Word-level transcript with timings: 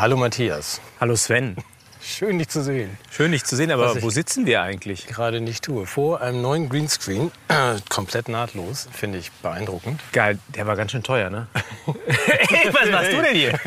Hallo 0.00 0.16
Matthias. 0.16 0.80
Hallo 0.98 1.14
Sven. 1.14 1.56
Schön, 2.00 2.38
dich 2.38 2.48
zu 2.48 2.62
sehen. 2.62 2.96
Schön, 3.10 3.32
dich 3.32 3.44
zu 3.44 3.54
sehen, 3.54 3.70
aber 3.70 4.00
wo 4.00 4.08
sitzen 4.08 4.46
wir 4.46 4.62
eigentlich? 4.62 5.06
Gerade 5.06 5.42
nicht 5.42 5.62
tue. 5.62 5.84
Vor 5.84 6.22
einem 6.22 6.40
neuen 6.40 6.70
Greenscreen, 6.70 7.30
äh, 7.48 7.74
komplett 7.90 8.30
nahtlos, 8.30 8.88
finde 8.92 9.18
ich 9.18 9.30
beeindruckend. 9.30 10.00
Geil, 10.12 10.38
der 10.56 10.66
war 10.66 10.76
ganz 10.76 10.92
schön 10.92 11.02
teuer, 11.02 11.28
ne? 11.28 11.48
hey, 12.06 12.72
was 12.72 12.90
machst 12.90 13.12
du 13.12 13.20
denn 13.20 13.34
hier? 13.34 13.60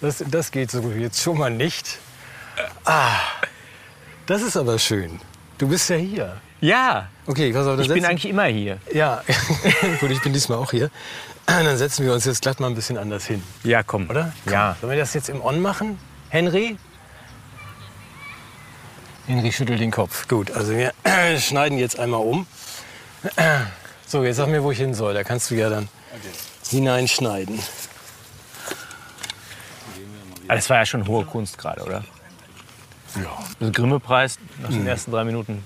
Das, 0.00 0.22
das 0.24 0.52
geht 0.52 0.70
so 0.70 0.88
jetzt 0.92 1.20
schon 1.20 1.36
mal 1.36 1.50
nicht. 1.50 1.98
Ah, 2.84 3.18
das 4.26 4.40
ist 4.40 4.56
aber 4.56 4.78
schön. 4.78 5.18
Du 5.58 5.66
bist 5.66 5.90
ja 5.90 5.96
hier. 5.96 6.40
Ja, 6.60 7.08
Okay, 7.26 7.52
pass 7.52 7.66
auf, 7.66 7.80
ich 7.80 7.88
bin 7.88 8.04
eigentlich 8.04 8.30
immer 8.30 8.44
hier. 8.44 8.78
Ja, 8.92 9.22
gut, 10.00 10.10
ich 10.10 10.20
bin 10.20 10.34
diesmal 10.34 10.58
auch 10.58 10.70
hier. 10.70 10.90
Dann 11.46 11.76
setzen 11.76 12.04
wir 12.04 12.12
uns 12.14 12.24
jetzt 12.24 12.42
glatt 12.42 12.60
mal 12.60 12.68
ein 12.68 12.74
bisschen 12.74 12.96
anders 12.98 13.24
hin, 13.26 13.42
Ja, 13.62 13.82
komm. 13.82 14.08
oder? 14.10 14.32
Ja. 14.50 14.76
Sollen 14.80 14.92
wir 14.92 14.98
das 14.98 15.14
jetzt 15.14 15.28
im 15.28 15.42
On 15.44 15.60
machen? 15.60 15.98
Henry? 16.30 16.76
Henry 19.26 19.52
schüttelt 19.52 19.80
den 19.80 19.90
Kopf. 19.90 20.28
Gut, 20.28 20.50
also 20.50 20.72
wir 20.74 20.92
schneiden 21.38 21.78
jetzt 21.78 21.98
einmal 21.98 22.20
um. 22.20 22.46
So, 24.06 24.22
jetzt 24.22 24.36
sag 24.36 24.48
mir, 24.48 24.62
wo 24.62 24.70
ich 24.70 24.78
hin 24.78 24.92
soll. 24.94 25.14
Da 25.14 25.24
kannst 25.24 25.50
du 25.50 25.54
ja 25.54 25.70
dann 25.70 25.88
hineinschneiden. 26.68 27.58
Aber 30.46 30.56
das 30.56 30.68
war 30.70 30.76
ja 30.76 30.86
schon 30.86 31.08
hohe 31.08 31.24
Kunst 31.24 31.56
gerade, 31.58 31.82
oder? 31.82 32.04
Ja. 33.16 33.30
Also 33.60 33.72
Grimme-Preis 33.72 34.38
nach 34.60 34.68
den 34.68 34.86
ersten 34.86 35.10
drei 35.10 35.24
Minuten. 35.24 35.64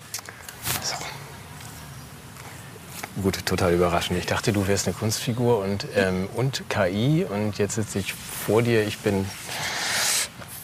Gut, 3.23 3.45
total 3.45 3.75
überraschend. 3.75 4.19
Ich 4.19 4.27
dachte, 4.27 4.53
du 4.53 4.69
wärst 4.69 4.87
eine 4.87 4.95
Kunstfigur 4.95 5.59
und, 5.59 5.87
ähm, 5.97 6.29
und 6.35 6.63
KI 6.69 7.27
und 7.29 7.59
jetzt 7.59 7.75
sitze 7.75 7.99
ich 7.99 8.13
vor 8.15 8.63
dir. 8.63 8.87
Ich 8.87 8.99
bin 8.99 9.27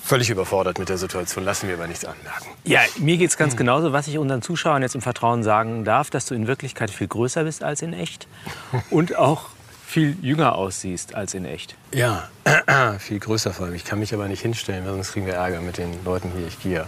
völlig 0.04 0.30
überfordert 0.30 0.78
mit 0.78 0.88
der 0.88 0.98
Situation. 0.98 1.44
Lassen 1.44 1.66
wir 1.66 1.74
aber 1.74 1.88
nichts 1.88 2.04
anmerken. 2.04 2.46
Ja, 2.64 2.80
mir 2.98 3.16
geht's 3.16 3.36
ganz 3.36 3.56
genauso. 3.56 3.92
Was 3.92 4.06
ich 4.06 4.18
unseren 4.18 4.42
Zuschauern 4.42 4.82
jetzt 4.82 4.94
im 4.94 5.00
Vertrauen 5.00 5.42
sagen 5.42 5.84
darf, 5.84 6.10
dass 6.10 6.26
du 6.26 6.34
in 6.34 6.46
Wirklichkeit 6.46 6.90
viel 6.90 7.08
größer 7.08 7.44
bist 7.44 7.64
als 7.64 7.82
in 7.82 7.92
echt 7.92 8.28
und 8.90 9.16
auch 9.16 9.48
viel 9.86 10.16
jünger 10.22 10.54
aussiehst 10.54 11.14
als 11.14 11.34
in 11.34 11.44
echt. 11.44 11.76
Ja, 11.92 12.28
viel 12.98 13.18
größer 13.18 13.52
vor 13.52 13.66
allem. 13.66 13.74
Ich 13.74 13.84
kann 13.84 13.98
mich 13.98 14.14
aber 14.14 14.28
nicht 14.28 14.42
hinstellen, 14.42 14.84
sonst 14.84 15.12
kriegen 15.12 15.26
wir 15.26 15.34
Ärger 15.34 15.60
mit 15.60 15.78
den 15.78 16.04
Leuten 16.04 16.30
hier. 16.36 16.46
Ich 16.46 16.60
gehe 16.60 16.86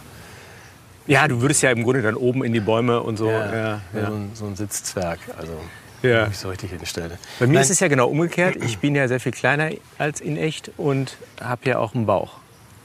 ja. 1.06 1.22
Ja, 1.22 1.28
du 1.28 1.40
würdest 1.40 1.62
ja 1.62 1.70
im 1.70 1.82
Grunde 1.82 2.02
dann 2.02 2.14
oben 2.14 2.44
in 2.44 2.52
die 2.52 2.60
Bäume 2.60 3.00
und 3.02 3.16
so. 3.16 3.30
Ja, 3.30 3.54
Ja, 3.54 3.80
So, 3.92 3.98
ja. 3.98 4.06
ein, 4.08 4.30
so 4.34 4.46
ein 4.46 4.56
Sitzzwerg. 4.56 5.18
Also, 5.38 5.52
Ja. 6.02 6.22
wenn 6.24 6.30
ich 6.32 6.38
so 6.38 6.48
richtig 6.48 6.70
hinstelle. 6.70 7.18
Bei 7.38 7.46
mir 7.46 7.54
Nein. 7.54 7.62
ist 7.62 7.70
es 7.70 7.80
ja 7.80 7.88
genau 7.88 8.08
umgekehrt. 8.08 8.56
Ich 8.64 8.78
bin 8.78 8.94
ja 8.94 9.08
sehr 9.08 9.20
viel 9.20 9.32
kleiner 9.32 9.70
als 9.98 10.20
in 10.20 10.36
echt 10.36 10.70
und 10.76 11.16
habe 11.40 11.68
ja 11.68 11.78
auch 11.78 11.94
einen 11.94 12.06
Bauch. 12.06 12.38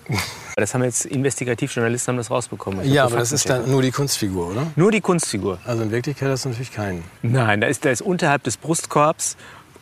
Das 0.57 0.73
haben 0.73 0.83
jetzt 0.83 1.05
Investigativjournalisten 1.05 2.11
haben 2.11 2.17
das 2.17 2.29
rausbekommen. 2.29 2.85
Ja, 2.91 3.05
aber 3.05 3.15
das 3.17 3.31
ist 3.31 3.49
dann 3.49 3.71
nur 3.71 3.81
die 3.81 3.89
Kunstfigur, 3.91 4.49
oder? 4.51 4.67
nur 4.75 4.91
die 4.91 4.99
Kunstfigur. 5.01 5.59
Also 5.65 5.81
in 5.81 5.91
Wirklichkeit 5.91 6.29
hast 6.29 6.43
du 6.45 6.49
natürlich 6.49 6.73
keinen. 6.73 7.03
Nein, 7.23 7.61
da 7.61 7.67
ist, 7.67 7.85
da 7.85 7.89
ist 7.89 8.01
unterhalb 8.01 8.43
des 8.43 8.57
Brustkorbs 8.57 9.37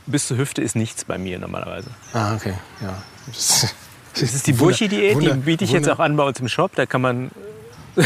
bis 0.05 0.27
zur 0.27 0.37
Hüfte 0.37 0.61
ist 0.61 0.75
nichts 0.75 1.03
bei 1.05 1.17
mir 1.17 1.37
normalerweise. 1.39 1.89
Ah, 2.13 2.35
okay. 2.35 2.53
Ja. 2.81 3.01
Das, 3.25 3.73
Das 4.13 4.33
ist 4.33 4.47
die 4.47 4.53
Burchi-Diät, 4.53 5.19
die 5.21 5.29
biete 5.33 5.63
ich 5.65 5.71
jetzt 5.71 5.83
Wunder- 5.87 5.95
auch 5.95 5.99
an 5.99 6.15
bei 6.15 6.23
uns 6.23 6.39
im 6.39 6.47
Shop. 6.47 6.71
Da 6.75 6.85
kann 6.85 7.01
man 7.01 7.31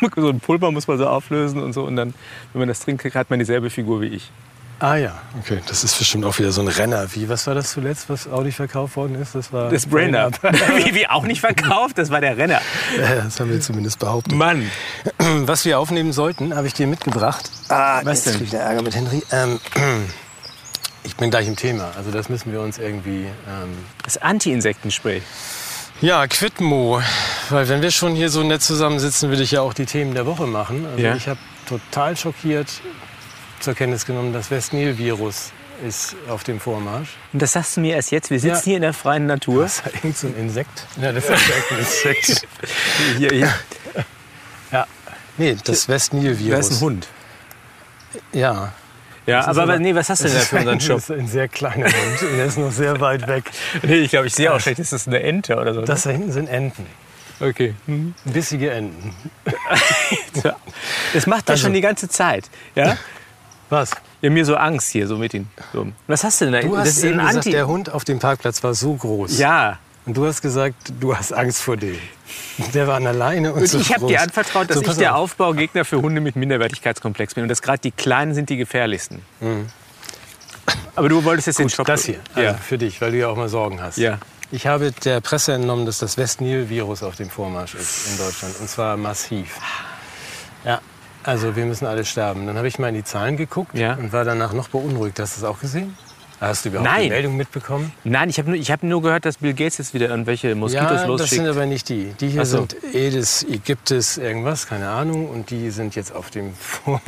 so 0.16 0.28
ein 0.28 0.40
Pulver 0.40 0.70
muss 0.70 0.86
man 0.88 0.98
so 0.98 1.06
auflösen 1.06 1.62
und 1.62 1.72
so 1.72 1.84
und 1.84 1.96
dann, 1.96 2.14
wenn 2.52 2.60
man 2.60 2.68
das 2.68 2.80
trinkt, 2.80 3.04
hat 3.14 3.30
man 3.30 3.38
dieselbe 3.38 3.70
Figur 3.70 4.00
wie 4.00 4.06
ich. 4.08 4.30
Ah 4.78 4.96
ja, 4.96 5.22
okay. 5.40 5.60
Das 5.68 5.84
ist 5.84 5.98
bestimmt 5.98 6.26
auch 6.26 6.38
wieder 6.38 6.52
so 6.52 6.60
ein 6.60 6.68
Renner. 6.68 7.06
Wie, 7.14 7.30
was 7.30 7.46
war 7.46 7.54
das 7.54 7.70
zuletzt, 7.72 8.10
was 8.10 8.28
Audi 8.28 8.52
verkauft 8.52 8.96
worden 8.96 9.14
ist? 9.14 9.34
Das 9.34 9.50
war 9.50 9.70
Das 9.70 9.86
Brain-Up. 9.86 10.38
wie, 10.42 10.94
wie 10.94 11.08
auch 11.08 11.24
nicht 11.24 11.40
verkauft, 11.40 11.96
das 11.96 12.10
war 12.10 12.20
der 12.20 12.36
Renner. 12.36 12.60
Ja, 13.00 13.14
das 13.24 13.40
haben 13.40 13.50
wir 13.50 13.60
zumindest 13.62 13.98
behauptet. 13.98 14.34
Mann. 14.34 14.70
Was 15.18 15.64
wir 15.64 15.78
aufnehmen 15.78 16.12
sollten, 16.12 16.54
habe 16.54 16.66
ich 16.66 16.74
dir 16.74 16.86
mitgebracht. 16.86 17.50
Ah, 17.70 18.00
Was 18.04 18.26
jetzt 18.26 18.26
denn? 18.26 18.34
krieg 18.36 18.48
ich 18.48 18.54
Ärger 18.54 18.82
mit 18.82 18.94
Henry. 18.94 19.22
Ähm, 19.32 19.58
ich 21.04 21.16
bin 21.16 21.30
gleich 21.30 21.48
im 21.48 21.56
Thema. 21.56 21.92
Also 21.96 22.10
das 22.10 22.28
müssen 22.28 22.52
wir 22.52 22.60
uns 22.60 22.76
irgendwie... 22.76 23.24
Ähm, 23.48 23.70
Das 24.04 24.18
Anti-Insektenspray. 24.18 25.22
Ja, 26.00 26.26
Quidmo. 26.26 27.00
Weil 27.50 27.68
wenn 27.68 27.82
wir 27.82 27.90
schon 27.90 28.14
hier 28.14 28.28
so 28.30 28.42
nett 28.42 28.62
zusammensitzen, 28.62 29.30
will 29.30 29.40
ich 29.40 29.52
ja 29.52 29.60
auch 29.62 29.74
die 29.74 29.86
Themen 29.86 30.14
der 30.14 30.26
Woche 30.26 30.46
machen. 30.46 30.86
Also 30.86 30.98
Ja. 31.02 31.14
ich 31.14 31.28
habe 31.28 31.38
total 31.68 32.16
schockiert 32.16 32.68
zur 33.60 33.74
Kenntnis 33.74 34.04
genommen, 34.06 34.32
das 34.32 34.50
West-Nil-Virus 34.50 35.52
ist 35.86 36.16
auf 36.28 36.42
dem 36.44 36.58
Vormarsch. 36.60 37.10
Und 37.32 37.42
das 37.42 37.52
sagst 37.52 37.76
du 37.76 37.80
mir 37.80 37.96
erst 37.96 38.10
jetzt. 38.10 38.30
Wir 38.30 38.40
sitzen 38.40 38.56
Ja. 38.56 38.64
hier 38.64 38.76
in 38.76 38.82
der 38.82 38.92
freien 38.94 39.26
Natur. 39.26 39.64
Das 39.64 39.80
ist 39.80 39.94
irgend 39.94 40.16
so 40.16 40.26
ein 40.28 40.36
Insekt. 40.36 40.86
Ja, 41.00 41.12
das 41.12 41.24
ist 41.24 41.30
ein 41.30 41.78
Insekt. 41.78 42.46
Hier, 43.18 43.30
hier. 43.30 43.54
ja. 44.72 44.86
Nee, 45.38 45.56
das 45.64 45.86
Da 45.86 45.92
West-Nil-Virus. 45.92 46.68
ist 46.70 46.78
ein 46.78 46.80
Hund. 46.80 47.08
Ja. 48.32 48.72
Ja, 49.26 49.46
aber, 49.46 49.62
aber- 49.64 49.78
nee, 49.78 49.94
was 49.94 50.08
hast 50.08 50.22
du 50.24 50.28
denn 50.28 50.34
da 50.36 50.40
für 50.42 50.56
unseren 50.58 50.80
Shop? 50.80 50.96
Das 50.96 51.10
ist 51.10 51.18
ein 51.18 51.26
sehr 51.28 51.48
kleiner 51.48 51.86
Hund 51.86 52.22
und 52.22 52.36
der 52.36 52.46
ist 52.46 52.58
noch 52.58 52.70
sehr 52.72 53.00
weit 53.00 53.26
weg. 53.26 53.50
Nee, 53.82 53.96
ich 53.96 54.10
glaube, 54.10 54.26
ich 54.28 54.34
sehe 54.34 54.52
auch 54.52 54.60
schlecht, 54.60 54.78
ist 54.78 54.92
das 54.92 55.06
eine 55.08 55.20
Ente 55.22 55.56
oder 55.56 55.74
so? 55.74 55.82
Das 55.82 56.02
da 56.04 56.10
hinten 56.10 56.30
sind 56.32 56.48
Enten. 56.48 56.86
okay. 57.40 57.74
Hm. 57.86 58.14
Bissige 58.24 58.70
Enten. 58.70 59.14
Das 61.12 61.26
macht 61.26 61.48
er 61.48 61.52
Also- 61.52 61.64
schon 61.64 61.72
die 61.74 61.80
ganze 61.80 62.08
Zeit. 62.08 62.48
Ja? 62.74 62.96
Was? 63.70 63.90
Ja, 64.20 64.30
mir 64.30 64.44
so 64.44 64.54
Angst 64.56 64.90
hier, 64.90 65.06
so 65.08 65.16
mit. 65.16 65.32
So. 65.72 65.88
Was 66.06 66.22
hast 66.24 66.40
du 66.40 66.44
denn 66.46 66.54
da? 66.54 66.60
Du 66.60 66.76
das 66.76 66.88
hast 66.88 67.02
eben 67.04 67.14
ein 67.20 67.26
gesagt, 67.26 67.36
Anti. 67.38 67.50
der 67.50 67.66
Hund 67.66 67.90
auf 67.92 68.04
dem 68.04 68.18
Parkplatz 68.18 68.62
war 68.62 68.74
so 68.74 68.94
groß. 68.94 69.38
ja. 69.38 69.78
Und 70.06 70.16
du 70.16 70.24
hast 70.26 70.40
gesagt, 70.40 70.76
du 71.00 71.16
hast 71.16 71.32
Angst 71.32 71.60
vor 71.62 71.76
dem. 71.76 71.98
Der 72.74 72.86
war 72.86 72.96
an 72.96 73.02
der 73.04 73.12
Leine 73.12 73.52
und, 73.52 73.60
Und 73.62 73.66
so 73.68 73.78
ich 73.78 73.92
habe 73.92 74.06
dir 74.06 74.20
anvertraut, 74.22 74.68
dass 74.70 74.76
so, 74.76 74.80
ich 74.82 74.86
pass 74.86 74.96
der 74.98 75.16
auf. 75.16 75.32
Aufbaugegner 75.32 75.84
für 75.84 76.00
Hunde 76.00 76.20
mit 76.20 76.36
Minderwertigkeitskomplex 76.36 77.34
bin 77.34 77.42
und 77.42 77.48
dass 77.48 77.60
gerade 77.60 77.80
die 77.80 77.90
Kleinen 77.90 78.32
sind 78.34 78.48
die 78.48 78.56
gefährlichsten. 78.56 79.22
Aber 80.94 81.08
du 81.08 81.24
wolltest 81.24 81.48
jetzt 81.48 81.58
den 81.58 81.68
Shop. 81.68 81.86
Mhm. 81.86 81.90
Das 81.92 82.04
hier, 82.04 82.20
also 82.34 82.40
Ja. 82.40 82.54
für 82.54 82.78
dich, 82.78 83.00
weil 83.00 83.10
du 83.12 83.18
ja 83.18 83.28
auch 83.28 83.36
mal 83.36 83.48
Sorgen 83.48 83.80
hast. 83.82 83.98
Ja. 83.98 84.18
Ich 84.52 84.66
habe 84.68 84.92
der 84.92 85.20
Presse 85.20 85.54
entnommen, 85.54 85.86
dass 85.86 85.98
das 85.98 86.16
West-Nil-Virus 86.16 87.02
auf 87.02 87.16
dem 87.16 87.28
Vormarsch 87.28 87.74
ist 87.74 88.08
in 88.12 88.16
Deutschland. 88.18 88.54
Und 88.60 88.70
zwar 88.70 88.96
massiv. 88.96 89.58
Ja, 90.64 90.80
also 91.24 91.56
wir 91.56 91.64
müssen 91.64 91.84
alle 91.86 92.04
sterben. 92.04 92.46
Dann 92.46 92.56
habe 92.56 92.68
ich 92.68 92.78
mal 92.78 92.88
in 92.88 92.94
die 92.94 93.02
Zahlen 93.04 93.36
geguckt 93.36 93.76
Ja. 93.76 93.94
und 93.94 94.12
war 94.12 94.24
danach 94.24 94.52
noch 94.52 94.68
beunruhigt. 94.68 95.18
Hast 95.18 95.36
du 95.36 95.40
das 95.40 95.50
auch 95.50 95.58
gesehen? 95.60 95.96
Hast 96.40 96.64
du 96.64 96.68
überhaupt 96.68 96.88
Nein. 96.90 97.04
die 97.04 97.08
Meldung 97.08 97.36
mitbekommen? 97.36 97.92
Nein, 98.04 98.28
ich 98.28 98.38
habe 98.38 98.50
nur, 98.50 98.58
ich 98.58 98.70
hab 98.70 98.82
nur 98.82 99.00
gehört, 99.00 99.24
dass 99.24 99.38
Bill 99.38 99.54
Gates 99.54 99.78
jetzt 99.78 99.94
wieder 99.94 100.08
irgendwelche 100.10 100.54
Moskitos 100.54 100.84
ja, 100.90 100.96
das 100.98 101.06
losschickt. 101.06 101.30
sind 101.30 101.46
aber 101.46 101.64
nicht 101.64 101.88
die. 101.88 102.12
Die 102.20 102.28
hier 102.28 102.44
so. 102.44 102.58
sind 102.58 102.76
Aedes 102.94 103.46
aegyptis 103.50 104.18
irgendwas, 104.18 104.66
keine 104.66 104.90
Ahnung. 104.90 105.30
Und 105.30 105.50
die 105.50 105.70
sind 105.70 105.94
jetzt 105.96 106.14
auf 106.14 106.30
dem. 106.30 106.52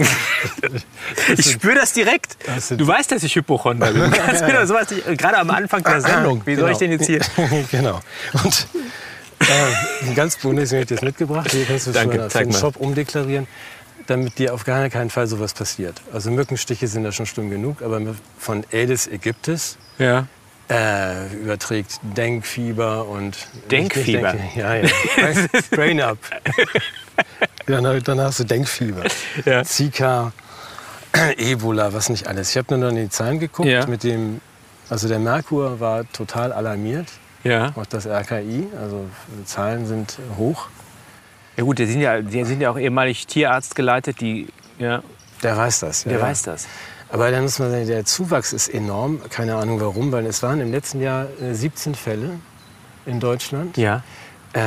Ich 1.37 1.53
spüre 1.53 1.75
das 1.75 1.93
direkt. 1.93 2.37
Das 2.47 2.69
Du 2.69 2.87
weißt, 2.87 3.11
dass 3.13 3.23
ich 3.23 3.35
Hypochonder 3.35 3.93
bin. 3.93 4.11
Mir 4.11 4.53
doch 4.53 4.67
sowas 4.67 4.87
gerade 5.17 5.39
am 5.39 5.51
Anfang 5.51 5.83
der 5.83 6.01
Sendung. 6.09 6.43
Wie 6.47 6.57
soll 6.57 6.71
ich 6.71 6.79
denn 6.79 6.93
jetzt 6.93 7.07
hier? 7.07 7.21
genau. 7.71 8.01
Und 8.45 8.67
äh, 9.41 10.15
ganz 10.15 10.37
bundesmäßig 10.37 10.73
habe 10.73 10.83
ich 10.83 10.89
das 10.89 11.03
mitgebracht. 11.03 11.51
Hier 11.51 11.65
kannst 11.65 11.87
du 11.87 11.93
für 11.93 12.29
zeig 12.29 12.45
den. 12.45 12.53
Shop 12.53 12.77
umdeklarieren, 12.77 13.47
damit 14.09 14.39
dir 14.39 14.53
auf 14.55 14.65
gar 14.65 14.89
keinen 14.89 15.11
Fall 15.11 15.27
sowas 15.27 15.55
passiert. 15.55 16.01
Also 16.13 16.31
Mückenstiche 16.31 16.89
sind 16.89 17.05
da 17.05 17.13
schon 17.13 17.27
schlimm 17.27 17.51
genug, 17.51 17.83
aber 17.83 18.01
von 18.39 18.65
Aedes 18.73 19.07
aegyptis 19.09 19.79
Ja. 19.99 20.27
äh, 20.71 21.33
überträgt 21.35 22.01
Denkfieber 22.03 23.07
und... 23.07 23.37
Denkfieber? 23.71 24.33
Nicht 24.35 24.57
Ja, 24.57 24.75
ja. 24.75 24.89
Brain- 25.17 25.49
Brain 25.71 26.01
up. 26.01 26.19
Dann, 27.67 28.03
dann 28.03 28.21
hast 28.21 28.41
du 28.41 28.45
Denkfieber. 28.45 29.05
Ja. 29.45 29.63
Zika, 29.65 30.33
Ebola, 31.37 31.93
was 31.93 32.09
nicht 32.09 32.27
alles. 32.27 32.51
Ich 32.51 32.57
habe 32.57 32.75
nur 32.79 32.91
noch 32.91 32.97
in 32.97 33.05
die 33.05 33.11
Zahlen 33.11 33.39
geguckt. 33.39 33.69
Ja. 33.69 33.87
Mit 33.87 34.05
dem, 34.05 34.41
also 34.89 35.07
der 35.09 35.19
Merkur 35.19 35.81
war 35.81 36.11
total 36.13 36.53
alarmiert. 36.53 37.09
Ja. 37.45 37.73
Auch 37.77 37.87
das 37.87 38.07
RKI, 38.07 38.67
also 38.81 39.05
die 39.39 39.45
Zahlen 39.45 39.87
sind 39.87 40.19
hoch. 40.39 40.69
Ja 41.59 41.65
gut, 41.65 41.81
die 41.81 41.87
sind 41.87 42.01
ja, 42.01 42.23
die 42.23 42.45
sind 42.45 42.61
ja 42.61 42.71
auch 42.71 42.79
ehemalig 42.79 43.27
Tierarzt 43.27 43.75
geleitet, 43.75 44.21
die, 44.21 44.47
ja, 44.79 45.03
Der 45.43 45.57
weiß 45.57 45.81
das. 45.81 46.05
Ja, 46.05 46.11
der 46.11 46.21
ja. 46.21 46.27
weiß 46.27 46.43
das. 46.45 46.69
Aber 47.11 47.33
dann 47.33 47.43
muss 47.43 47.59
man 47.59 47.73
sagen, 47.73 47.87
der 47.87 48.05
Zuwachs 48.05 48.53
ist 48.53 48.69
enorm. 48.69 49.21
Keine 49.29 49.57
Ahnung 49.57 49.81
warum, 49.81 50.13
weil 50.13 50.25
es 50.27 50.41
waren 50.45 50.61
im 50.61 50.71
letzten 50.71 51.01
Jahr 51.01 51.27
äh, 51.43 51.55
17 51.55 51.97
Fälle 51.97 52.39
in 53.07 53.19
Deutschland. 53.19 53.77
Ja. 53.77 54.05
Äh, 54.53 54.61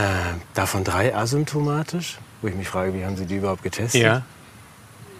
davon 0.53 0.83
drei 0.83 1.15
asymptomatisch. 1.15 2.19
Wo 2.41 2.49
ich 2.49 2.55
mich 2.55 2.67
frage, 2.67 2.93
wie 2.93 3.05
haben 3.05 3.15
sie 3.15 3.25
die 3.25 3.37
überhaupt 3.37 3.63
getestet? 3.63 4.01
Ja. 4.01 4.23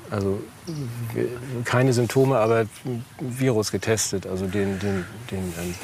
Also 0.09 0.41
keine 1.63 1.93
Symptome, 1.93 2.37
aber 2.37 2.65
Virus 3.21 3.71
getestet, 3.71 4.27
also 4.27 4.45
den, 4.45 4.77
den, 4.79 5.05
den, 5.31 5.53
ähm, 5.57 5.75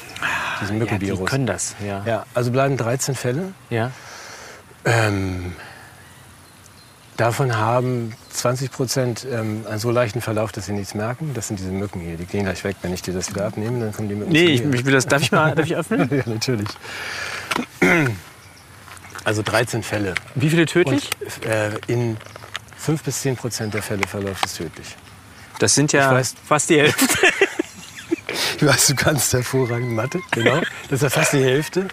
diesen 0.60 0.60
Ja, 0.60 0.66
die 0.66 0.74
Mückenvirus. 0.74 1.30
können 1.30 1.46
das. 1.46 1.74
Ja. 1.82 2.04
ja, 2.04 2.26
also 2.34 2.50
bleiben 2.50 2.76
13 2.76 3.14
Fälle. 3.14 3.54
ja. 3.70 3.90
Ähm, 4.84 5.54
davon 7.18 7.54
haben 7.58 8.14
20 8.30 8.70
Prozent 8.72 9.26
ähm, 9.30 9.66
einen 9.68 9.78
so 9.78 9.90
leichten 9.90 10.22
Verlauf, 10.22 10.52
dass 10.52 10.64
sie 10.66 10.72
nichts 10.72 10.94
merken. 10.94 11.32
Das 11.34 11.48
sind 11.48 11.58
diese 11.60 11.70
Mücken 11.70 12.00
hier. 12.00 12.16
Die 12.16 12.24
gehen 12.24 12.44
gleich 12.44 12.64
weg. 12.64 12.76
Wenn 12.80 12.94
ich 12.94 13.02
dir 13.02 13.12
das 13.12 13.28
wieder 13.28 13.44
abnehme, 13.46 13.80
dann 13.80 13.92
kommen 13.92 14.08
die 14.08 14.14
Mücken 14.14 14.32
Nee, 14.32 14.46
ich, 14.46 14.62
ich 14.64 14.84
will 14.86 14.94
das. 14.94 15.04
Darf 15.06 15.20
ich 15.20 15.30
mal 15.32 15.54
darf 15.54 15.66
ich 15.66 15.76
öffnen? 15.76 16.08
ja, 16.16 16.22
natürlich. 16.24 16.68
Also 19.24 19.42
13 19.42 19.82
Fälle. 19.82 20.14
Wie 20.34 20.48
viele 20.48 20.64
tödlich? 20.66 21.10
Und 21.20 21.44
äh, 21.46 21.70
in 21.88 22.16
5 22.78 23.02
bis 23.02 23.20
10 23.22 23.36
Prozent 23.36 23.74
der 23.74 23.82
Fälle 23.82 24.06
verläuft 24.06 24.46
es 24.46 24.54
tödlich. 24.54 24.96
das 25.58 25.74
sind 25.74 25.92
ja 25.92 26.12
Ich 26.18 26.26
weiß- 26.28 26.34
fast 26.46 26.70
die 26.70 26.78
Hälfte. 26.80 27.06
Du 28.60 28.66
weißt, 28.66 28.90
du 28.90 28.94
kannst 28.96 29.32
hervorragend 29.32 29.92
Mathe, 29.92 30.20
genau. 30.32 30.60
Das 30.90 31.00
ist 31.00 31.02
ja 31.02 31.10
fast 31.10 31.32
die 31.32 31.42
Hälfte. 31.42 31.86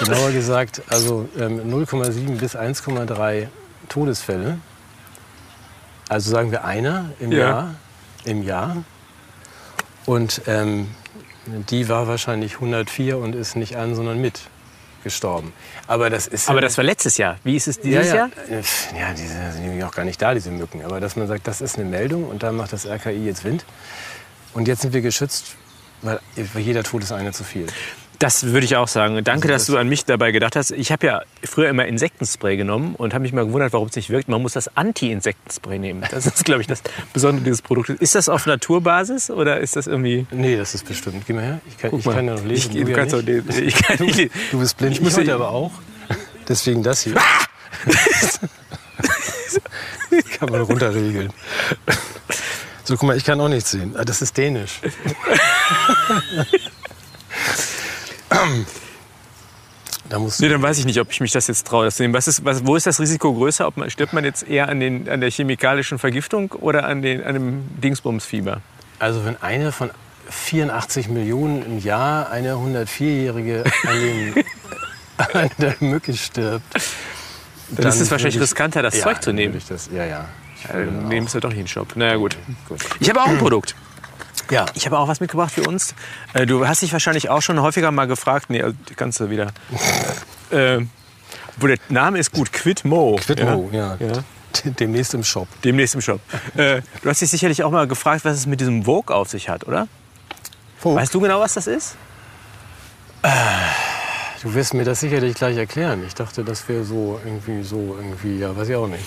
Genauer 0.00 0.30
gesagt, 0.32 0.82
also 0.88 1.28
ähm, 1.38 1.60
0,7 1.72 2.36
bis 2.36 2.56
1,3 2.56 3.46
Todesfälle. 3.90 4.58
Also 6.08 6.30
sagen 6.30 6.50
wir 6.50 6.64
einer 6.64 7.10
im 7.20 7.32
Ja. 7.32 7.38
Jahr. 7.38 7.74
Im 8.24 8.42
Jahr. 8.42 8.76
Und 10.06 10.42
ähm, 10.46 10.88
die 11.46 11.88
war 11.88 12.06
wahrscheinlich 12.08 12.54
104 12.54 13.18
und 13.18 13.34
ist 13.34 13.56
nicht 13.56 13.76
an, 13.76 13.94
sondern 13.94 14.20
mit 14.20 14.40
gestorben. 15.04 15.52
Aber 15.86 16.10
das 16.10 16.26
ist 16.26 16.48
Aber 16.50 16.58
ja- 16.58 16.62
das 16.66 16.76
war 16.76 16.84
letztes 16.84 17.16
Jahr. 17.16 17.36
Wie 17.44 17.56
ist 17.56 17.68
es 17.68 17.76
ja, 17.76 17.82
dieses 17.82 18.08
ja. 18.08 18.14
Jahr? 18.16 18.30
Äh, 18.50 18.62
Ja, 18.98 19.12
die 19.14 19.26
sind 19.26 19.52
sind 19.52 19.62
nämlich 19.66 19.84
auch 19.84 19.92
gar 19.94 20.04
nicht 20.04 20.20
da, 20.20 20.34
diese 20.34 20.50
Mücken. 20.50 20.84
Aber 20.84 21.00
dass 21.00 21.16
man 21.16 21.26
sagt, 21.26 21.46
das 21.46 21.60
ist 21.60 21.76
eine 21.78 21.86
Meldung 21.88 22.24
und 22.28 22.42
da 22.42 22.52
macht 22.52 22.72
das 22.72 22.86
RKI 22.86 23.24
jetzt 23.24 23.44
Wind. 23.44 23.64
Und 24.52 24.68
jetzt 24.68 24.82
sind 24.82 24.92
wir 24.92 25.00
geschützt, 25.00 25.56
weil 26.02 26.20
jeder 26.56 26.82
Tod 26.82 27.02
ist 27.02 27.12
einer 27.12 27.32
zu 27.32 27.44
viel. 27.44 27.66
Das 28.20 28.44
würde 28.44 28.64
ich 28.66 28.76
auch 28.76 28.86
sagen. 28.86 29.14
Danke, 29.24 29.48
Also 29.48 29.48
dass 29.48 29.62
das- 29.66 29.72
du 29.74 29.78
an 29.78 29.88
mich 29.88 30.04
dabei 30.04 30.30
gedacht 30.30 30.54
hast. 30.54 30.70
Ich 30.72 30.92
habe 30.92 31.06
ja 31.06 31.22
früher 31.42 31.70
immer 31.70 31.86
Insektenspray 31.86 32.56
genommen 32.58 32.94
und 32.96 33.14
habe 33.14 33.22
mich 33.22 33.32
mal 33.32 33.46
gewundert, 33.46 33.72
warum 33.72 33.88
es 33.88 33.96
nicht 33.96 34.10
wirkt. 34.10 34.28
Man 34.28 34.42
muss 34.42 34.52
das 34.52 34.76
Anti-Insektenspray 34.76 35.78
nehmen. 35.78 36.04
Das 36.10 36.26
ist, 36.26 36.44
glaube 36.44 36.60
ich, 36.60 36.66
das 36.66 36.82
Besondere 37.14 37.44
dieses 37.44 37.62
Produktes. 37.62 37.96
Ist 37.98 38.14
das 38.14 38.28
auf 38.28 38.44
Naturbasis 38.44 39.30
oder 39.30 39.58
ist 39.60 39.74
das 39.74 39.86
irgendwie... 39.86 40.26
Nee, 40.30 40.56
das 40.58 40.74
ist 40.74 40.86
bestimmt. 40.86 41.24
Geh 41.26 41.32
mal 41.32 41.42
her. 41.44 41.60
Ich 41.66 41.78
kann, 41.78 41.98
ich 41.98 42.04
kann 42.04 42.26
ja 42.26 42.34
noch 42.34 42.44
lesen. 42.44 42.52
Ich- 42.52 42.68
du 42.68 42.84
du 42.84 42.90
ja 42.90 42.96
kannst 42.98 43.14
nicht. 43.16 43.26
lesen. 43.26 43.64
Ich 43.68 43.74
kann 43.74 44.04
nicht- 44.06 44.30
Du 44.52 44.60
bist 44.60 44.76
blind. 44.76 44.92
Ich 44.92 44.98
Ich 44.98 45.04
muss 45.04 45.16
ja- 45.16 45.34
aber 45.34 45.48
auch. 45.50 45.72
Deswegen 46.46 46.82
das 46.82 47.00
hier. 47.00 47.14
kann 50.38 50.50
man 50.50 50.60
runterregeln. 50.60 51.32
So, 52.84 52.96
guck 52.96 53.06
mal, 53.08 53.16
ich 53.16 53.24
kann 53.24 53.40
auch 53.40 53.48
nichts 53.48 53.70
sehen. 53.70 53.94
Ah, 53.96 54.04
Das 54.04 54.20
ist 54.20 54.36
dänisch. 54.36 54.80
da 60.08 60.18
Nee, 60.38 60.48
dann 60.48 60.62
weiß 60.62 60.78
ich 60.78 60.86
nicht, 60.86 60.98
ob 61.00 61.10
ich 61.12 61.20
mich 61.20 61.32
das 61.32 61.46
jetzt 61.46 61.66
traue, 61.66 61.84
das 61.84 61.96
zu 61.96 62.02
nehmen. 62.02 62.14
Was 62.14 62.26
ist, 62.26 62.44
was, 62.44 62.66
wo 62.66 62.74
ist 62.76 62.86
das 62.86 62.98
Risiko 63.00 63.32
größer? 63.32 63.66
Ob 63.66 63.76
man, 63.76 63.90
stirbt 63.90 64.12
man 64.12 64.24
jetzt 64.24 64.48
eher 64.48 64.68
an, 64.68 64.80
den, 64.80 65.08
an 65.08 65.20
der 65.20 65.30
chemikalischen 65.30 65.98
Vergiftung 65.98 66.50
oder 66.52 66.84
an, 66.86 67.02
den, 67.02 67.22
an 67.22 67.34
dem 67.34 67.80
Dingsbumsfieber? 67.80 68.60
Also 68.98 69.24
wenn 69.24 69.40
eine 69.42 69.72
von 69.72 69.90
84 70.30 71.08
Millionen 71.08 71.64
im 71.64 71.78
Jahr, 71.78 72.30
eine 72.30 72.54
104-Jährige 72.54 73.64
an, 73.86 74.44
an 75.42 75.50
der 75.58 75.74
Mücke 75.80 76.16
stirbt, 76.16 76.64
Dann, 77.70 77.86
ist 77.86 78.00
es 78.00 78.10
wahrscheinlich 78.10 78.36
ich- 78.36 78.42
riskanter, 78.42 78.82
das 78.82 78.96
ja, 78.96 79.04
Zeug 79.04 79.22
zu 79.22 79.30
dann 79.30 79.36
nehmen. 79.36 79.60
das, 79.68 79.88
ja, 79.92 80.04
ja. 80.04 80.28
Ich 80.62 80.68
würde 80.74 80.90
nehmen 80.92 81.26
Sie 81.26 81.40
doch 81.40 81.48
nicht 81.48 81.58
in 81.58 81.64
den 81.64 81.68
Shop. 81.68 81.96
Naja, 81.96 82.16
gut. 82.16 82.36
Gut. 82.68 82.80
Ich 83.00 83.08
habe 83.08 83.22
auch 83.22 83.28
ein 83.28 83.38
Produkt. 83.38 83.74
Ja, 84.50 84.66
Ich 84.74 84.86
habe 84.86 84.98
auch 84.98 85.08
was 85.08 85.20
mitgebracht 85.20 85.52
für 85.52 85.62
uns. 85.62 85.94
Äh, 86.34 86.46
Du 86.46 86.66
hast 86.66 86.82
dich 86.82 86.92
wahrscheinlich 86.92 87.28
auch 87.28 87.42
schon 87.42 87.60
häufiger 87.60 87.90
mal 87.90 88.06
gefragt, 88.06 88.50
nee, 88.50 88.62
also 88.62 88.76
die 88.88 88.94
kannst 88.94 89.20
du 89.20 89.30
wieder. 89.30 89.52
äh, 90.50 90.80
wo 91.58 91.66
der 91.66 91.78
Name 91.88 92.18
ist 92.18 92.32
gut, 92.32 92.52
Quidmo. 92.52 93.16
Quidmo, 93.24 93.68
ja. 93.72 93.96
ja. 94.00 94.12
Demnächst 94.64 95.14
im 95.14 95.22
Shop. 95.22 95.48
Demnächst 95.62 95.94
im 95.94 96.00
Shop. 96.00 96.20
Äh, 96.56 96.82
du 97.02 97.08
hast 97.08 97.20
dich 97.20 97.30
sicherlich 97.30 97.62
auch 97.62 97.70
mal 97.70 97.86
gefragt, 97.86 98.24
was 98.24 98.36
es 98.36 98.46
mit 98.46 98.60
diesem 98.60 98.84
Vogue 98.84 99.14
auf 99.14 99.28
sich 99.28 99.48
hat, 99.48 99.66
oder? 99.66 99.86
Weißt 100.82 101.12
du 101.14 101.20
genau, 101.20 101.40
was 101.40 101.54
das 101.54 101.66
ist? 101.66 101.96
Du 104.42 104.54
wirst 104.54 104.72
mir 104.72 104.84
das 104.84 105.00
sicherlich 105.00 105.34
gleich 105.34 105.56
erklären. 105.58 106.02
Ich 106.06 106.14
dachte, 106.14 106.42
das 106.42 106.66
wäre 106.68 106.84
so 106.84 107.20
irgendwie 107.24 107.62
so 107.62 107.96
irgendwie, 108.00 108.38
ja, 108.38 108.56
weiß 108.56 108.70
ich 108.70 108.76
auch 108.76 108.86
nicht. 108.86 109.04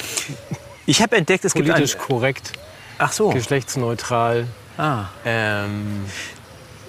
Ich 0.85 1.01
habe 1.01 1.15
entdeckt, 1.15 1.43
es 1.45 1.53
gibt 1.53 1.67
ein... 1.67 1.73
Politisch 1.73 1.97
korrekt, 1.97 2.53
Ach 2.99 3.11
so. 3.11 3.29
geschlechtsneutral. 3.29 4.45
Ah. 4.77 5.05
Ähm, 5.25 6.05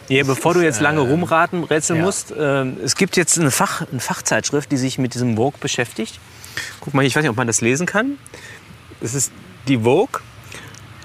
Ja, 0.09 0.25
bevor 0.25 0.55
du 0.55 0.61
jetzt 0.61 0.81
lange 0.81 1.01
äh, 1.01 1.09
rumraten, 1.09 1.65
rätseln 1.65 1.99
ja. 1.99 2.05
musst, 2.05 2.33
ähm, 2.39 2.77
es 2.83 2.95
gibt 2.97 3.17
jetzt 3.17 3.39
eine, 3.39 3.51
Fach, 3.51 3.83
eine 3.91 4.01
Fachzeitschrift, 4.01 4.71
die 4.71 4.77
sich 4.77 4.99
mit 4.99 5.15
diesem 5.15 5.37
Vogue 5.37 5.59
beschäftigt. 5.61 6.21
Guck 6.81 6.95
mal, 6.95 7.05
ich 7.05 7.17
weiß 7.17 7.23
nicht, 7.23 7.31
ob 7.31 7.37
man 7.37 7.47
das 7.47 7.61
lesen 7.61 7.87
kann. 7.87 8.19
Das 9.01 9.15
ist 9.15 9.33
die 9.67 9.79
Vogue. 9.79 10.21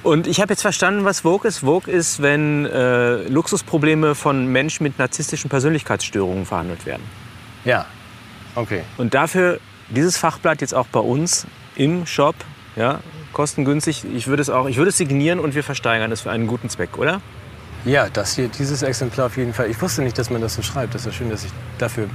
Und 0.04 0.28
ich 0.28 0.40
habe 0.40 0.54
jetzt 0.54 0.62
verstanden, 0.62 1.06
was 1.06 1.22
Vogue 1.22 1.48
ist. 1.48 1.60
Vogue 1.60 1.92
ist, 1.92 2.22
wenn 2.22 2.66
äh, 2.66 3.24
Luxusprobleme 3.28 4.16
von 4.16 4.48
Menschen 4.48 4.84
mit 4.84 4.98
narzisstischen 4.98 5.50
Persönlichkeitsstörungen 5.50 6.46
verhandelt 6.46 6.86
werden. 6.86 7.04
ja, 7.66 7.86
okay. 8.56 8.84
Und 8.98 9.14
dafür 9.14 9.60
dieses 9.90 10.18
Fachblatt 10.18 10.62
jetzt 10.62 10.74
auch 10.74 10.88
bei 10.88 11.00
uns 11.00 11.46
im 11.76 12.06
Shop, 12.06 12.36
ja, 12.76 13.00
kostengünstig. 13.34 14.06
Ich 14.16 14.28
würde 14.28 14.42
es 14.42 14.50
auch, 14.50 14.68
ich 14.68 14.78
würde 14.78 14.90
es 14.90 14.98
signieren 14.98 15.40
und 15.40 15.56
wir 15.56 15.64
versteigern 15.64 16.12
es 16.12 16.22
für 16.22 16.31
einen 16.31 16.48
guten 16.48 16.70
Zweck, 16.70 16.98
oder? 16.98 17.22
Ja, 17.86 18.08
das 18.12 18.36
hier, 18.36 18.50
dieses 18.50 18.81
Exemplar 18.81 19.28
auf 19.28 19.38
jeden 19.38 19.54
Fall. 19.54 19.70
Ich 19.70 19.81
wusste 19.81 20.02
nicht, 20.02 20.18
dass 20.18 20.30
man 20.30 20.42
das 20.42 20.56
so 20.56 20.62
schreibt. 20.62 20.94
Das 20.96 21.02
ist 21.02 21.08
ja 21.08 21.12
schön, 21.14 21.30
dass 21.30 21.46
ich 21.46 21.52
dafür 21.78 22.08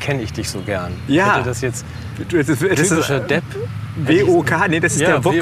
kenne 0.00 0.22
ich 0.22 0.32
dich 0.32 0.48
so 0.48 0.60
gern. 0.60 0.92
Ja. 1.08 1.36
Hätte 1.36 1.48
das 1.50 1.60
jetzt 1.60 1.84
Das 2.30 2.48
ist, 2.48 2.60
typischer 2.60 3.20
Depp. 3.20 3.44
WOK, 3.96 4.68
nee, 4.68 4.80
das 4.80 4.92
ist 4.94 5.02
der 5.02 5.22
Wok. 5.22 5.34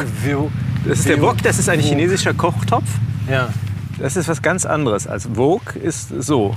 Das 0.84 0.98
ist 0.98 1.08
der 1.08 1.20
Wok, 1.22 1.36
das 1.42 1.58
ist 1.58 1.68
ein 1.68 1.78
Wok. 1.78 1.86
chinesischer 1.86 2.34
Kochtopf. 2.34 2.88
Ja. 3.30 3.50
Das 3.98 4.16
ist 4.16 4.28
was 4.28 4.42
ganz 4.42 4.66
anderes. 4.66 5.06
als 5.06 5.28
Vogue 5.32 5.80
ist 5.80 6.08
so. 6.22 6.56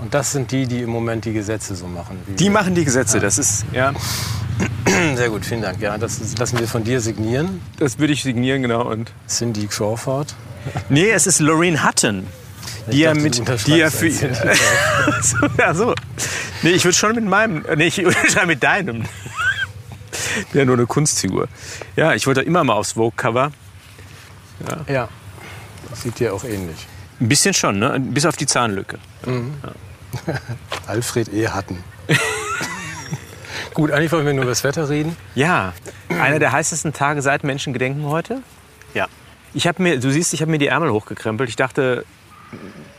Und 0.00 0.14
das 0.14 0.32
sind 0.32 0.50
die, 0.52 0.66
die 0.66 0.82
im 0.82 0.90
Moment 0.90 1.24
die 1.24 1.32
Gesetze 1.32 1.74
so 1.74 1.86
machen. 1.86 2.18
Die 2.38 2.50
machen 2.50 2.74
die 2.74 2.84
Gesetze. 2.84 3.20
Das 3.20 3.38
ist, 3.38 3.66
ja, 3.72 3.92
Sehr 5.16 5.30
gut, 5.30 5.44
vielen 5.44 5.62
Dank. 5.62 5.80
Ja, 5.80 5.98
das 5.98 6.20
lassen 6.38 6.58
wir 6.58 6.68
von 6.68 6.84
dir 6.84 7.00
signieren. 7.00 7.60
das 7.78 7.98
würde 7.98 8.12
ich 8.12 8.22
signieren, 8.22 8.62
genau. 8.62 8.82
Und 8.88 9.12
Cindy 9.28 9.66
Crawford. 9.66 10.34
nee, 10.88 11.10
es 11.10 11.26
ist 11.26 11.40
Lorraine 11.40 11.84
Hutton. 11.86 12.26
Die 12.86 12.96
Ich 12.96 12.98
ja 13.00 13.10
dachte, 13.14 13.22
mit, 13.22 13.66
die 13.66 13.76
ja 13.76 13.90
für, 13.90 14.10
so, 15.22 15.36
ja, 15.58 15.74
so. 15.74 15.94
Nee, 16.62 16.70
ich 16.70 16.84
würde 16.84 16.96
schon 16.96 17.14
mit 17.14 17.24
meinem, 17.24 17.64
nee, 17.76 17.86
ich 17.86 17.98
unterschreibe 18.04 18.46
mit 18.48 18.62
deinem. 18.62 19.04
Ja, 20.52 20.64
nur 20.64 20.76
eine 20.76 20.86
Kunstfigur. 20.86 21.48
Ja, 21.96 22.14
ich 22.14 22.26
wollte 22.26 22.42
immer 22.42 22.64
mal 22.64 22.74
aufs 22.74 22.92
Vogue-Cover. 22.92 23.52
Ja. 24.88 25.08
Das 25.90 26.02
sieht 26.02 26.18
dir 26.18 26.34
auch 26.34 26.44
ähnlich. 26.44 26.86
Ein 27.20 27.28
bisschen 27.28 27.54
schon, 27.54 27.78
ne? 27.78 27.98
Bis 28.00 28.26
auf 28.26 28.36
die 28.36 28.46
Zahnlücke. 28.46 28.98
Alfred 30.86 31.32
E. 31.32 31.48
Hatten. 31.48 31.82
Gut, 33.74 33.90
eigentlich 33.90 34.12
wollen 34.12 34.26
wir 34.26 34.32
nur 34.34 34.42
über 34.44 34.52
das 34.52 34.64
Wetter 34.64 34.88
reden. 34.88 35.16
Ja, 35.34 35.72
einer 36.08 36.38
der 36.38 36.52
heißesten 36.52 36.92
Tage 36.92 37.22
seit 37.22 37.44
Menschengedenken 37.44 38.06
heute. 38.06 38.42
Ja. 38.94 39.06
Ich 39.54 39.66
habe 39.66 39.82
mir, 39.82 39.98
du 39.98 40.10
siehst, 40.10 40.34
ich 40.34 40.40
habe 40.40 40.50
mir 40.50 40.58
die 40.58 40.66
Ärmel 40.68 40.90
hochgekrempelt. 40.90 41.48
Ich 41.48 41.56
dachte, 41.56 42.04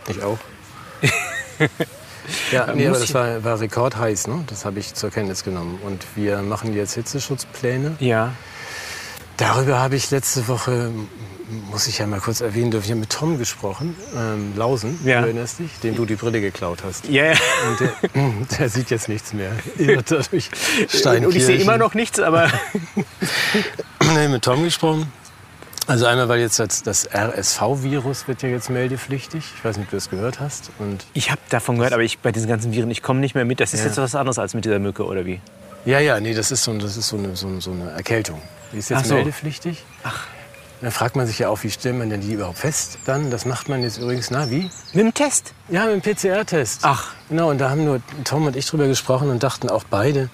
Ich 0.07 0.21
auch. 0.23 0.37
ja, 2.51 2.73
nee, 2.73 2.87
aber 2.87 2.99
das 2.99 3.13
war, 3.13 3.43
war 3.43 3.59
rekordheiß, 3.59 4.27
ne? 4.27 4.43
Das 4.47 4.65
habe 4.65 4.79
ich 4.79 4.93
zur 4.93 5.09
Kenntnis 5.09 5.43
genommen. 5.43 5.79
Und 5.83 6.05
wir 6.15 6.41
machen 6.41 6.73
jetzt 6.73 6.93
Hitzeschutzpläne. 6.95 7.95
ja, 7.99 8.33
Darüber 9.37 9.79
habe 9.79 9.95
ich 9.95 10.11
letzte 10.11 10.49
Woche, 10.49 10.91
muss 11.69 11.87
ich 11.87 11.97
ja 11.99 12.07
mal 12.07 12.19
kurz 12.19 12.41
erwähnen, 12.41 12.71
dürfen, 12.71 12.85
ich 12.85 12.91
habe 12.91 12.99
mit 13.01 13.09
Tom 13.09 13.37
gesprochen, 13.37 13.95
ähm, 14.15 14.53
Lausen, 14.55 14.99
Ja. 15.03 15.19
du 15.21 15.27
erinnerst 15.27 15.59
dich, 15.59 15.71
dem 15.83 15.95
du 15.95 16.05
die 16.05 16.15
Brille 16.15 16.41
geklaut 16.41 16.83
hast. 16.83 17.07
ja, 17.09 17.25
ja. 17.25 17.33
Und 17.69 17.79
der, 17.79 18.57
der 18.59 18.69
sieht 18.69 18.89
jetzt 18.89 19.09
nichts 19.09 19.33
mehr. 19.33 19.51
Irrt 19.77 20.11
durch 20.11 20.49
Steinkirchen. 20.89 21.25
Und 21.25 21.35
ich 21.35 21.45
sehe 21.45 21.57
immer 21.57 21.77
noch 21.77 21.93
nichts, 21.93 22.19
aber 22.19 22.49
Nee, 24.15 24.27
mit 24.27 24.43
Tom 24.43 24.63
gesprochen. 24.63 25.11
Also 25.87 26.05
einmal, 26.05 26.29
weil 26.29 26.39
jetzt 26.39 26.59
das, 26.59 26.83
das 26.83 27.09
RSV-Virus 27.11 28.27
wird 28.27 28.43
ja 28.43 28.49
jetzt 28.49 28.69
meldepflichtig. 28.69 29.43
Ich 29.57 29.65
weiß 29.65 29.77
nicht, 29.77 29.85
ob 29.85 29.89
du 29.91 29.97
das 29.97 30.09
gehört 30.11 30.39
hast. 30.39 30.69
Und 30.77 31.05
ich 31.13 31.31
habe 31.31 31.41
davon 31.49 31.77
gehört, 31.77 31.93
aber 31.93 32.03
ich 32.03 32.19
bei 32.19 32.31
diesen 32.31 32.47
ganzen 32.47 32.71
Viren, 32.73 32.91
ich 32.91 33.01
komme 33.01 33.19
nicht 33.21 33.33
mehr 33.33 33.45
mit. 33.45 33.59
Das 33.59 33.73
ist 33.73 33.79
Ja. 33.81 33.87
jetzt 33.87 33.97
was 33.97 34.13
anderes 34.13 34.37
als 34.37 34.53
mit 34.53 34.65
dieser 34.65 34.77
Mücke 34.79 35.03
oder 35.05 35.25
wie? 35.25 35.39
ja, 35.85 35.99
ja, 35.99 36.19
nee, 36.19 36.33
das 36.35 36.51
ist 36.51 36.63
so, 36.63 36.77
das 36.77 36.97
ist 36.97 37.07
so, 37.07 37.17
eine, 37.17 37.35
so, 37.35 37.59
so 37.59 37.71
eine 37.71 37.89
Erkältung. 37.91 38.39
Die 38.71 38.77
ist 38.77 38.89
jetzt 38.89 38.99
Ach 38.99 39.05
so. 39.05 39.13
meldepflichtig. 39.15 39.83
Ach. 40.03 40.27
Dann 40.81 40.91
fragt 40.91 41.15
man 41.17 41.27
sich 41.27 41.39
ja 41.39 41.49
auch, 41.49 41.63
wie 41.63 41.69
stellt 41.71 41.97
man 41.97 42.09
denn 42.09 42.21
die 42.21 42.33
überhaupt 42.33 42.59
fest 42.59 42.99
dann? 43.05 43.31
Das 43.31 43.45
macht 43.45 43.67
man 43.67 43.83
jetzt 43.83 43.97
übrigens, 43.97 44.31
na 44.31 44.49
wie? 44.49 44.69
Mit 44.93 45.03
dem 45.05 45.13
Test. 45.13 45.53
Ja, 45.67 45.85
mit 45.85 46.05
dem 46.05 46.15
PCR-Test. 46.15 46.81
Ach. 46.83 47.13
Genau, 47.27 47.49
und 47.49 47.57
da 47.59 47.69
haben 47.69 47.83
nur 47.83 48.01
Tom 48.23 48.45
und 48.45 48.55
ich 48.55 48.65
drüber 48.65 48.87
gesprochen 48.87 49.29
und 49.29 49.43
dachten 49.43 49.69
auch 49.69 49.83
beide, 49.83 50.29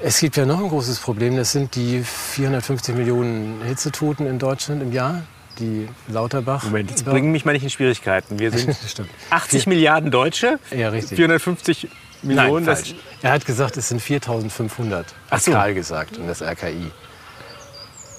es 0.00 0.18
gibt 0.18 0.36
ja 0.36 0.46
noch 0.46 0.58
ein 0.58 0.68
großes 0.68 0.98
Problem. 0.98 1.36
Das 1.36 1.52
sind 1.52 1.76
die 1.76 2.02
450 2.02 2.96
Millionen 2.96 3.62
Hitzetoten 3.64 4.26
in 4.26 4.40
Deutschland 4.40 4.82
im 4.82 4.92
Jahr, 4.92 5.22
die 5.60 5.88
Lauterbach. 6.08 6.64
Moment, 6.64 6.90
jetzt 6.90 7.04
bringen 7.04 7.30
mich 7.30 7.44
mal 7.44 7.52
nicht 7.52 7.62
in 7.62 7.70
Schwierigkeiten. 7.70 8.40
Wir 8.40 8.50
sind 8.50 8.76
Stimmt. 8.88 9.10
80 9.30 9.68
Milliarden 9.68 10.10
Deutsche, 10.10 10.58
Ja, 10.72 10.88
richtig. 10.88 11.16
450 11.16 11.88
Millionen. 12.22 12.54
Nein, 12.54 12.64
das, 12.64 12.80
falsch. 12.80 12.94
Er 13.22 13.30
hat 13.32 13.46
gesagt, 13.46 13.76
es 13.76 13.88
sind 13.88 14.02
4.500. 14.02 15.04
Ach 15.30 15.38
so. 15.40 15.52
Gesagt 15.74 16.18
und 16.18 16.26
das 16.26 16.42
RKI. 16.42 16.90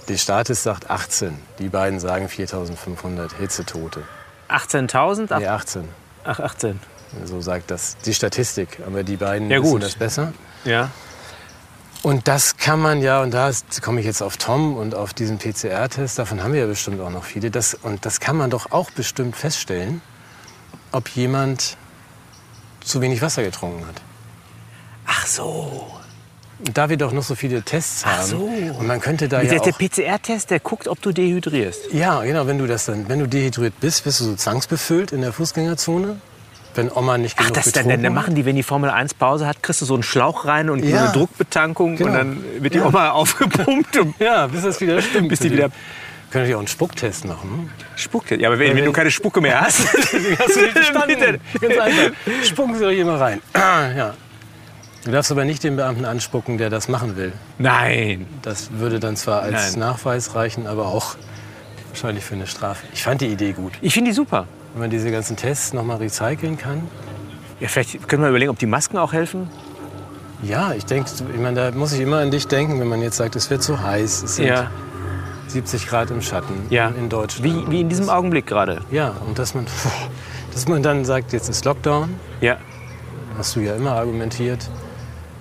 Der 0.07 0.17
Staates 0.17 0.63
sagt 0.63 0.89
18. 0.89 1.38
Die 1.60 1.69
beiden 1.69 2.00
sagen 2.00 2.27
4.500 2.27 3.36
Hitzetote. 3.38 4.03
18.000? 4.50 5.27
Ach, 5.29 5.39
Nee, 5.39 5.48
18. 5.48 5.88
ach, 6.25 6.39
18. 6.39 6.79
So 7.25 7.41
sagt 7.41 7.72
das 7.72 7.98
die 8.05 8.13
Statistik. 8.13 8.79
Aber 8.86 9.03
die 9.03 9.17
beiden 9.17 9.50
Ja, 9.50 9.62
wissen 9.63 9.79
das 9.79 9.95
besser. 9.95 10.33
Ja. 10.65 10.89
Und 12.01 12.27
das 12.27 12.57
kann 12.57 12.81
man 12.81 13.01
ja, 13.01 13.22
und 13.22 13.33
da 13.33 13.50
komme 13.81 14.01
ich 14.01 14.05
jetzt 14.05 14.22
auf 14.22 14.36
Tom 14.36 14.75
und 14.75 14.93
auf 14.93 15.13
diesen 15.13 15.38
PCR-Test, 15.38 16.19
davon 16.19 16.43
haben 16.43 16.51
wir 16.51 16.60
ja 16.62 16.65
bestimmt 16.67 17.00
auch 17.00 17.10
noch 17.10 17.24
viele. 17.24 17.50
Das, 17.50 17.75
und 17.75 18.05
das 18.05 18.19
kann 18.19 18.36
man 18.36 18.50
doch 18.50 18.72
auch 18.72 18.91
bestimmt 18.91 19.38
feststellen, 19.38 20.01
ob 20.91 21.07
jemand 21.10 21.77
zu 22.83 23.00
wenig 23.00 23.22
Wasser 23.22 23.41
getrunken 23.43 23.88
hat. 23.88 24.01
Ach 25.05 25.25
so. 25.25 25.88
Da 26.72 26.89
wir 26.89 26.98
doch 26.98 27.12
noch 27.12 27.24
so 27.24 27.36
viele 27.36 27.62
Tests 27.62 28.03
Ach 28.05 28.20
haben, 28.20 28.25
so. 28.27 28.38
und 28.79 28.88
man 28.88 29.01
könnte 29.01 29.27
da 29.27 29.41
Der, 29.41 29.53
ja 29.55 29.60
der 29.60 29.74
auch... 29.74 29.77
PCR-Test, 29.77 30.50
der 30.50 30.60
guckt, 30.62 30.88
ob 30.88 31.01
du 31.01 31.12
dehydrierst. 31.12 31.91
Ja, 31.93 32.22
genau, 32.24 32.48
wenn 32.48 32.58
du 32.58 32.67
das 32.67 32.86
dann, 32.86 33.10
wenn 33.10 33.20
du 33.20 33.27
dehydriert 33.27 33.79
bist, 33.82 34.05
wirst 34.05 34.22
du 34.22 34.24
so 34.25 34.36
zwangsbefüllt 34.36 35.12
in 35.12 35.22
der 35.22 35.34
Fußgängerzone. 35.34 36.17
Wenn 36.75 36.89
Oma 36.91 37.17
nicht 37.20 37.36
Ach, 37.38 37.43
genug 37.43 37.55
das 37.55 37.72
dann, 37.74 37.88
dann 38.01 38.13
machen 38.13 38.34
die, 38.34 38.46
wenn 38.46 38.55
die 38.55 38.63
Formel 38.63 38.89
1 38.89 39.13
Pause 39.15 39.46
hat, 39.46 39.62
kriegst 39.62 39.82
du 39.82 39.86
so 39.86 39.93
einen 39.93 40.01
Schlauch 40.03 40.46
rein 40.46 40.70
und 40.70 40.84
Ja. 40.84 41.03
eine 41.03 41.12
Druckbetankung 41.12 41.98
Genau. 41.98 42.10
und 42.10 42.15
dann 42.17 42.43
wird 42.60 42.74
die 42.74 42.79
Ja. 42.79 42.86
Oma 42.88 43.10
aufgepumpt 43.12 44.00
Ja, 44.20 44.48
bis 44.48 44.63
das 44.63 44.79
wieder 44.82 45.01
stimmt. 45.01 45.29
Bis 45.29 45.39
die 45.41 45.51
wieder- 45.51 45.70
Können 46.32 46.46
natürlich 46.46 46.55
auch 46.55 46.60
einen 46.60 46.67
Spucktest 46.67 47.25
machen. 47.25 47.70
spuckt. 47.96 48.32
Ja, 48.32 48.48
aber 48.50 48.58
wenn, 48.58 48.75
wenn 48.75 48.86
du 48.86 48.91
keine 48.91 49.12
Spucke 49.12 49.39
mehr 49.39 49.62
hast, 49.62 49.82
Hast 49.93 50.13
du 50.13 50.20
nicht? 50.62 51.39
Ganz 51.62 51.77
einfach. 51.77 52.12
Spucken 52.43 52.74
Sie 52.75 52.84
doch 52.84 52.89
hier 52.89 53.05
mal 53.05 53.17
rein. 53.17 53.41
ja. 53.53 54.15
Du 55.05 55.12
darfst 55.12 55.31
aber 55.31 55.43
nicht 55.43 55.63
den 55.63 55.75
Beamten 55.75 56.05
anspucken, 56.05 56.57
der 56.57 56.69
das 56.69 56.88
machen 56.88 57.17
will. 57.17 57.33
Nein. 57.57 58.25
Das 58.41 58.72
würde 58.74 59.00
dann 59.00 59.17
zwar 59.17 59.41
als 59.41 59.72
Nein. 59.72 59.79
Nachweis 59.79 60.33
reichen, 60.36 60.65
aber 60.65 60.88
auch 60.88 61.15
wahrscheinlich 61.89 62.24
für 62.24 62.36
eine 62.36 62.48
Strafe. 62.48 62.86
Ich 62.93 63.03
fand 63.03 63.19
die 63.22 63.27
Idee 63.27 63.51
gut. 63.51 63.74
Ich 63.81 63.93
finde 63.93 64.12
die 64.12 64.15
super. 64.15 64.48
Wenn 64.74 64.81
man 64.81 64.89
diese 64.89 65.12
ganzen 65.12 65.36
Tests 65.36 65.74
nochmal 65.74 65.98
recyceln 65.98 66.57
kann. 66.57 66.88
Ja, 67.60 67.67
vielleicht 67.67 68.07
können 68.07 68.24
wir 68.24 68.29
überlegen, 68.29 68.50
ob 68.50 68.60
die 68.60 68.65
Masken 68.65 68.98
auch 68.98 69.12
helfen. 69.13 69.50
Ja, 70.41 70.74
ich 70.74 70.86
denke, 70.86 71.10
ich 71.33 71.39
meine, 71.39 71.72
da 71.72 71.77
muss 71.77 71.93
ich 71.93 72.00
immer 72.00 72.17
an 72.19 72.31
dich 72.31 72.48
denken, 72.48 72.79
wenn 72.79 72.88
man 72.88 73.01
jetzt 73.01 73.17
sagt, 73.17 73.36
es 73.36 73.50
wird 73.50 73.62
zu 73.62 73.81
heiß, 73.81 74.24
es 74.24 74.36
sind 74.38 74.48
Ja. 74.48 74.72
70 75.48 75.88
Grad 75.88 76.10
im 76.12 76.22
Schatten 76.22 76.53
Ja. 76.69 76.88
in 76.89 77.10
Deutschland. 77.10 77.43
Wie, 77.45 77.72
wie 77.72 77.81
in 77.81 77.89
diesem 77.89 78.10
Augenblick 78.10 78.48
gerade. 78.48 78.81
Ja, 78.89 79.13
und 79.27 79.38
dass 79.38 79.53
man, 79.53 79.67
dass 80.53 80.67
man 80.67 80.81
dann 80.81 81.05
sagt, 81.05 81.33
jetzt 81.33 81.50
ist 81.50 81.63
Lockdown, 81.65 82.15
Ja. 82.41 82.57
hast 83.38 83.55
du 83.55 83.60
ja 83.60 83.75
immer 83.75 83.91
argumentiert. 83.91 84.67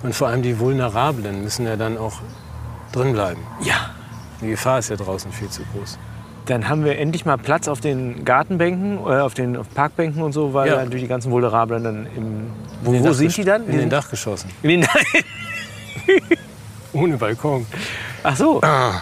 Und 0.03 0.13
vor 0.13 0.27
allem 0.27 0.41
die 0.41 0.59
Vulnerablen 0.59 1.43
müssen 1.43 1.65
ja 1.65 1.75
dann 1.77 1.97
auch 1.97 2.19
drin 2.91 3.13
bleiben. 3.13 3.41
Ja. 3.61 3.89
Die 4.41 4.49
Gefahr 4.49 4.79
ist 4.79 4.89
ja 4.89 4.95
draußen 4.97 5.31
viel 5.31 5.49
zu 5.49 5.61
groß. 5.73 5.97
Dann 6.45 6.67
haben 6.67 6.83
wir 6.83 6.99
endlich 6.99 7.23
mal 7.25 7.37
Platz 7.37 7.69
auf 7.69 7.79
den 7.79 8.25
Gartenbänken, 8.25 8.97
äh, 8.99 9.19
auf 9.21 9.33
den 9.33 9.55
auf 9.55 9.73
Parkbänken 9.73 10.21
und 10.21 10.33
so, 10.33 10.53
weil 10.53 10.67
Ja. 10.67 10.85
durch 10.85 11.01
die 11.01 11.07
ganzen 11.07 11.31
Vulnerablen 11.31 11.83
dann 11.83 12.07
im. 12.17 12.47
Wo, 12.83 12.91
In 12.91 13.01
den 13.01 13.09
wo 13.09 13.13
sind 13.13 13.35
die 13.37 13.45
dann? 13.45 13.65
In 13.67 13.77
den 13.77 13.89
Dachgeschossen. 13.89 14.49
In 14.61 14.81
den 14.81 14.85
Ohne 16.93 17.17
Balkon. 17.17 17.65
Ach 18.23 18.35
so. 18.35 18.61
Ah. 18.61 19.01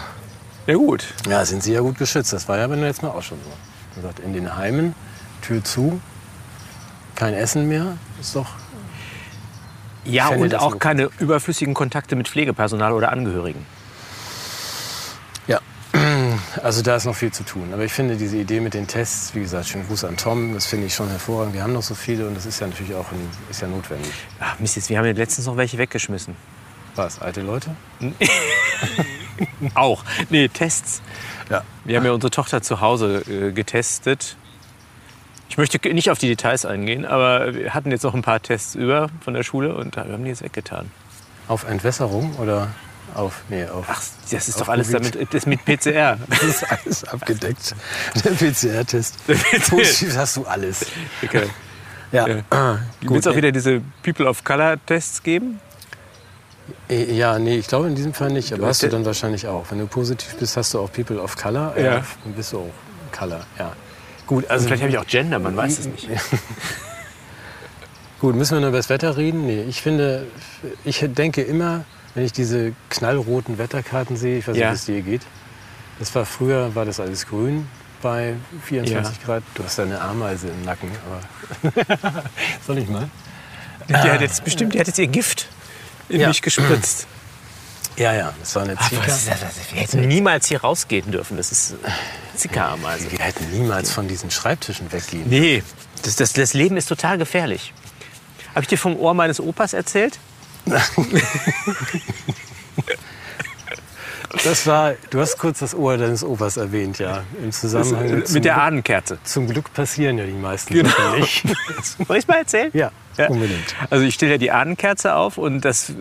Ja 0.66 0.74
gut. 0.76 1.04
Ja, 1.28 1.44
sind 1.44 1.62
sie 1.64 1.72
ja 1.72 1.80
gut 1.80 1.98
geschützt. 1.98 2.32
Das 2.32 2.48
war 2.48 2.56
ja 2.58 2.66
beim 2.68 2.80
letzten 2.80 3.06
Mal 3.06 3.12
auch 3.12 3.22
schon 3.22 3.38
so. 3.42 3.50
Man 3.96 4.02
sagt, 4.04 4.20
in 4.20 4.32
den 4.32 4.56
Heimen, 4.56 4.94
Tür 5.42 5.62
zu, 5.64 6.00
kein 7.16 7.34
Essen 7.34 7.68
mehr. 7.68 7.96
Ist 8.20 8.36
doch. 8.36 8.46
Ja, 10.04 10.28
fände 10.28 10.44
und 10.44 10.54
auch 10.56 10.78
keine 10.78 11.10
überflüssigen 11.18 11.74
Kontakte 11.74 12.16
mit 12.16 12.28
Pflegepersonal 12.28 12.92
oder 12.92 13.12
Angehörigen. 13.12 13.64
Ja. 15.46 15.60
Also 16.62 16.82
da 16.82 16.96
ist 16.96 17.06
noch 17.06 17.14
viel 17.14 17.32
zu 17.32 17.44
tun. 17.44 17.70
Aber 17.72 17.84
ich 17.84 17.92
finde 17.92 18.16
diese 18.16 18.36
Idee 18.36 18.60
mit 18.60 18.74
den 18.74 18.86
Tests, 18.86 19.34
wie 19.34 19.40
gesagt, 19.40 19.68
schönen 19.68 19.86
Gruß 19.86 20.04
an 20.04 20.16
Tom, 20.16 20.54
das 20.54 20.66
finde 20.66 20.86
ich 20.86 20.94
schon 20.94 21.08
hervorragend. 21.08 21.54
Wir 21.54 21.62
haben 21.62 21.72
noch 21.72 21.82
so 21.82 21.94
viele 21.94 22.26
und 22.26 22.36
das 22.36 22.46
ist 22.46 22.60
ja 22.60 22.66
natürlich 22.66 22.94
auch 22.94 23.10
ein, 23.10 23.30
ist 23.50 23.62
ja 23.62 23.68
notwendig. 23.68 24.12
Ach 24.38 24.58
Mist, 24.58 24.76
jetzt, 24.76 24.90
wir 24.90 24.98
haben 24.98 25.06
ja 25.06 25.12
letztens 25.12 25.46
noch 25.46 25.56
welche 25.56 25.78
weggeschmissen. 25.78 26.36
Was, 26.94 27.20
alte 27.20 27.40
Leute? 27.40 27.74
Auch. 29.74 30.04
Nee, 30.28 30.48
Tests. 30.48 31.00
Ja. 31.50 31.64
Wir 31.84 31.96
haben 31.96 32.04
ja 32.04 32.12
unsere 32.12 32.30
Tochter 32.30 32.62
zu 32.62 32.80
Hause 32.80 33.22
äh, 33.28 33.52
getestet. 33.52 34.36
Ich 35.52 35.58
möchte 35.58 35.76
nicht 35.92 36.10
auf 36.10 36.16
die 36.16 36.28
Details 36.28 36.64
eingehen, 36.64 37.04
aber 37.04 37.54
wir 37.54 37.74
hatten 37.74 37.90
jetzt 37.90 38.04
noch 38.04 38.14
ein 38.14 38.22
paar 38.22 38.40
Tests 38.40 38.74
über 38.74 39.10
von 39.22 39.34
der 39.34 39.42
Schule 39.42 39.74
und 39.74 39.98
da 39.98 40.06
haben 40.06 40.24
die 40.24 40.30
jetzt 40.30 40.42
weggetan. 40.42 40.90
Auf 41.46 41.68
Entwässerung 41.68 42.34
oder 42.36 42.68
auf. 43.14 43.42
Nee, 43.50 43.66
auf. 43.66 43.84
Ach, 43.86 44.00
das 44.30 44.48
ist 44.48 44.58
doch 44.58 44.70
alles 44.70 44.90
Covid. 44.90 45.14
damit, 45.14 45.34
das 45.34 45.44
mit 45.44 45.62
PCR. 45.66 46.16
Das 46.30 46.42
ist 46.42 46.64
alles 46.72 47.04
abgedeckt. 47.04 47.74
Der 48.24 48.30
PCR-Test. 48.30 49.16
Positiv 49.68 50.16
hast 50.16 50.38
du 50.38 50.46
alles. 50.46 50.86
Okay. 51.22 51.42
Ja. 52.12 52.26
Ja. 52.28 52.36
Ah, 52.48 52.78
Wird 53.02 53.20
es 53.20 53.26
auch 53.26 53.36
wieder 53.36 53.52
diese 53.52 53.82
People 54.02 54.26
of 54.26 54.42
Color 54.44 54.78
Tests 54.86 55.22
geben? 55.22 55.60
Eh, 56.88 57.12
Ja, 57.14 57.38
nee, 57.38 57.56
ich 57.58 57.66
glaube 57.68 57.88
in 57.88 57.94
diesem 57.94 58.14
Fall 58.14 58.30
nicht. 58.30 58.54
Aber 58.54 58.62
Du 58.62 58.68
hast 58.68 58.82
du 58.82 58.88
dann 58.88 59.04
wahrscheinlich 59.04 59.46
auch. 59.46 59.66
Wenn 59.70 59.80
du 59.80 59.86
positiv 59.86 60.34
bist, 60.38 60.56
hast 60.56 60.72
du 60.72 60.78
auch 60.80 60.90
People 60.90 61.20
of 61.20 61.36
Color. 61.36 61.78
Ja. 61.78 62.02
Dann 62.24 62.32
bist 62.34 62.54
du 62.54 62.60
auch 62.60 63.18
Color, 63.18 63.44
ja. 63.58 63.74
Gut, 64.32 64.44
also 64.44 64.52
Also 64.54 64.66
vielleicht 64.66 64.82
habe 64.82 64.90
ich 64.92 64.98
auch 64.98 65.06
Gender, 65.06 65.38
man 65.38 65.54
weiß 65.56 65.78
es 65.80 65.86
nicht. 65.88 66.08
Gut, 68.18 68.34
müssen 68.34 68.54
wir 68.54 68.60
nur 68.60 68.70
über 68.70 68.78
das 68.78 68.88
Wetter 68.88 69.16
reden? 69.18 69.46
Nee, 69.46 69.62
ich 69.68 69.82
finde, 69.82 70.26
ich 70.84 71.04
denke 71.06 71.42
immer, 71.42 71.84
wenn 72.14 72.24
ich 72.24 72.32
diese 72.32 72.72
knallroten 72.88 73.58
Wetterkarten 73.58 74.16
sehe, 74.16 74.38
ich 74.38 74.48
weiß 74.48 74.56
Ja. 74.56 74.70
nicht, 74.70 74.86
wie 74.88 74.92
es 74.92 75.04
dir 75.04 75.10
geht. 75.10 75.22
Das 75.98 76.14
war 76.14 76.24
früher, 76.24 76.74
war 76.74 76.86
das 76.86 76.98
alles 76.98 77.26
grün 77.26 77.68
bei 78.00 78.34
24 78.64 79.18
Ja. 79.18 79.24
Grad. 79.26 79.42
Du 79.54 79.64
hast 79.64 79.78
eine 79.80 80.00
Ameise 80.00 80.48
im 80.48 80.64
Nacken, 80.64 80.90
aber 81.06 82.22
soll 82.66 82.78
ich 82.78 82.88
mal? 82.88 83.10
Die 83.88 83.94
hat 83.94 84.20
jetzt 84.22 84.44
bestimmt, 84.44 84.72
die 84.74 84.80
hat 84.80 84.86
jetzt 84.86 84.98
ihr 84.98 85.08
Gift 85.08 85.48
in 86.08 86.20
Ja. 86.20 86.28
mich 86.28 86.40
gespritzt. 86.40 87.06
Ja, 87.98 88.14
ja, 88.14 88.32
das 88.40 88.54
war 88.54 88.62
eine 88.62 88.78
Zika. 88.78 89.02
Wir 89.72 89.82
hätten 89.82 90.08
niemals 90.08 90.46
hier 90.46 90.62
rausgehen 90.62 91.10
dürfen. 91.10 91.36
Das 91.36 91.52
ist 91.52 91.74
Zickerameise. 92.42 93.10
Wir 93.12 93.20
hätten 93.20 93.50
niemals 93.50 93.92
von 93.92 94.08
diesen 94.08 94.30
Schreibtischen 94.30 94.90
weggehen. 94.92 95.28
Nee, 95.28 95.62
das, 96.02 96.16
das, 96.16 96.32
das 96.32 96.54
Leben 96.54 96.76
ist 96.76 96.86
total 96.86 97.16
gefährlich. 97.18 97.72
Habe 98.50 98.62
ich 98.62 98.68
dir 98.68 98.78
vom 98.78 98.96
Ohr 98.96 99.14
meines 99.14 99.40
Opas 99.40 99.72
erzählt? 99.72 100.18
Das 104.44 104.66
war, 104.66 104.94
du 105.10 105.20
hast 105.20 105.38
kurz 105.38 105.58
das 105.58 105.74
Ohr 105.74 105.96
deines 105.98 106.24
Opas 106.24 106.56
erwähnt, 106.56 106.98
ja. 106.98 107.22
Im 107.42 107.52
Zusammenhang 107.52 108.10
mit, 108.14 108.26
zum, 108.28 108.34
Mit 108.34 108.44
der 108.44 108.60
Ahnenkerze. 108.62 109.18
zum 109.24 109.46
Glück 109.46 109.72
passieren 109.74 110.18
ja 110.18 110.24
die 110.24 110.32
meisten 110.32 110.72
Genau. 110.74 110.88
Sachen 110.88 111.20
nicht. 111.20 111.44
Soll 112.06 112.16
ich 112.16 112.26
mal 112.28 112.38
erzählen? 112.38 112.70
Ja, 112.72 112.90
Ja. 113.18 113.28
unbedingt. 113.28 113.74
Also 113.90 114.04
ich 114.04 114.14
stelle 114.14 114.32
ja 114.32 114.38
die 114.38 114.50
Ahnenkerze 114.50 115.14
auf 115.14 115.36
und 115.38 115.64
das 115.64 115.92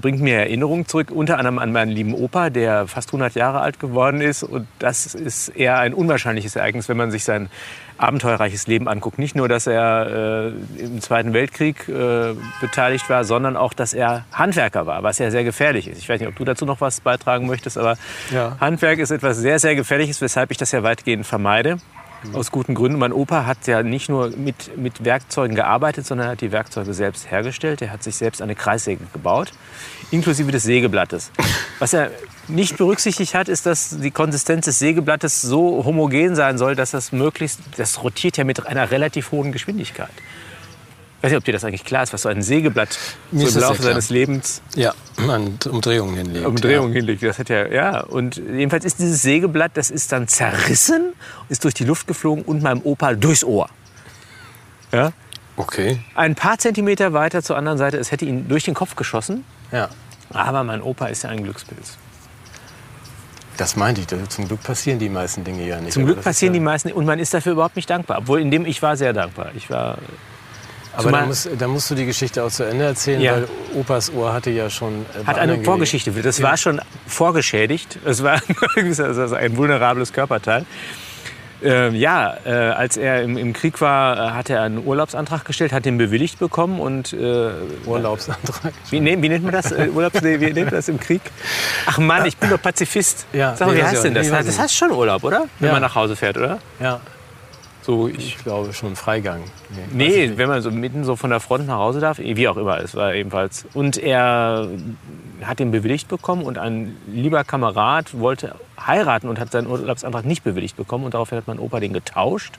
bringt 0.00 0.20
mir 0.20 0.36
Erinnerungen 0.38 0.86
zurück, 0.88 1.10
unter 1.12 1.38
anderem 1.38 1.58
an 1.60 1.70
meinen 1.72 1.92
lieben 1.92 2.14
Opa, 2.14 2.50
der 2.50 2.88
fast 2.88 3.10
100 3.10 3.34
Jahre 3.36 3.60
alt 3.60 3.78
geworden 3.78 4.20
ist. 4.20 4.42
Und 4.42 4.66
das 4.80 5.14
ist 5.14 5.48
eher 5.50 5.78
ein 5.78 5.94
unwahrscheinliches 5.94 6.56
Ereignis, 6.56 6.88
wenn 6.88 6.96
man 6.96 7.10
sich 7.12 7.22
sein 7.24 7.48
abenteuerreiches 7.98 8.66
Leben 8.66 8.88
anguckt. 8.88 9.18
Nicht 9.18 9.34
nur, 9.36 9.48
dass 9.48 9.66
er 9.66 10.52
äh, 10.78 10.82
im 10.82 11.00
Zweiten 11.00 11.32
Weltkrieg 11.32 11.88
äh, 11.88 12.34
beteiligt 12.60 13.08
war, 13.10 13.24
sondern 13.24 13.56
auch, 13.56 13.72
dass 13.74 13.92
er 13.94 14.24
Handwerker 14.32 14.86
war, 14.86 15.02
was 15.02 15.18
ja 15.18 15.30
sehr 15.30 15.44
gefährlich 15.44 15.88
ist. 15.88 15.98
Ich 15.98 16.08
weiß 16.08 16.20
nicht, 16.20 16.28
ob 16.28 16.36
du 16.36 16.44
dazu 16.44 16.64
noch 16.64 16.80
was 16.80 17.00
beitragen 17.00 17.46
möchtest, 17.46 17.76
aber 17.78 17.96
Ja. 18.30 18.56
Handwerk 18.60 18.98
ist 18.98 19.10
etwas 19.10 19.36
sehr, 19.38 19.58
sehr 19.58 19.74
Gefährliches, 19.74 20.20
weshalb 20.20 20.50
ich 20.50 20.56
das 20.56 20.72
ja 20.72 20.82
weitgehend 20.82 21.26
vermeide. 21.26 21.78
Aus 22.32 22.50
guten 22.50 22.74
Gründen. 22.74 22.98
Mein 22.98 23.12
Opa 23.12 23.46
hat 23.46 23.68
ja 23.68 23.84
nicht 23.84 24.08
nur 24.08 24.30
mit, 24.30 24.76
mit 24.76 25.04
Werkzeugen 25.04 25.54
gearbeitet, 25.54 26.04
sondern 26.04 26.26
hat 26.26 26.40
die 26.40 26.50
Werkzeuge 26.50 26.92
selbst 26.92 27.30
hergestellt. 27.30 27.80
Er 27.80 27.92
hat 27.92 28.02
sich 28.02 28.16
selbst 28.16 28.42
eine 28.42 28.56
Kreissäge 28.56 29.04
gebaut, 29.12 29.52
inklusive 30.10 30.50
des 30.50 30.64
Sägeblattes. 30.64 31.30
Was 31.78 31.92
er 31.92 32.10
nicht 32.48 32.76
berücksichtigt 32.76 33.34
hat, 33.34 33.48
ist, 33.48 33.66
dass 33.66 33.98
die 33.98 34.10
Konsistenz 34.10 34.64
des 34.64 34.78
Sägeblattes 34.78 35.42
so 35.42 35.84
homogen 35.84 36.34
sein 36.34 36.58
soll, 36.58 36.74
dass 36.74 36.90
das 36.92 37.12
möglichst, 37.12 37.60
das 37.76 38.02
rotiert 38.02 38.36
ja 38.36 38.44
mit 38.44 38.66
einer 38.66 38.90
relativ 38.90 39.32
hohen 39.32 39.52
Geschwindigkeit. 39.52 40.10
Ich 41.18 41.24
weiß 41.24 41.30
nicht, 41.32 41.38
ob 41.38 41.44
dir 41.44 41.52
das 41.52 41.64
eigentlich 41.64 41.84
klar 41.84 42.04
ist, 42.04 42.12
was 42.12 42.22
so 42.22 42.28
ein 42.28 42.42
Sägeblatt 42.42 42.96
Mir 43.32 43.48
so 43.48 43.58
im 43.58 43.64
Laufe 43.64 43.82
seines 43.82 44.08
Lebens 44.08 44.62
Ja, 44.76 44.94
an 45.16 45.58
Umdrehungen 45.68 46.14
hinlegt. 46.14 46.46
Umdrehung 46.46 46.92
hinlegt. 46.92 47.24
Das 47.24 47.40
hat 47.40 47.48
ja, 47.48 47.66
ja. 47.66 48.00
Und 48.02 48.36
jedenfalls 48.36 48.84
ist 48.84 49.00
dieses 49.00 49.22
Sägeblatt, 49.22 49.72
das 49.74 49.90
ist 49.90 50.12
dann 50.12 50.28
zerrissen, 50.28 51.12
ist 51.48 51.64
durch 51.64 51.74
die 51.74 51.84
Luft 51.84 52.06
geflogen 52.06 52.44
und 52.44 52.62
meinem 52.62 52.82
Opa 52.82 53.14
durchs 53.14 53.42
Ohr. 53.42 53.68
Ja. 54.92 54.98
Ja. 54.98 55.12
Okay. 55.56 55.98
Ein 56.14 56.36
paar 56.36 56.58
Zentimeter 56.58 57.12
weiter 57.12 57.42
zur 57.42 57.56
anderen 57.56 57.78
Seite, 57.78 57.98
es 57.98 58.12
hätte 58.12 58.24
ihn 58.24 58.48
durch 58.48 58.62
den 58.62 58.74
Kopf 58.74 58.94
geschossen. 58.94 59.44
Ja. 59.72 59.88
Aber 60.30 60.62
mein 60.62 60.80
Opa 60.80 61.06
ist 61.06 61.24
ja 61.24 61.30
ein 61.30 61.42
Glückspilz. 61.42 61.98
Das 63.58 63.76
meinte 63.76 64.00
ich. 64.00 64.28
Zum 64.30 64.48
Glück 64.48 64.62
passieren 64.62 64.98
die 64.98 65.08
meisten 65.10 65.44
Dinge 65.44 65.66
ja 65.66 65.78
nicht. 65.80 65.92
Zum 65.92 66.06
Glück 66.06 66.22
passieren 66.22 66.54
ist 66.54 66.58
die 66.58 66.64
ja, 66.64 66.70
meisten 66.70 66.92
und 66.92 67.04
man 67.04 67.18
ist 67.18 67.34
dafür 67.34 67.52
überhaupt 67.52 67.76
nicht 67.76 67.90
dankbar. 67.90 68.18
Obwohl 68.20 68.40
in 68.40 68.50
dem 68.50 68.64
ich 68.64 68.80
war 68.80 68.96
sehr 68.96 69.12
dankbar. 69.12 69.50
Ich 69.54 69.68
war 69.68 69.98
Aber 70.94 70.96
da, 70.96 71.02
zumal- 71.02 71.26
muss, 71.26 71.48
da 71.58 71.68
musst 71.68 71.90
du 71.90 71.94
die 71.94 72.06
Geschichte 72.06 72.42
auch 72.44 72.50
zu 72.50 72.62
Ende 72.64 72.84
erzählen, 72.86 73.20
Ja. 73.20 73.32
weil 73.34 73.48
Opas 73.74 74.10
Ohr 74.12 74.32
hatte 74.32 74.50
ja 74.50 74.70
schon. 74.70 75.04
äh, 75.20 75.26
hat 75.26 75.38
eine 75.38 75.62
Vorgeschichte. 75.62 76.12
Das 76.12 76.38
Ja. 76.38 76.44
war 76.48 76.56
schon 76.56 76.80
vorgeschädigt. 77.06 77.98
Es 78.04 78.22
war 78.22 78.40
ein 78.76 79.56
vulnerables 79.56 80.12
Körperteil. 80.12 80.64
Äh, 81.62 81.90
ja, 81.96 82.36
äh, 82.44 82.50
als 82.50 82.96
er 82.96 83.22
im, 83.22 83.36
im 83.36 83.52
Krieg 83.52 83.80
war, 83.80 84.16
äh, 84.16 84.30
hat 84.30 84.48
er 84.50 84.62
einen 84.62 84.84
Urlaubsantrag 84.86 85.44
gestellt, 85.44 85.72
hat 85.72 85.84
den 85.84 85.98
bewilligt 85.98 86.38
bekommen 86.38 86.78
und 86.78 87.12
äh, 87.12 87.50
Urlaubsantrag. 87.86 88.72
wie, 88.90 89.00
ne, 89.00 89.20
wie 89.20 89.28
nennt 89.28 89.44
man 89.44 89.52
das? 89.52 89.72
Äh, 89.72 89.88
Urlaubs, 89.92 90.22
nee, 90.22 90.38
wie 90.40 90.46
nennt 90.52 90.66
man 90.66 90.74
das 90.74 90.88
im 90.88 91.00
Krieg? 91.00 91.20
Ach 91.86 91.98
Mann, 91.98 92.26
ich 92.26 92.36
bin 92.36 92.50
doch 92.50 92.62
Pazifist. 92.62 93.26
Ja, 93.32 93.56
Sag 93.56 93.66
mal, 93.68 93.74
nee, 93.74 93.80
wie 93.80 93.84
heißt 93.84 94.04
denn 94.04 94.14
das? 94.14 94.28
Das 94.30 94.58
heißt 94.58 94.74
schon 94.74 94.92
Urlaub, 94.92 95.24
oder? 95.24 95.46
Wenn 95.58 95.66
Ja. 95.68 95.72
man 95.72 95.82
nach 95.82 95.94
Hause 95.94 96.14
fährt, 96.16 96.36
oder? 96.36 96.58
Ja, 96.80 97.00
So, 97.82 98.06
ich, 98.08 98.18
ich 98.18 98.38
glaube 98.44 98.72
schon 98.72 98.94
Freigang. 98.94 99.42
nee, 99.92 100.26
nicht. 100.28 100.38
wenn 100.38 100.48
man 100.48 100.62
so 100.62 100.70
mitten 100.70 101.04
so 101.04 101.16
von 101.16 101.30
der 101.30 101.40
Front 101.40 101.66
nach 101.66 101.78
Hause 101.78 102.00
darf, 102.00 102.18
wie 102.18 102.46
auch 102.48 102.56
immer, 102.56 102.78
es 102.80 102.94
war 102.94 103.14
ebenfalls. 103.14 103.66
Und 103.74 103.96
er 103.96 104.68
hat 105.42 105.58
den 105.58 105.70
bewilligt 105.70 106.08
bekommen 106.08 106.42
und 106.42 106.58
ein 106.58 106.96
lieber 107.06 107.44
Kamerad 107.44 108.18
wollte 108.18 108.54
heiraten 108.78 109.28
und 109.28 109.38
hat 109.38 109.52
seinen 109.52 109.66
Urlaubsantrag 109.66 110.24
nicht 110.24 110.44
bewilligt 110.44 110.76
bekommen 110.76 111.04
und 111.04 111.14
daraufhin 111.14 111.38
hat 111.38 111.46
mein 111.46 111.58
Opa 111.58 111.80
den 111.80 111.92
getauscht 111.92 112.54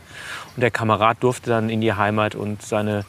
und 0.55 0.61
der 0.61 0.71
Kamerad 0.71 1.17
durfte 1.21 1.49
dann 1.49 1.69
in 1.69 1.81
die 1.81 1.93
Heimat 1.93 2.35
und 2.35 2.61
seine 2.61 3.05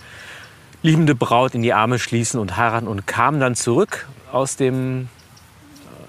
liebende 0.83 1.15
Braut 1.15 1.55
in 1.55 1.63
die 1.63 1.73
Arme 1.73 1.99
schließen 1.99 2.41
und 2.41 2.57
heiraten 2.57 2.89
und 2.89 3.07
kam 3.07 3.39
dann 3.39 3.55
zurück 3.55 4.09
aus 4.33 4.57
dem 4.57 5.09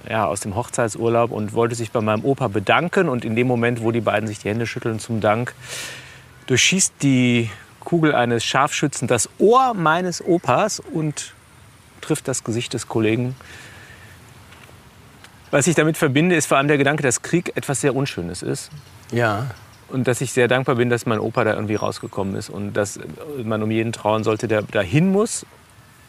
ja, 0.09 0.25
aus 0.25 0.39
dem 0.39 0.55
Hochzeitsurlaub 0.55 1.31
und 1.31 1.53
wollte 1.53 1.75
sich 1.75 1.91
bei 1.91 2.01
meinem 2.01 2.25
Opa 2.25 2.47
bedanken. 2.47 3.07
Und 3.07 3.23
in 3.23 3.35
dem 3.35 3.47
Moment, 3.47 3.83
wo 3.83 3.91
die 3.91 4.01
beiden 4.01 4.27
sich 4.27 4.39
die 4.39 4.49
Hände 4.49 4.65
schütteln 4.65 4.99
zum 4.99 5.21
Dank, 5.21 5.53
durchschießt 6.47 6.95
die 7.01 7.49
Kugel 7.79 8.15
eines 8.15 8.43
Scharfschützen 8.43 9.07
das 9.07 9.29
Ohr 9.37 9.73
meines 9.73 10.23
Opas 10.25 10.79
und 10.79 11.33
trifft 12.01 12.27
das 12.27 12.43
Gesicht 12.43 12.73
des 12.73 12.87
Kollegen. 12.87 13.35
Was 15.51 15.67
ich 15.67 15.75
damit 15.75 15.97
verbinde, 15.97 16.35
ist 16.35 16.45
vor 16.45 16.57
allem 16.57 16.67
der 16.67 16.77
Gedanke, 16.77 17.03
dass 17.03 17.21
Krieg 17.21 17.55
etwas 17.55 17.81
sehr 17.81 17.95
Unschönes 17.95 18.41
ist. 18.41 18.71
Ja, 19.11 19.47
Und 19.89 20.07
dass 20.07 20.21
ich 20.21 20.31
sehr 20.31 20.47
dankbar 20.47 20.75
bin, 20.75 20.89
dass 20.89 21.05
mein 21.05 21.19
Opa 21.19 21.43
da 21.43 21.53
irgendwie 21.53 21.75
rausgekommen 21.75 22.35
ist. 22.35 22.49
Und 22.49 22.73
dass 22.73 22.99
man 23.43 23.61
um 23.61 23.69
jeden 23.69 23.91
trauern 23.91 24.23
sollte, 24.23 24.47
der 24.47 24.61
dahin 24.61 25.11
muss. 25.11 25.45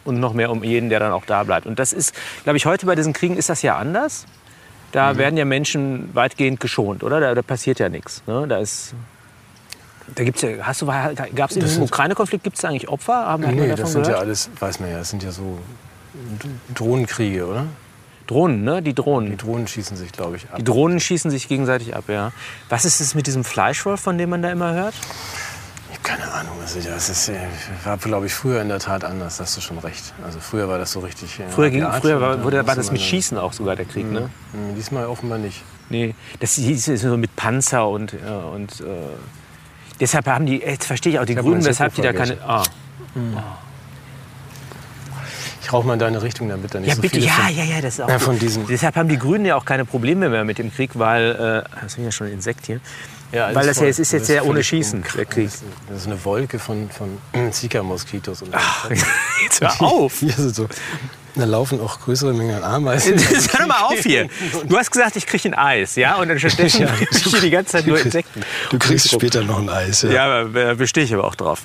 Und 0.04 0.20
noch 0.20 0.32
mehr 0.32 0.50
um 0.50 0.62
jeden, 0.62 0.88
der 0.88 1.00
dann 1.00 1.12
auch 1.12 1.24
da 1.24 1.42
bleibt. 1.42 1.66
Und 1.66 1.78
das 1.78 1.92
ist, 1.92 2.14
glaube 2.44 2.56
ich, 2.56 2.66
heute 2.66 2.86
bei 2.86 2.94
diesen 2.94 3.12
Kriegen 3.12 3.36
ist 3.36 3.48
das 3.48 3.62
ja 3.62 3.76
anders. 3.76 4.26
Da 4.92 5.16
werden 5.16 5.36
ja 5.36 5.44
Menschen 5.44 6.14
weitgehend 6.14 6.60
geschont, 6.60 7.02
oder? 7.02 7.18
Da, 7.18 7.34
da 7.34 7.42
passiert 7.42 7.78
ja 7.78 7.88
nichts. 7.88 8.22
Ne? 8.26 8.46
Da 8.46 8.58
ist. 8.58 8.94
Da 10.14 10.24
gibt's 10.24 10.42
ja, 10.42 10.50
hast 10.62 10.82
du, 10.82 10.86
gab 10.86 11.50
es 11.50 11.56
im 11.56 11.66
sind- 11.66 11.82
Ukraine-Konflikt, 11.82 12.44
gibt 12.44 12.56
es 12.56 12.62
da 12.62 12.68
eigentlich 12.68 12.88
Opfer? 12.88 13.14
Haben, 13.26 13.42
nee, 13.54 13.68
das 13.74 13.92
sind 13.92 14.02
ja 14.02 14.08
gehört? 14.08 14.20
alles, 14.20 14.50
weiß 14.58 14.80
man 14.80 14.90
ja, 14.90 14.98
das 14.98 15.10
sind 15.10 15.22
ja 15.22 15.32
so 15.32 15.58
Drohnenkriege, 16.74 17.46
oder? 17.46 17.66
Drohnen, 18.26 18.62
ne? 18.64 18.82
Die 18.82 18.94
Drohnen. 18.94 19.30
Die 19.30 19.36
Drohnen 19.36 19.66
schießen 19.66 19.96
sich, 19.96 20.12
glaube 20.12 20.36
ich, 20.36 20.48
ab. 20.50 20.56
Die 20.58 20.64
Drohnen 20.64 21.00
schießen 21.00 21.30
sich 21.30 21.48
gegenseitig 21.48 21.94
ab, 21.96 22.04
ja. 22.08 22.32
Was 22.68 22.84
ist 22.84 23.00
es 23.00 23.14
mit 23.14 23.26
diesem 23.26 23.44
Fleischwolf, 23.44 24.00
von 24.00 24.16
dem 24.18 24.30
man 24.30 24.42
da 24.42 24.50
immer 24.50 24.72
hört? 24.74 24.94
Ich 25.90 25.98
habe 25.98 26.20
keine 26.20 26.32
Ahnung, 26.32 26.54
was 26.62 26.76
ich, 26.76 26.86
das 26.86 27.08
ist, 27.08 27.30
war, 27.84 27.96
glaube 27.98 28.26
ich, 28.26 28.34
früher 28.34 28.62
in 28.62 28.68
der 28.68 28.78
Tat 28.78 29.04
anders, 29.04 29.36
da 29.38 29.44
hast 29.44 29.56
du 29.56 29.60
schon 29.60 29.78
recht. 29.78 30.14
Also 30.24 30.38
früher 30.40 30.68
war 30.68 30.78
das 30.78 30.92
so 30.92 31.00
richtig. 31.00 31.38
äh, 31.40 31.44
Früher, 31.50 31.70
ging, 31.70 31.86
früher 32.00 32.20
war, 32.20 32.42
wurde, 32.44 32.66
war 32.66 32.76
das 32.76 32.90
mit 32.92 33.00
Schießen 33.02 33.36
auch 33.38 33.52
sogar 33.52 33.76
der 33.76 33.84
Krieg, 33.86 34.10
ne? 34.10 34.30
Hm, 34.52 34.74
Diesmal 34.76 35.06
offenbar 35.06 35.38
nicht. 35.38 35.62
Nee, 35.90 36.14
das 36.40 36.54
hieß 36.54 36.88
es 36.88 37.02
so 37.02 37.16
mit 37.16 37.34
Panzer 37.36 37.86
und, 37.88 38.14
äh, 38.14 38.16
und 38.54 38.80
äh, 38.80 38.84
deshalb 40.02 40.26
haben 40.26 40.46
die, 40.46 40.58
jetzt 40.58 40.84
verstehe 40.84 41.12
ich 41.12 41.18
auch 41.18 41.24
die 41.24 41.36
Grünen, 41.36 41.64
weshalb 41.64 41.94
die 41.94 42.02
da 42.02 42.12
keine. 42.12 42.36
Ah. 42.46 42.64
Ich 45.62 45.72
rauche 45.72 45.86
mal 45.86 45.92
in 45.94 45.98
deine 46.00 46.20
Richtung, 46.22 46.48
damit 46.48 46.74
da 46.74 46.80
nicht 46.80 46.88
Ja, 46.88 46.96
so 46.96 47.02
bitte, 47.02 47.14
viele 47.20 47.26
ja, 47.26 47.48
ja, 47.48 47.62
ja, 47.64 47.80
das 47.80 47.94
ist 47.94 48.00
auch 48.00 48.08
Ja, 48.08 48.18
von 48.18 48.38
diesen- 48.38 48.66
Deshalb 48.66 48.96
haben 48.96 49.08
die 49.08 49.18
Grünen 49.18 49.44
ja 49.44 49.56
auch 49.56 49.64
keine 49.64 49.84
Probleme 49.84 50.28
mehr 50.28 50.44
mit 50.44 50.58
dem 50.58 50.74
Krieg, 50.74 50.90
weil, 50.94 51.64
äh, 51.64 51.80
das 51.82 51.92
ist 51.96 52.04
ja 52.04 52.10
schon 52.10 52.26
Insekt 52.28 52.66
hier, 52.66 52.80
Ja, 53.30 53.54
weil 53.54 53.66
das 53.66 53.78
ja, 53.78 53.86
es 53.86 53.98
ist 54.00 54.12
jetzt 54.12 54.28
ja 54.28 54.42
ohne 54.42 54.62
Schießen, 54.64 55.04
der 55.16 55.24
Krieg. 55.24 55.44
Das 55.46 55.54
ist- 55.54 55.64
Das 55.88 55.96
ist 55.98 56.06
eine 56.08 56.24
Wolke 56.24 56.58
von, 56.58 56.90
von 56.90 57.18
Zika-Moskitos. 57.52 58.42
Und 58.42 58.52
Jetzt 59.44 59.60
hör 59.60 59.80
auf! 59.80 60.18
Hier 60.18 60.32
sind 60.32 60.54
so, 60.54 60.66
da 61.36 61.44
laufen 61.44 61.80
auch 61.80 62.00
größere 62.00 62.34
Mengen 62.34 62.56
an 62.56 62.64
Ameisen. 62.64 63.14
Hör 63.52 63.60
doch 63.60 63.66
mal 63.66 63.80
auf 63.84 63.98
hier. 64.00 64.28
Du 64.68 64.76
hast 64.76 64.90
gesagt, 64.90 65.16
ich 65.16 65.26
kriege 65.26 65.48
ein 65.48 65.54
Eis, 65.54 65.94
ja? 65.96 66.16
Und 66.16 66.28
dann 66.28 66.38
stattdessen 66.38 66.88
ich 67.10 67.22
hier 67.24 67.40
die 67.40 67.50
ganze 67.50 67.72
Zeit 67.72 67.86
nur 67.86 67.98
Insekten. 67.98 68.42
Du 68.70 68.78
kriegst 68.78 69.08
später 69.10 69.42
noch 69.42 69.58
ein 69.60 69.68
Eis. 69.70 70.02
Ja. 70.02 70.10
Ja, 70.10 70.44
da 70.44 70.74
bestehe 70.74 71.04
ich 71.04 71.14
aber 71.14 71.24
auch 71.24 71.34
drauf. 71.36 71.62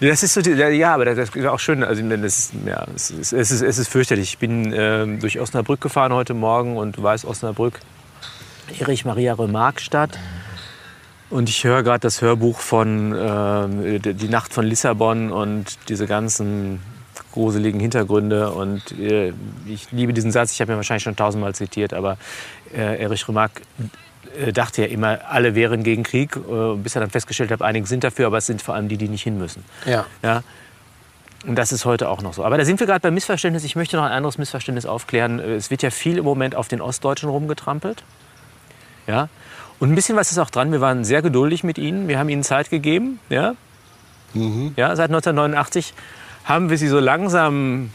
Das 0.00 0.22
ist 0.22 0.34
so, 0.34 0.40
ja, 0.40 0.94
aber 0.94 1.04
das 1.06 1.30
ist 1.30 1.46
auch 1.46 1.58
schön. 1.58 1.82
Also, 1.82 2.02
das 2.08 2.20
ist, 2.20 2.52
ja, 2.64 2.86
es, 2.94 3.10
ist, 3.10 3.32
es, 3.32 3.50
ist, 3.50 3.62
es 3.62 3.78
ist 3.78 3.88
fürchterlich. 3.88 4.30
Ich 4.30 4.38
bin 4.38 4.72
ähm, 4.72 5.18
durch 5.18 5.40
Osnabrück 5.40 5.80
gefahren 5.80 6.12
heute 6.12 6.34
Morgen 6.34 6.76
und 6.76 6.96
du 6.96 7.02
weißt, 7.02 7.24
Osnabrück, 7.24 7.80
Erich 8.78 9.04
Maria 9.04 9.34
Remarquestadt. 9.34 10.18
Und 11.30 11.48
ich 11.48 11.64
höre 11.64 11.82
gerade 11.82 12.00
das 12.00 12.22
Hörbuch 12.22 12.60
von 12.60 13.14
ähm, 13.18 14.00
die 14.00 14.28
Nacht 14.28 14.54
von 14.54 14.64
Lissabon 14.64 15.32
und 15.32 15.78
diese 15.88 16.06
ganzen 16.06 16.80
gruseligen 17.32 17.80
Hintergründe. 17.80 18.52
Und 18.52 18.92
äh, 18.92 19.32
ich 19.66 19.90
liebe 19.90 20.12
diesen 20.12 20.30
Satz, 20.30 20.52
ich 20.52 20.60
habe 20.60 20.72
ihn 20.72 20.76
wahrscheinlich 20.76 21.02
schon 21.02 21.16
tausendmal 21.16 21.54
zitiert, 21.54 21.92
aber 21.92 22.18
äh, 22.72 23.02
Erich 23.02 23.28
Remarque 23.28 23.62
äh, 23.78 23.84
dachte 24.52 24.82
ja 24.82 24.88
immer, 24.88 25.20
alle 25.28 25.54
wären 25.54 25.82
gegen 25.82 26.02
Krieg, 26.02 26.36
äh, 26.36 26.76
bis 26.76 26.94
er 26.94 27.00
dann 27.00 27.10
festgestellt 27.10 27.50
hat, 27.50 27.62
einige 27.62 27.86
sind 27.86 28.04
dafür, 28.04 28.26
aber 28.26 28.38
es 28.38 28.46
sind 28.46 28.62
vor 28.62 28.74
allem 28.74 28.88
die, 28.88 28.96
die 28.96 29.08
nicht 29.08 29.22
hin 29.22 29.38
müssen. 29.38 29.64
Ja. 29.86 30.06
Ja? 30.22 30.42
Und 31.46 31.56
das 31.56 31.72
ist 31.72 31.84
heute 31.84 32.08
auch 32.08 32.22
noch 32.22 32.34
so. 32.34 32.44
Aber 32.44 32.58
da 32.58 32.64
sind 32.64 32.80
wir 32.80 32.86
gerade 32.86 33.00
beim 33.00 33.14
Missverständnis. 33.14 33.64
Ich 33.64 33.76
möchte 33.76 33.96
noch 33.96 34.04
ein 34.04 34.12
anderes 34.12 34.38
Missverständnis 34.38 34.86
aufklären. 34.86 35.38
Äh, 35.38 35.54
Es 35.54 35.70
wird 35.70 35.82
ja 35.82 35.90
viel 35.90 36.18
im 36.18 36.24
Moment 36.24 36.54
auf 36.54 36.68
den 36.68 36.80
Ostdeutschen 36.80 37.28
rumgetrampelt. 37.28 38.02
Ja? 39.06 39.28
Und 39.78 39.90
ein 39.92 39.94
bisschen 39.94 40.16
was 40.16 40.32
ist 40.32 40.38
auch 40.38 40.50
dran. 40.50 40.72
Wir 40.72 40.80
waren 40.80 41.04
sehr 41.04 41.22
geduldig 41.22 41.62
mit 41.64 41.78
ihnen. 41.78 42.08
Wir 42.08 42.18
haben 42.18 42.28
ihnen 42.28 42.42
Zeit 42.42 42.70
gegeben. 42.70 43.20
Ja? 43.28 43.54
Ja, 44.76 44.94
seit 44.94 45.10
1989 45.10 45.94
haben 46.44 46.70
wir 46.70 46.78
sie 46.78 46.88
so 46.88 46.98
langsam 46.98 47.90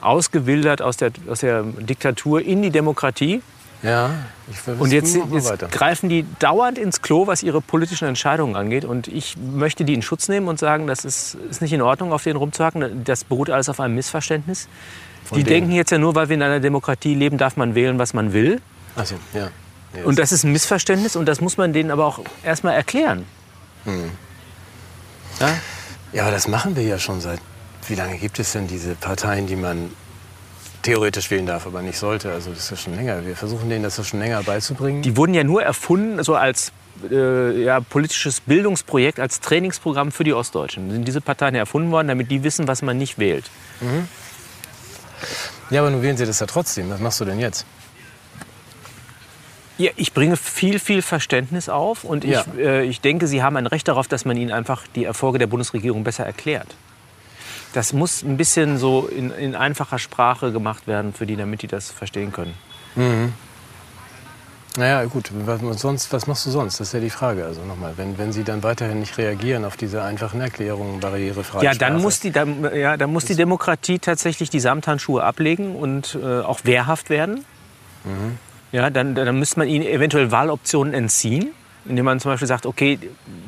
ausgewildert 0.00 0.82
aus 0.82 0.96
der, 0.98 1.10
aus 1.28 1.40
der 1.40 1.62
Diktatur 1.62 2.42
in 2.42 2.62
die 2.62 2.70
Demokratie. 2.70 3.42
Ja, 3.84 4.10
ich 4.50 4.66
will 4.66 4.76
Und 4.78 4.92
jetzt, 4.92 5.14
jetzt 5.14 5.70
greifen 5.70 6.08
die 6.08 6.24
dauernd 6.38 6.78
ins 6.78 7.02
Klo, 7.02 7.26
was 7.26 7.42
ihre 7.42 7.60
politischen 7.60 8.08
Entscheidungen 8.08 8.56
angeht. 8.56 8.86
Und 8.86 9.08
ich 9.08 9.36
möchte 9.36 9.84
die 9.84 9.92
in 9.92 10.00
Schutz 10.00 10.28
nehmen 10.28 10.48
und 10.48 10.58
sagen, 10.58 10.86
das 10.86 11.04
ist, 11.04 11.36
ist 11.50 11.60
nicht 11.60 11.72
in 11.72 11.82
Ordnung, 11.82 12.10
auf 12.10 12.22
denen 12.24 12.36
rumzuhacken. 12.36 13.04
Das 13.04 13.24
beruht 13.24 13.50
alles 13.50 13.68
auf 13.68 13.80
einem 13.80 13.94
Missverständnis. 13.94 14.68
die 15.30 15.34
denen. 15.34 15.46
denken 15.46 15.72
jetzt 15.72 15.90
ja 15.90 15.98
nur, 15.98 16.14
weil 16.14 16.30
wir 16.30 16.34
in 16.34 16.42
einer 16.42 16.60
Demokratie 16.60 17.14
leben, 17.14 17.36
darf 17.36 17.58
man 17.58 17.74
wählen, 17.74 17.98
was 17.98 18.14
man 18.14 18.32
will. 18.32 18.62
Ach 18.96 19.04
so, 19.04 19.16
ja. 19.34 19.50
Nee, 19.92 20.02
Und 20.02 20.18
das 20.18 20.32
ist 20.32 20.44
ein 20.44 20.52
Missverständnis 20.52 21.14
und 21.14 21.26
das 21.26 21.42
muss 21.42 21.58
man 21.58 21.74
denen 21.74 21.90
aber 21.90 22.06
auch 22.06 22.20
erstmal 22.42 22.74
erklären. 22.74 23.26
Ja? 25.40 25.48
Ja, 26.14 26.22
aber 26.22 26.32
das 26.32 26.48
machen 26.48 26.74
wir 26.74 26.84
ja 26.84 26.98
schon 26.98 27.20
seit. 27.20 27.40
Wie 27.86 27.96
lange 27.96 28.16
gibt 28.16 28.38
es 28.38 28.52
denn 28.52 28.66
diese 28.66 28.94
Parteien, 28.94 29.46
die 29.46 29.56
man 29.56 29.90
theoretisch 30.84 31.30
wählen 31.30 31.46
darf, 31.46 31.66
aber 31.66 31.82
nicht 31.82 31.98
sollte? 31.98 32.30
Also 32.32 32.50
das 32.50 32.60
ist 32.60 32.70
ja 32.70 32.76
schon 32.76 32.94
länger. 32.94 33.24
Wir 33.26 33.34
versuchen 33.36 33.68
denen 33.68 33.82
das 33.82 33.96
ja 33.96 34.04
schon 34.04 34.20
länger 34.20 34.42
beizubringen. 34.42 35.02
Die 35.02 35.16
wurden 35.16 35.34
ja 35.34 35.42
nur 35.42 35.62
erfunden, 35.62 36.22
so 36.22 36.36
als 36.36 36.70
äh, 37.10 37.62
ja, 37.64 37.80
politisches 37.80 38.40
Bildungsprojekt, 38.40 39.18
als 39.18 39.40
Trainingsprogramm 39.40 40.12
für 40.12 40.22
die 40.24 40.32
Ostdeutschen. 40.32 40.90
Sind 40.92 41.08
diese 41.08 41.20
Parteien 41.20 41.54
erfunden 41.56 41.90
worden, 41.90 42.08
damit 42.08 42.30
die 42.30 42.44
wissen, 42.44 42.68
was 42.68 42.82
man 42.82 42.96
nicht 42.98 43.18
wählt. 43.18 43.50
ja, 45.70 45.80
aber 45.80 45.90
nun 45.90 46.02
wählen 46.02 46.16
sie 46.16 46.26
das 46.26 46.38
ja 46.40 46.46
trotzdem. 46.46 46.90
Was 46.90 47.00
machst 47.00 47.20
du 47.20 47.24
denn 47.24 47.40
jetzt? 47.40 47.66
Ja, 49.76 49.90
ich 49.96 50.12
bringe 50.12 50.36
viel, 50.36 50.78
viel 50.78 51.02
Verständnis 51.02 51.68
auf 51.68 52.04
und 52.04 52.24
ich, 52.24 52.30
Ja. 52.30 52.44
äh, 52.56 52.84
ich 52.84 53.00
denke, 53.00 53.26
Sie 53.26 53.42
haben 53.42 53.56
ein 53.56 53.66
Recht 53.66 53.88
darauf, 53.88 54.06
dass 54.06 54.24
man 54.24 54.36
Ihnen 54.36 54.52
einfach 54.52 54.84
die 54.94 55.04
Erfolge 55.04 55.38
der 55.40 55.48
Bundesregierung 55.48 56.04
besser 56.04 56.24
erklärt. 56.24 56.76
Das 57.74 57.92
muss 57.92 58.22
ein 58.22 58.36
bisschen 58.36 58.78
so 58.78 59.06
in, 59.06 59.30
in 59.32 59.54
einfacher 59.56 59.98
Sprache 59.98 60.52
gemacht 60.52 60.86
werden 60.86 61.12
für 61.12 61.26
die, 61.26 61.34
damit 61.36 61.62
die 61.62 61.66
das 61.66 61.90
verstehen 61.90 62.32
können. 62.32 62.54
Naja, 64.76 65.04
gut, 65.06 65.30
was, 65.44 65.60
sonst, 65.80 66.12
was 66.12 66.26
machst 66.28 66.46
du 66.46 66.50
sonst? 66.50 66.78
Das 66.78 66.88
ist 66.88 66.94
ja 66.94 67.00
die 67.00 67.10
Frage. 67.10 67.44
Also 67.44 67.62
nochmal, 67.62 67.94
wenn, 67.96 68.16
wenn 68.16 68.32
sie 68.32 68.44
dann 68.44 68.62
weiterhin 68.62 69.00
nicht 69.00 69.18
reagieren 69.18 69.64
auf 69.64 69.76
diese 69.76 70.02
einfachen 70.02 70.40
Erklärungen, 70.40 71.00
barrierefreie 71.00 71.64
Ja, 71.64 71.74
dann 71.74 71.94
Sprache. 71.94 72.02
muss, 72.02 72.20
die, 72.20 72.30
dann, 72.30 72.76
ja, 72.76 72.96
dann 72.96 73.12
muss 73.12 73.24
die 73.24 73.34
Demokratie 73.34 73.98
tatsächlich 73.98 74.50
die 74.50 74.60
Samthandschuhe 74.60 75.22
ablegen 75.24 75.74
und 75.74 76.16
äh, 76.20 76.40
auch 76.42 76.60
wehrhaft 76.64 77.10
werden. 77.10 77.44
Ja, 78.70 78.90
dann, 78.90 79.16
dann 79.16 79.36
müsste 79.38 79.58
man 79.60 79.68
ihnen 79.68 79.84
eventuell 79.84 80.30
Wahloptionen 80.30 80.94
entziehen, 80.94 81.50
indem 81.86 82.04
man 82.04 82.20
zum 82.20 82.30
Beispiel 82.30 82.48
sagt, 82.48 82.66
okay, 82.66 82.98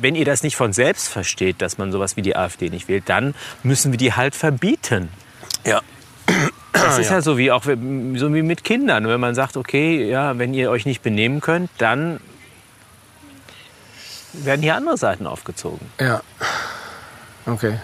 wenn 0.00 0.14
ihr 0.14 0.24
das 0.24 0.42
nicht 0.42 0.56
von 0.56 0.72
selbst 0.72 1.08
versteht, 1.08 1.62
dass 1.62 1.78
man 1.78 1.92
sowas 1.92 2.16
wie 2.16 2.22
die 2.22 2.36
AfD 2.36 2.70
nicht 2.70 2.88
wählt, 2.88 3.04
dann 3.08 3.34
müssen 3.62 3.92
wir 3.92 3.98
die 3.98 4.12
halt 4.12 4.34
verbieten. 4.34 5.08
Ja. 5.64 5.80
Das 6.72 6.98
ist 6.98 7.08
ja. 7.08 7.16
ja 7.16 7.22
so 7.22 7.38
wie 7.38 7.50
auch 7.50 7.64
so 7.64 8.34
wie 8.34 8.42
mit 8.42 8.64
Kindern, 8.64 9.08
wenn 9.08 9.20
man 9.20 9.34
sagt, 9.34 9.56
okay, 9.56 10.08
ja, 10.08 10.38
wenn 10.38 10.54
ihr 10.54 10.70
euch 10.70 10.84
nicht 10.84 11.02
benehmen 11.02 11.40
könnt, 11.40 11.70
dann 11.78 12.20
werden 14.32 14.62
hier 14.62 14.76
andere 14.76 14.98
Seiten 14.98 15.26
aufgezogen. 15.26 15.86
Ja. 15.98 16.20
Okay. 17.46 17.78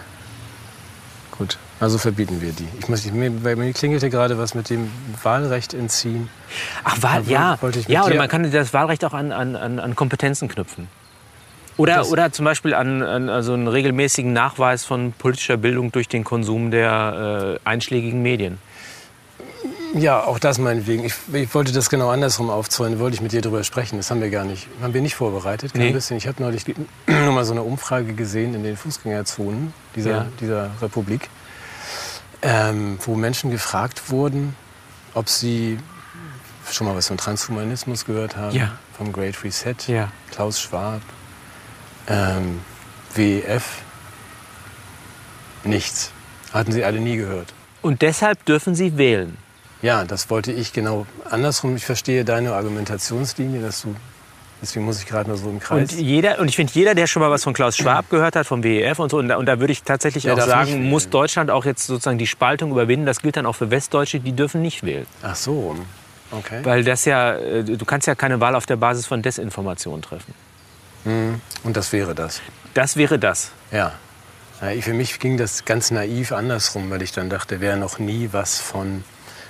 Gut, 1.31 1.57
also 1.83 1.97
verbieten 1.97 2.41
wir 2.41 2.51
die. 2.51 2.67
Ich 2.79 2.87
muss, 2.89 3.05
mir, 3.11 3.29
bei 3.29 3.55
mir 3.55 3.71
klingelte 3.73 4.09
gerade 4.09 4.37
was 4.37 4.55
mit 4.55 4.69
dem 4.69 4.89
Wahlrecht 5.21 5.73
entziehen. 5.73 6.29
Ach, 6.83 7.01
Wahl, 7.01 7.23
ja. 7.27 7.57
Ja, 7.87 8.05
oder 8.05 8.15
man 8.15 8.27
kann 8.29 8.49
das 8.51 8.73
Wahlrecht 8.73 9.05
auch 9.05 9.13
an, 9.13 9.31
an, 9.31 9.55
an 9.79 9.95
Kompetenzen 9.95 10.47
knüpfen. 10.47 10.87
Oder, 11.77 11.95
Das- 11.97 12.11
oder 12.11 12.31
zum 12.31 12.45
Beispiel 12.45 12.73
an, 12.73 13.01
an 13.01 13.29
also 13.29 13.53
einen 13.53 13.67
regelmäßigen 13.67 14.31
Nachweis 14.33 14.85
von 14.85 15.11
politischer 15.13 15.57
Bildung 15.57 15.91
durch 15.91 16.07
den 16.07 16.23
Konsum 16.23 16.71
der 16.71 17.59
äh, 17.65 17.67
einschlägigen 17.67 18.21
Medien. 18.21 18.59
Ja, 19.95 20.23
auch 20.23 20.39
das 20.39 20.57
meinetwegen. 20.57 21.03
Ich, 21.05 21.13
ich 21.33 21.53
wollte 21.53 21.71
das 21.71 21.89
genau 21.89 22.09
andersrum 22.09 22.49
aufzäunen, 22.49 22.97
wollte 22.99 23.15
ich 23.15 23.21
mit 23.21 23.31
dir 23.31 23.41
darüber 23.41 23.63
sprechen. 23.63 23.97
Das 23.97 24.09
haben 24.09 24.21
wir 24.21 24.29
gar 24.31 24.43
nicht, 24.43 24.67
haben 24.81 24.93
wir 24.93 25.01
nicht 25.01 25.13
vorbereitet. 25.15 25.71
Nee. 25.75 25.91
bisschen. 25.91 26.17
Ich 26.17 26.27
habe 26.27 26.41
neulich 26.41 26.65
nur 27.07 27.31
mal 27.31 27.45
so 27.45 27.51
eine 27.53 27.61
Umfrage 27.61 28.13
gesehen 28.13 28.55
in 28.55 28.63
den 28.63 28.75
Fußgängerzonen 28.75 29.73
dieser, 29.95 30.09
Ja. 30.11 30.25
dieser 30.41 30.71
Republik, 30.81 31.29
ähm, 32.43 32.99
wo 33.05 33.15
Menschen 33.15 33.49
gefragt 33.49 34.11
wurden, 34.11 34.55
ob 35.15 35.29
sie 35.29 35.79
schon 36.71 36.87
mal 36.87 36.95
was 36.95 37.07
von 37.07 37.17
Transhumanismus 37.17 38.05
gehört 38.05 38.35
haben, 38.37 38.55
Ja. 38.55 38.73
vom 38.97 39.11
Great 39.11 39.43
Reset, 39.43 39.75
Ja. 39.87 40.11
Klaus 40.31 40.59
Schwab, 40.61 41.01
ähm, 42.07 42.59
WEF. 43.15 43.81
Nichts. 45.63 46.11
Hatten 46.53 46.71
sie 46.71 46.83
alle 46.83 46.99
nie 46.99 47.15
gehört. 47.17 47.53
Und 47.81 48.01
deshalb 48.01 48.43
dürfen 48.45 48.75
sie 48.75 48.97
wählen. 48.97 49.37
Ja, 49.81 50.03
das 50.05 50.29
wollte 50.29 50.51
ich 50.51 50.71
genau 50.73 51.05
andersrum. 51.29 51.75
Ich 51.75 51.85
verstehe 51.85 52.23
deine 52.25 52.53
Argumentationslinie, 52.53 53.61
dass 53.61 53.81
du. 53.81 53.95
Deswegen 54.63 54.85
muss 54.85 54.99
ich 54.99 55.05
gerade 55.05 55.29
nur 55.29 55.37
so 55.37 55.49
im 55.49 55.59
Kreis. 55.59 55.91
Und, 55.91 55.99
jeder, 55.99 56.39
und 56.39 56.47
ich 56.47 56.55
finde, 56.55 56.71
jeder, 56.73 56.95
der 56.95 57.05
schon 57.05 57.21
mal 57.21 57.29
was 57.29 57.43
von 57.43 57.53
Klaus 57.53 57.75
Schwab 57.75 58.09
gehört 58.09 58.37
hat, 58.37 58.47
vom 58.47 58.63
WEF 58.63 58.97
und 58.97 59.11
so, 59.11 59.17
und 59.17 59.27
da, 59.27 59.35
und 59.35 59.45
da 59.45 59.59
würde 59.59 59.73
ich 59.73 59.83
tatsächlich 59.83 60.23
Der 60.23 60.35
auch 60.35 60.39
sagen, 60.39 60.89
muss 60.89 61.09
Deutschland 61.09 61.51
auch 61.51 61.65
jetzt 61.65 61.85
sozusagen 61.85 62.17
die 62.17 62.27
Spaltung 62.27 62.71
überwinden. 62.71 63.05
Das 63.05 63.21
gilt 63.21 63.35
dann 63.35 63.45
auch 63.45 63.57
für 63.57 63.71
Westdeutsche, 63.71 64.21
die 64.21 64.31
dürfen 64.31 64.61
nicht 64.61 64.83
wählen. 64.83 65.05
Ach 65.21 65.35
so, 65.35 65.75
okay. 66.31 66.61
Weil 66.63 66.85
das 66.85 67.03
ja, 67.03 67.35
äh, 67.35 67.65
du 67.65 67.83
kannst 67.83 68.07
ja 68.07 68.15
keine 68.15 68.39
Wahl 68.39 68.55
auf 68.55 68.65
der 68.65 68.77
Basis 68.77 69.05
von 69.05 69.21
Desinformation 69.21 70.01
treffen. 70.01 70.33
Und 71.05 71.75
das 71.75 71.91
wäre 71.91 72.15
das. 72.15 72.41
Das 72.73 72.95
wäre 72.95 73.19
das. 73.19 73.51
Ja. 73.69 73.91
ja 74.61 74.81
für 74.81 74.93
mich 74.93 75.19
ging 75.19 75.35
das 75.35 75.65
ganz 75.65 75.91
naiv 75.91 76.31
andersrum, 76.31 76.89
weil 76.89 77.01
ich 77.01 77.11
dann 77.11 77.29
dachte, 77.29 77.59
wer 77.59 77.75
noch 77.75 77.99
nie 77.99 78.29
was 78.31 78.61
von, 78.61 79.03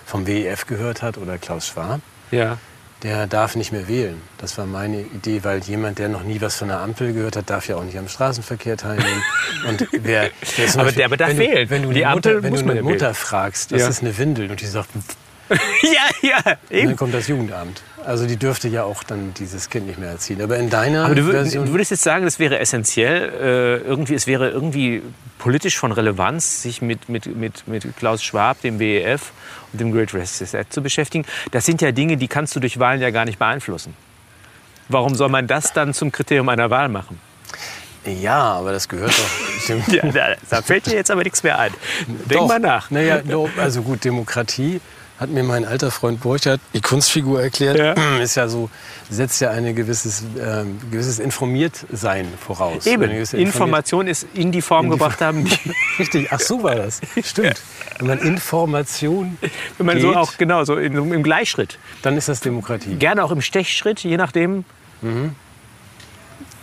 vom 0.07 0.25
WEF 0.25 0.65
gehört 0.65 1.03
hat 1.03 1.19
oder 1.19 1.37
Klaus 1.37 1.67
Schwab, 1.67 2.01
Ja. 2.31 2.57
Der 3.03 3.27
darf 3.27 3.55
nicht 3.55 3.71
mehr 3.71 3.87
wählen. 3.87 4.21
Das 4.37 4.57
war 4.57 4.65
meine 4.65 5.01
Idee, 5.01 5.43
weil 5.43 5.59
jemand, 5.63 5.99
der 5.99 6.09
noch 6.09 6.23
nie 6.23 6.39
was 6.41 6.55
von 6.55 6.69
der 6.69 6.79
Ampel 6.79 7.13
gehört 7.13 7.35
hat, 7.35 7.49
darf 7.49 7.67
ja 7.67 7.75
auch 7.75 7.83
nicht 7.83 7.97
am 7.97 8.07
Straßenverkehr 8.07 8.77
teilnehmen. 8.77 9.23
Und 9.67 9.87
wer, 9.91 10.29
wer 10.55 10.69
Aber 10.69 10.83
Beispiel- 10.83 10.91
der- 10.95 11.05
aber 11.05 11.17
darf 11.17 11.29
wenn 11.29 11.37
du, 11.37 11.43
wählen. 11.43 11.69
Wenn 11.69 11.83
du 11.83 11.91
Die 11.91 12.05
eine 12.05 12.13
Ampel 12.15 12.35
Mutter, 12.35 12.43
wenn 12.43 12.53
du 12.65 12.71
eine 12.71 12.81
Mutter 12.83 13.01
wählen. 13.07 13.13
fragst, 13.15 13.71
das 13.71 13.81
Ja. 13.81 13.87
ist 13.89 14.01
eine 14.01 14.17
Windel 14.17 14.49
und 14.51 14.61
die 14.61 14.65
sagt, 14.67 14.89
ja, 15.49 15.57
ja, 16.21 16.37
Und 16.69 16.71
eben. 16.75 16.87
dann 16.89 16.95
kommt 16.97 17.13
das 17.13 17.27
Jugendamt. 17.27 17.81
Also 18.05 18.25
die 18.27 18.37
dürfte 18.37 18.67
ja 18.67 18.83
auch 18.83 19.03
dann 19.03 19.33
dieses 19.33 19.69
Kind 19.69 19.87
nicht 19.87 19.99
mehr 19.99 20.09
erziehen. 20.09 20.41
Aber 20.41 20.57
in 20.57 20.69
deiner 20.69 21.05
Aber 21.05 21.15
du, 21.15 21.21
würd- 21.23 21.53
du 21.53 21.71
würdest 21.71 21.91
jetzt 21.91 22.03
sagen, 22.03 22.25
es 22.25 22.39
wäre 22.39 22.59
essentiell, 22.59 23.29
äh, 23.29 23.87
irgendwie, 23.87 24.13
es 24.15 24.27
wäre 24.27 24.49
irgendwie 24.49 25.01
politisch 25.39 25.77
von 25.77 25.91
Relevanz, 25.91 26.61
sich 26.61 26.81
mit, 26.81 27.09
mit, 27.09 27.25
mit, 27.35 27.67
mit 27.67 27.97
Klaus 27.97 28.23
Schwab, 28.23 28.61
dem 28.61 28.79
WEF 28.79 29.31
und 29.71 29.79
dem 29.81 29.91
Great 29.91 30.13
Reset 30.13 30.65
zu 30.69 30.81
beschäftigen. 30.81 31.25
Das 31.51 31.65
sind 31.65 31.81
ja 31.81 31.91
Dinge, 31.91 32.17
die 32.17 32.27
kannst 32.27 32.55
du 32.55 32.59
durch 32.59 32.79
Wahlen 32.79 33.01
ja 33.01 33.09
gar 33.09 33.25
nicht 33.25 33.39
beeinflussen. 33.39 33.93
Warum 34.89 35.15
soll 35.15 35.29
man 35.29 35.47
das 35.47 35.73
dann 35.73 35.93
zum 35.93 36.11
Kriterium 36.11 36.49
einer 36.49 36.69
Wahl 36.69 36.89
machen? 36.89 37.19
ja, 38.05 38.37
aber 38.53 38.73
das 38.73 38.89
gehört 38.89 39.11
doch... 39.17 39.87
Ja, 40.13 40.35
da, 40.49 40.61
fällt 40.61 40.87
dir 40.87 40.93
jetzt 40.95 41.09
aber 41.09 41.23
nichts 41.23 41.41
mehr 41.41 41.57
ein. 41.57 41.71
Denk 42.29 42.41
Doch. 42.41 42.47
mal 42.49 42.59
nach. 42.59 42.91
Naja, 42.91 43.21
also 43.57 43.81
gut, 43.81 44.03
Demokratie 44.03 44.81
hat 45.19 45.29
mir 45.29 45.43
mein 45.43 45.65
alter 45.65 45.91
Freund 45.91 46.19
Burchard, 46.21 46.59
die 46.73 46.81
Kunstfigur, 46.81 47.41
erklärt. 47.41 47.77
Ja. 47.77 47.93
Ist 48.21 48.35
ja 48.35 48.47
so, 48.47 48.69
setzt 49.09 49.39
ja 49.41 49.51
ein 49.51 49.75
gewisses, 49.75 50.23
ähm, 50.39 50.79
gewisses 50.91 51.19
Informiertsein 51.19 52.27
voraus. 52.39 52.85
Eben, 52.85 53.09
Information 53.11 54.07
ist 54.07 54.25
in 54.33 54.51
die 54.51 54.61
Form 54.61 54.85
In 54.85 54.91
die 54.91 54.97
gebracht 54.97 55.21
haben, 55.21 55.45
die, 55.45 55.57
Richtig, 55.99 56.27
ach 56.31 56.39
so 56.39 56.63
war 56.63 56.75
das. 56.75 56.99
Stimmt. 57.23 57.61
Wenn 57.99 58.07
man 58.07 58.19
Information 58.19 59.37
wenn 59.77 59.85
man 59.85 59.95
geht, 59.95 60.03
so 60.03 60.15
auch 60.15 60.37
genau 60.37 60.63
so 60.63 60.75
in, 60.77 60.93
im 60.95 61.23
Gleichschritt, 61.23 61.77
dann 62.01 62.17
ist 62.17 62.27
das 62.27 62.39
Demokratie. 62.39 62.95
gerne 62.95 63.23
auch 63.23 63.31
im 63.31 63.41
Stechschritt, 63.41 63.99
je 63.99 64.17
nachdem. 64.17 64.65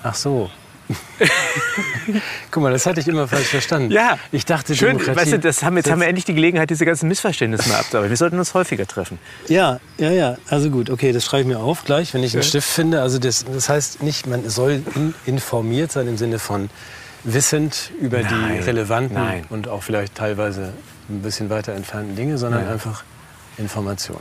Ach 0.03 0.15
so. 0.15 0.51
Guck 2.51 2.63
mal, 2.63 2.73
das 2.73 2.87
hatte 2.87 3.01
ich 3.01 3.09
immer 3.09 3.29
falsch 3.29 3.49
verstanden. 3.49 3.91
Ja. 3.93 4.19
Ich 4.33 4.45
dachte, 4.45 4.75
Schön, 4.75 4.99
Demokratie... 4.99 5.21
weißt 5.21 5.33
du, 5.33 5.39
das 5.39 5.63
haben, 5.63 5.77
jetzt 5.77 5.91
haben 5.91 6.01
wir 6.01 6.09
endlich 6.09 6.25
die 6.25 6.35
Gelegenheit, 6.35 6.71
diese 6.71 6.85
ganzen 6.85 7.09
Missverständnisse 7.09 7.69
mal 7.69 7.79
abzuarbeiten. 7.79 8.11
Wir 8.11 8.17
sollten 8.17 8.39
uns 8.39 8.55
häufiger 8.55 8.87
treffen. 8.87 9.19
Ja, 9.49 9.81
ja, 9.99 10.11
ja. 10.11 10.37
Also 10.49 10.71
gut, 10.71 10.91
okay, 10.91 11.13
das 11.13 11.25
schreibe 11.25 11.43
ich 11.43 11.49
mir 11.49 11.59
auf 11.59 11.85
gleich, 11.85 12.15
wenn 12.15 12.23
ich 12.23 12.35
einen 12.35 12.43
Stift 12.43 12.69
finde. 12.69 13.03
Also 13.03 13.19
das, 13.19 13.45
das 13.45 13.69
heißt 13.69 14.03
nicht, 14.03 14.27
man 14.27 14.49
soll 14.49 14.83
in, 14.95 15.15
informiert 15.27 15.93
sein 15.93 16.09
im 16.09 16.17
Sinne 16.17 16.39
von 16.39 16.71
wissend 17.25 17.91
über 18.01 18.19
die 18.19 18.35
Nein, 18.35 18.63
relevanten 18.63 19.15
nein. 19.15 19.45
und 19.51 19.69
auch 19.69 19.83
vielleicht 19.83 20.15
teilweise 20.15 20.73
ein 21.09 21.23
bisschen 21.23 21.51
weiter 21.51 21.75
entfernten 21.75 22.17
Dinge, 22.17 22.39
sondern 22.39 22.63
Nein. 22.63 22.73
einfach 22.73 23.05
Information. 23.59 24.21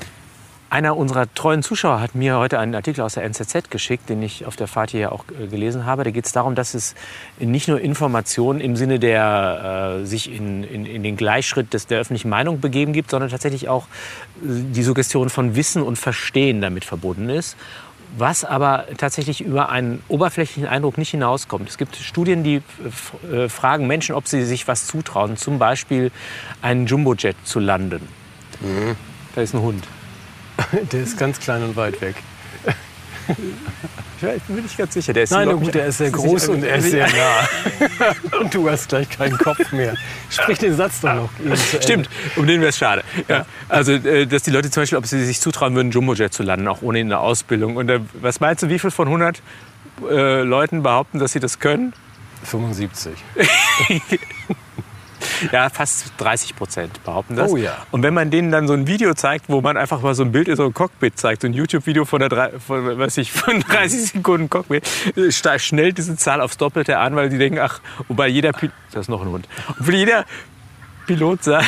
Einer 0.72 0.96
unserer 0.96 1.34
treuen 1.34 1.64
Zuschauer 1.64 2.00
hat 2.00 2.14
mir 2.14 2.38
heute 2.38 2.60
einen 2.60 2.76
Artikel 2.76 3.02
aus 3.02 3.16
der 3.16 3.24
NZZ 3.24 3.72
geschickt, 3.72 4.08
den 4.08 4.22
ich 4.22 4.46
auf 4.46 4.56
der 4.56 4.68
Fahrt 4.68 4.92
hier 4.92 5.12
auch 5.12 5.26
äh, 5.30 5.48
gelesen 5.48 5.86
habe. 5.86 6.04
Da 6.04 6.12
geht 6.12 6.28
es 6.28 6.32
darum, 6.32 6.54
dass 6.54 6.76
es 6.76 6.94
nicht 7.40 7.68
nur 7.68 7.82
Informationen 7.82 8.62
im 8.62 8.76
Sinne 8.76 9.00
der 9.00 10.00
äh, 10.02 10.06
sich 10.06 10.32
in, 10.32 10.64
in, 10.64 10.86
in 10.86 11.02
den 11.02 11.18
Gleichschritt 11.18 11.74
des, 11.74 11.88
der 11.88 12.00
öffentlichen 12.00 12.30
Meinung 12.30 12.62
begeben 12.62 12.94
gibt, 12.94 13.10
sondern 13.10 13.32
tatsächlich 13.32 13.68
auch 13.68 13.86
äh, 13.86 13.88
die 14.42 14.84
Suggestion 14.84 15.32
von 15.32 15.56
Wissen 15.56 15.82
und 15.82 15.98
Verstehen 15.98 16.62
damit 16.62 16.86
verbunden 16.86 17.30
ist. 17.30 17.58
Was 18.20 18.44
aber 18.44 18.86
tatsächlich 18.98 19.42
über 19.42 19.70
einen 19.70 20.04
oberflächlichen 20.08 20.68
Eindruck 20.68 21.00
nicht 21.00 21.10
hinauskommt. 21.10 21.68
Es 21.68 21.80
gibt 21.80 21.96
Studien, 21.96 22.44
die 22.44 22.62
äh, 23.32 23.50
fragen 23.50 23.88
Menschen, 23.88 24.14
ob 24.14 24.28
sie 24.28 24.44
sich 24.44 24.68
was 24.68 24.86
zutrauen. 24.86 25.36
Zum 25.36 25.58
Beispiel 25.58 26.12
einen 26.62 26.86
Jumbojet 26.86 27.38
zu 27.44 27.60
landen. 27.60 28.08
Da 29.34 29.42
ist 29.42 29.56
ein 29.56 29.62
Hund. 29.62 29.84
Der 30.92 31.02
ist 31.02 31.18
ganz 31.18 31.40
klein 31.40 31.64
und 31.64 31.76
weit 31.76 32.02
weg. 32.02 32.16
Ich 34.22 34.44
bin 34.44 34.56
mir 34.56 34.62
nicht 34.64 34.78
ganz 34.78 34.94
sicher. 34.94 35.14
Der 35.14 35.24
ist 35.24 35.32
Nein, 35.32 35.50
gut, 35.58 35.74
der 35.74 35.86
ist 35.88 36.00
sehr 36.00 36.12
groß 36.12 36.50
und 36.50 36.64
er 36.64 36.78
ist 36.78 36.92
sehr 36.92 37.08
nah. 37.08 38.38
und 38.40 38.54
du 38.54 38.70
hast 38.70 38.90
gleich 38.90 39.10
keinen 39.10 39.38
Kopf 39.38 39.72
mehr. 39.72 39.94
Sprich 40.30 40.58
den 40.58 40.76
Satz 40.76 41.00
doch 41.02 41.14
noch. 41.14 41.30
Stimmt, 41.80 42.10
um 42.36 42.46
den 42.46 42.60
wäre 42.60 42.70
es 42.70 42.78
schade. 42.78 43.04
Ja. 43.28 43.46
Also, 43.70 43.94
äh, 43.94 44.26
dass 44.26 44.44
die 44.44 44.52
Leute 44.52 44.72
zum 44.72 44.82
Beispiel, 44.82 44.98
ob 44.98 45.06
sie 45.06 45.24
sich 45.24 45.40
zutrauen 45.40 45.76
würden, 45.76 45.92
Jumbojet 45.92 46.34
zu 46.34 46.44
landen, 46.44 46.68
auch 46.68 46.82
ohne 46.82 47.00
eine 47.00 47.20
Ausbildung. 47.20 47.78
Und 47.78 47.90
äh, 47.90 48.00
was 48.14 48.40
meinst 48.40 48.64
du, 48.64 48.70
wie 48.70 48.80
viel 48.80 48.92
von 48.92 49.08
100 49.08 49.42
äh, 50.10 50.42
Leuten 50.42 50.84
behaupten, 50.84 51.20
dass 51.20 51.32
sie 51.32 51.40
das 51.40 51.60
können? 51.60 51.94
75. 52.44 53.14
Ja, 55.52 55.70
fast 55.70 56.12
30 56.18 56.56
Prozent 56.56 57.04
behaupten 57.04 57.36
das. 57.36 57.52
Oh 57.52 57.58
ja. 57.58 57.78
Und 57.92 58.04
wenn 58.04 58.14
man 58.14 58.30
denen 58.32 58.52
dann 58.52 58.68
so 58.68 58.74
ein 58.74 58.88
Video 58.88 59.14
zeigt, 59.14 59.50
wo 59.50 59.62
man 59.62 59.78
einfach 59.78 60.02
mal 60.02 60.14
so 60.16 60.24
ein 60.24 60.32
Bild 60.32 60.48
in 60.48 60.56
so 60.56 60.64
einem 60.64 60.74
Cockpit 60.74 61.18
zeigt, 61.18 61.42
so 61.42 61.48
ein 61.48 61.54
YouTube-Video 61.54 62.06
von, 62.06 62.20
der 62.20 62.30
drei- 62.30 62.60
von, 62.60 62.98
weiß 63.00 63.18
ich, 63.18 63.32
von 63.32 63.60
30 63.70 64.12
Sekunden 64.12 64.50
Cockpit, 64.50 64.88
äh, 65.16 65.32
sta- 65.32 65.60
schnell 65.60 65.94
diese 65.94 66.16
Zahl 66.18 66.42
aufs 66.42 66.58
Doppelte 66.58 66.98
an, 66.98 67.16
weil 67.16 67.30
die 67.30 67.38
denken, 67.38 67.60
ach, 67.60 67.80
wobei 68.08 68.28
jeder 68.28 68.52
Pilot, 68.54 68.74
das 68.92 69.02
ist 69.02 69.10
noch 69.10 69.22
ein 69.22 69.30
Hund, 69.30 69.48
obwohl 69.80 69.96
jeder 69.96 70.26
Pilot 71.08 71.44
sagt, 71.44 71.68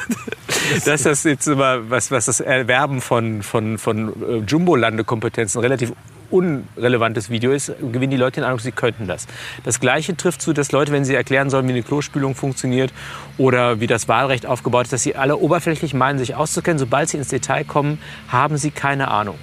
dass 0.84 1.02
das 1.02 1.24
jetzt 1.24 1.46
immer, 1.48 1.90
was, 1.90 2.10
was 2.10 2.26
das 2.26 2.40
Erwerben 2.40 3.00
von, 3.00 3.42
von, 3.42 3.78
von 3.78 4.08
äh, 4.08 4.36
Jumbo-Landekompetenzen 4.46 5.60
relativ 5.60 5.92
unrelevantes 6.32 7.30
Video 7.30 7.52
ist, 7.52 7.72
gewinnen 7.80 8.10
die 8.10 8.16
Leute 8.16 8.40
den 8.40 8.44
Eindruck, 8.44 8.60
sie 8.60 8.72
könnten 8.72 9.06
das. 9.06 9.26
Das 9.64 9.80
Gleiche 9.80 10.16
trifft 10.16 10.42
zu, 10.42 10.52
dass 10.52 10.72
Leute, 10.72 10.92
wenn 10.92 11.04
sie 11.04 11.14
erklären 11.14 11.50
sollen, 11.50 11.66
wie 11.68 11.72
eine 11.72 11.82
Klospülung 11.82 12.34
funktioniert 12.34 12.92
oder 13.38 13.80
wie 13.80 13.86
das 13.86 14.08
Wahlrecht 14.08 14.46
aufgebaut 14.46 14.84
ist, 14.84 14.92
dass 14.92 15.02
sie 15.02 15.16
alle 15.16 15.36
oberflächlich 15.36 15.94
meinen, 15.94 16.18
sich 16.18 16.34
auszukennen. 16.34 16.78
Sobald 16.78 17.08
sie 17.08 17.18
ins 17.18 17.28
Detail 17.28 17.64
kommen, 17.64 17.98
haben 18.28 18.56
sie 18.56 18.70
keine 18.70 19.08
Ahnung. 19.08 19.38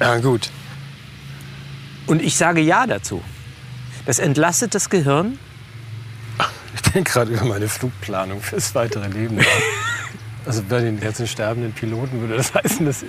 Ja, 0.00 0.18
gut. 0.18 0.50
Und 2.06 2.22
ich 2.22 2.36
sage 2.36 2.60
Ja 2.60 2.86
dazu. 2.86 3.22
Das 4.04 4.18
entlastet 4.18 4.74
das 4.74 4.88
Gehirn. 4.90 5.38
Ich 6.74 6.82
denke 6.82 7.12
gerade 7.12 7.32
über 7.32 7.44
meine 7.44 7.68
Flugplanung 7.68 8.40
fürs 8.40 8.74
weitere 8.74 9.08
Leben. 9.08 9.38
Also 10.46 10.62
bei 10.68 10.80
den 10.80 11.00
ganzen 11.00 11.26
sterbenden 11.26 11.72
Piloten 11.72 12.20
würde 12.20 12.36
das 12.36 12.54
heißen, 12.54 12.86
dass 12.86 13.04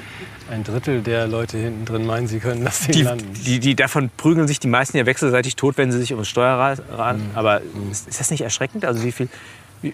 ein 0.50 0.63
Drittel 0.63 1.02
der 1.02 1.28
Leute 1.28 1.58
hinten 1.58 1.86
drin 1.86 2.06
meinen, 2.06 2.28
sie 2.28 2.39
können 2.39 2.65
das 2.65 2.80
Ding 2.82 2.93
Die, 2.93 3.02
landen. 3.04 3.34
die, 3.34 3.60
die 3.60 3.76
davon 3.76 4.10
prügeln 4.17 4.47
sich 4.47 4.60
die 4.60 4.67
meisten 4.67 4.97
ja 4.97 5.06
wechselseitig 5.06 5.56
tot, 5.56 5.78
wenn 5.78 5.91
sie 5.91 6.00
sich 6.00 6.12
ums 6.13 6.28
Steuerrad 6.28 6.82
ran. 6.91 7.17
Mhm. 7.19 7.32
Aber 7.36 7.62
ist, 7.91 8.08
ist 8.08 8.19
das 8.19 8.32
nicht 8.32 8.41
erschreckend? 8.41 8.86
Also 8.86 9.04
wie 9.04 9.12
viel, 9.12 9.30
wie, 9.82 9.93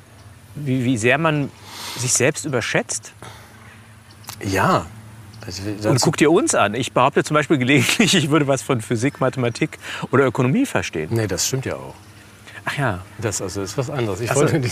wie, 0.56 0.86
wie 0.86 0.98
sehr 0.98 1.18
man 1.18 1.52
sich 1.98 2.14
selbst 2.14 2.46
überschätzt? 2.46 3.14
Ja. 4.44 4.86
Und 5.84 6.00
guck 6.00 6.16
dir 6.16 6.32
uns 6.32 6.56
an. 6.56 6.74
Ich 6.74 6.94
behaupte 6.94 7.24
zum 7.26 7.36
Beispiel 7.36 7.58
gelegentlich, 7.58 8.16
ich 8.16 8.30
würde 8.30 8.48
was 8.48 8.62
von 8.62 8.80
Physik, 8.82 9.20
Mathematik 9.20 9.78
oder 10.12 10.26
Ökonomie 10.26 10.66
verstehen. 10.66 11.10
nee, 11.12 11.28
das 11.28 11.46
stimmt 11.48 11.66
ja 11.66 11.76
auch. 11.76 11.96
Ach 12.66 12.78
ja. 12.78 13.00
Das 13.20 13.42
also 13.42 13.62
ist 13.62 13.78
was 13.78 13.90
anderes. 13.90 14.22
Ich 14.22 14.32
Ach 14.32 14.36
so. 14.36 14.42
wollte, 14.42 14.60
die, 14.60 14.72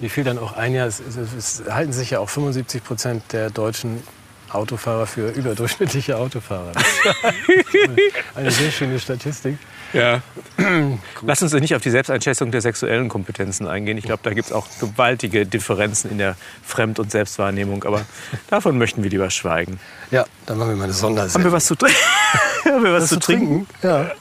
die 0.00 0.08
fiel 0.08 0.24
dann 0.24 0.38
auch 0.38 0.52
ein 0.56 0.74
Jahr. 0.74 0.86
Es, 0.86 1.00
es, 1.00 1.16
es 1.32 1.62
halten 1.72 1.92
sich 1.92 2.10
ja 2.10 2.18
auch 2.18 2.28
75 2.28 2.84
Prozent 2.84 3.22
der 3.32 3.50
deutschen 3.50 4.02
Autofahrer 4.52 5.06
für 5.06 5.30
überdurchschnittliche 5.30 6.16
Autofahrer. 6.16 6.72
Eine 8.34 8.50
sehr 8.50 8.70
schöne 8.70 8.98
Statistik. 8.98 9.58
Ja. 9.92 10.22
Lass 11.22 11.42
uns 11.42 11.52
nicht 11.52 11.74
auf 11.74 11.82
die 11.82 11.90
Selbsteinschätzung 11.90 12.50
der 12.50 12.60
sexuellen 12.60 13.08
Kompetenzen 13.08 13.66
eingehen. 13.66 13.98
Ich 13.98 14.04
glaube, 14.04 14.20
da 14.22 14.32
gibt 14.32 14.48
es 14.48 14.52
auch 14.52 14.66
gewaltige 14.80 15.46
Differenzen 15.46 16.10
in 16.10 16.18
der 16.18 16.36
Fremd- 16.64 16.98
und 16.98 17.10
Selbstwahrnehmung. 17.10 17.84
Aber 17.84 18.02
davon 18.48 18.78
möchten 18.78 19.02
wir 19.02 19.10
lieber 19.10 19.30
schweigen. 19.30 19.80
Ja, 20.10 20.26
dann 20.46 20.58
machen 20.58 20.70
wir 20.70 20.76
mal 20.76 20.84
eine 20.84 20.92
Haben 20.92 21.00
Sondersendung. 21.00 21.50
wir 21.50 21.56
was 21.56 21.66
zu, 21.66 21.74
trinken? 21.74 21.96
Haben 22.64 22.84
wir 22.84 22.92
was, 22.92 23.08
zu 23.08 23.18
trinken? 23.20 23.66
Ja. 23.82 24.12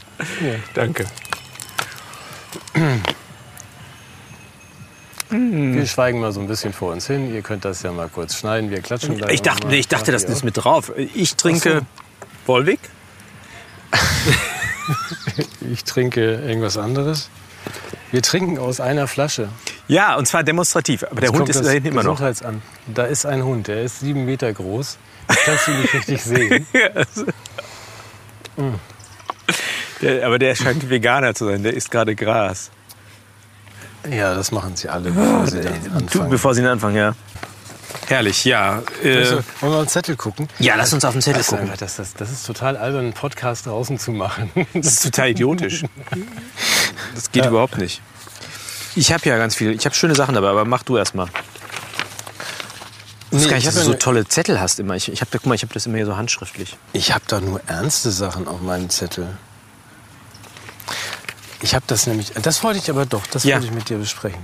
Danke. 0.73 1.05
Wir 5.29 5.85
schweigen 5.85 6.19
mal 6.19 6.31
so 6.31 6.39
ein 6.39 6.47
bisschen 6.47 6.73
vor 6.73 6.91
uns 6.91 7.05
hin. 7.05 7.33
Ihr 7.33 7.41
könnt 7.41 7.63
das 7.63 7.83
ja 7.83 7.91
mal 7.91 8.09
kurz 8.09 8.35
schneiden. 8.35 8.71
Wir 8.71 8.81
klatschen 8.81 9.15
gleich 9.15 9.31
Ich 9.31 9.41
dachte, 9.41 9.75
ich 9.75 9.88
dachte 9.88 10.12
das 10.12 10.23
ist 10.23 10.43
mit 10.43 10.57
drauf. 10.57 10.91
Ich 11.13 11.35
trinke 11.35 11.83
Volvic. 12.45 12.79
auch? 13.91 13.99
Ich 15.71 15.83
trinke 15.83 16.33
irgendwas 16.33 16.77
anderes. 16.77 17.29
Wir 18.09 18.23
trinken 18.23 18.57
aus 18.57 18.79
einer 18.79 19.07
Flasche. 19.07 19.49
Ja, 19.88 20.15
und 20.15 20.27
zwar 20.27 20.43
demonstrativ. 20.43 21.03
Aber 21.03 21.21
der 21.21 21.29
Jetzt 21.29 21.39
Hund 21.39 21.49
ist 21.49 21.63
da 21.63 21.69
hinten 21.69 21.89
immer 21.89 22.01
noch. 22.01 22.13
Gesundheitsamt. 22.13 22.63
Da 22.88 23.05
ist 23.05 23.27
ein 23.27 23.43
Hund, 23.43 23.67
der 23.67 23.83
ist 23.83 23.99
sieben 23.99 24.25
Meter 24.25 24.51
groß. 24.51 24.97
Kannst 25.27 25.67
du 25.67 25.71
nicht 25.73 25.93
richtig 25.93 26.23
sehen. 26.23 26.65
Der, 30.01 30.25
aber 30.25 30.39
der 30.39 30.55
scheint 30.55 30.89
Veganer 30.89 31.35
zu 31.35 31.45
sein. 31.45 31.63
Der 31.63 31.73
isst 31.73 31.91
gerade 31.91 32.15
Gras. 32.15 32.71
Ja, 34.09 34.33
das 34.33 34.51
machen 34.51 34.75
sie 34.75 34.88
alle, 34.88 35.12
bevor 35.12 35.45
sie 35.47 35.62
dann 35.62 35.73
anfangen. 35.93 36.29
bevor 36.29 36.55
Sie 36.55 36.62
ihn 36.62 36.67
anfangen, 36.67 36.95
ja. 36.95 37.15
Herrlich, 38.07 38.45
ja. 38.45 38.81
Äh, 39.03 39.29
wollen 39.59 39.73
wir 39.73 39.77
einen 39.79 39.88
Zettel 39.88 40.15
gucken? 40.15 40.47
ja, 40.59 40.75
lass 40.75 40.93
uns 40.93 41.03
auf 41.03 41.13
den 41.13 41.21
Zettel 41.21 41.39
Das 41.39 41.47
ist, 41.47 41.49
gucken. 41.49 41.65
einfach, 41.65 41.77
das, 41.77 41.97
das, 41.97 42.13
das 42.13 42.31
ist 42.31 42.45
total 42.45 42.77
albern, 42.77 43.01
einen 43.05 43.13
Podcast 43.13 43.65
draußen 43.65 43.99
zu 43.99 44.12
machen. 44.12 44.51
Das 44.73 44.88
ist 44.93 45.03
total 45.03 45.29
idiotisch. 45.29 45.83
Das 47.13 47.31
geht 47.31 47.45
überhaupt 47.45 47.77
nicht. 47.77 48.01
Ich 48.95 49.12
habe 49.12 49.27
ja 49.27 49.38
ganz 49.38 49.55
viel. 49.55 49.71
Ich 49.71 49.85
habe 49.85 49.95
schöne 49.95 50.15
Sachen 50.15 50.33
dabei, 50.35 50.49
aber 50.49 50.65
mach 50.65 50.83
du 50.83 50.97
erst 50.97 51.13
mal. 51.13 51.27
Nee, 53.31 53.39
ich 53.39 53.51
ich, 53.51 53.65
dass 53.65 53.75
hab 53.75 53.81
du 53.81 53.85
so 53.85 53.91
ja 53.91 53.97
tolle 53.97 54.27
Zettel 54.27 54.59
hast 54.59 54.79
immer. 54.79 54.95
Ich, 54.95 55.12
ich 55.12 55.21
habe 55.21 55.29
guck 55.31 55.45
mal, 55.45 55.53
ich 55.55 55.62
habe 55.62 55.73
das 55.73 55.85
immer 55.85 55.97
hier 55.97 56.05
so 56.05 56.17
handschriftlich. 56.17 56.77
Ich 56.93 57.13
habe 57.13 57.23
da 57.27 57.39
nur 57.39 57.62
ernste 57.67 58.12
Sachen 58.12 58.47
auf 58.47 58.62
meinem 58.62 58.89
Zettel. 58.89 59.38
Ich 61.61 61.75
habe 61.75 61.83
das 61.87 62.07
nämlich, 62.07 62.31
das 62.41 62.63
wollte 62.63 62.79
ich 62.79 62.89
aber 62.89 63.05
doch, 63.05 63.25
das 63.27 63.43
Ja. 63.43 63.55
wollte 63.55 63.67
ich 63.67 63.73
mit 63.73 63.89
dir 63.89 63.97
besprechen. 63.97 64.39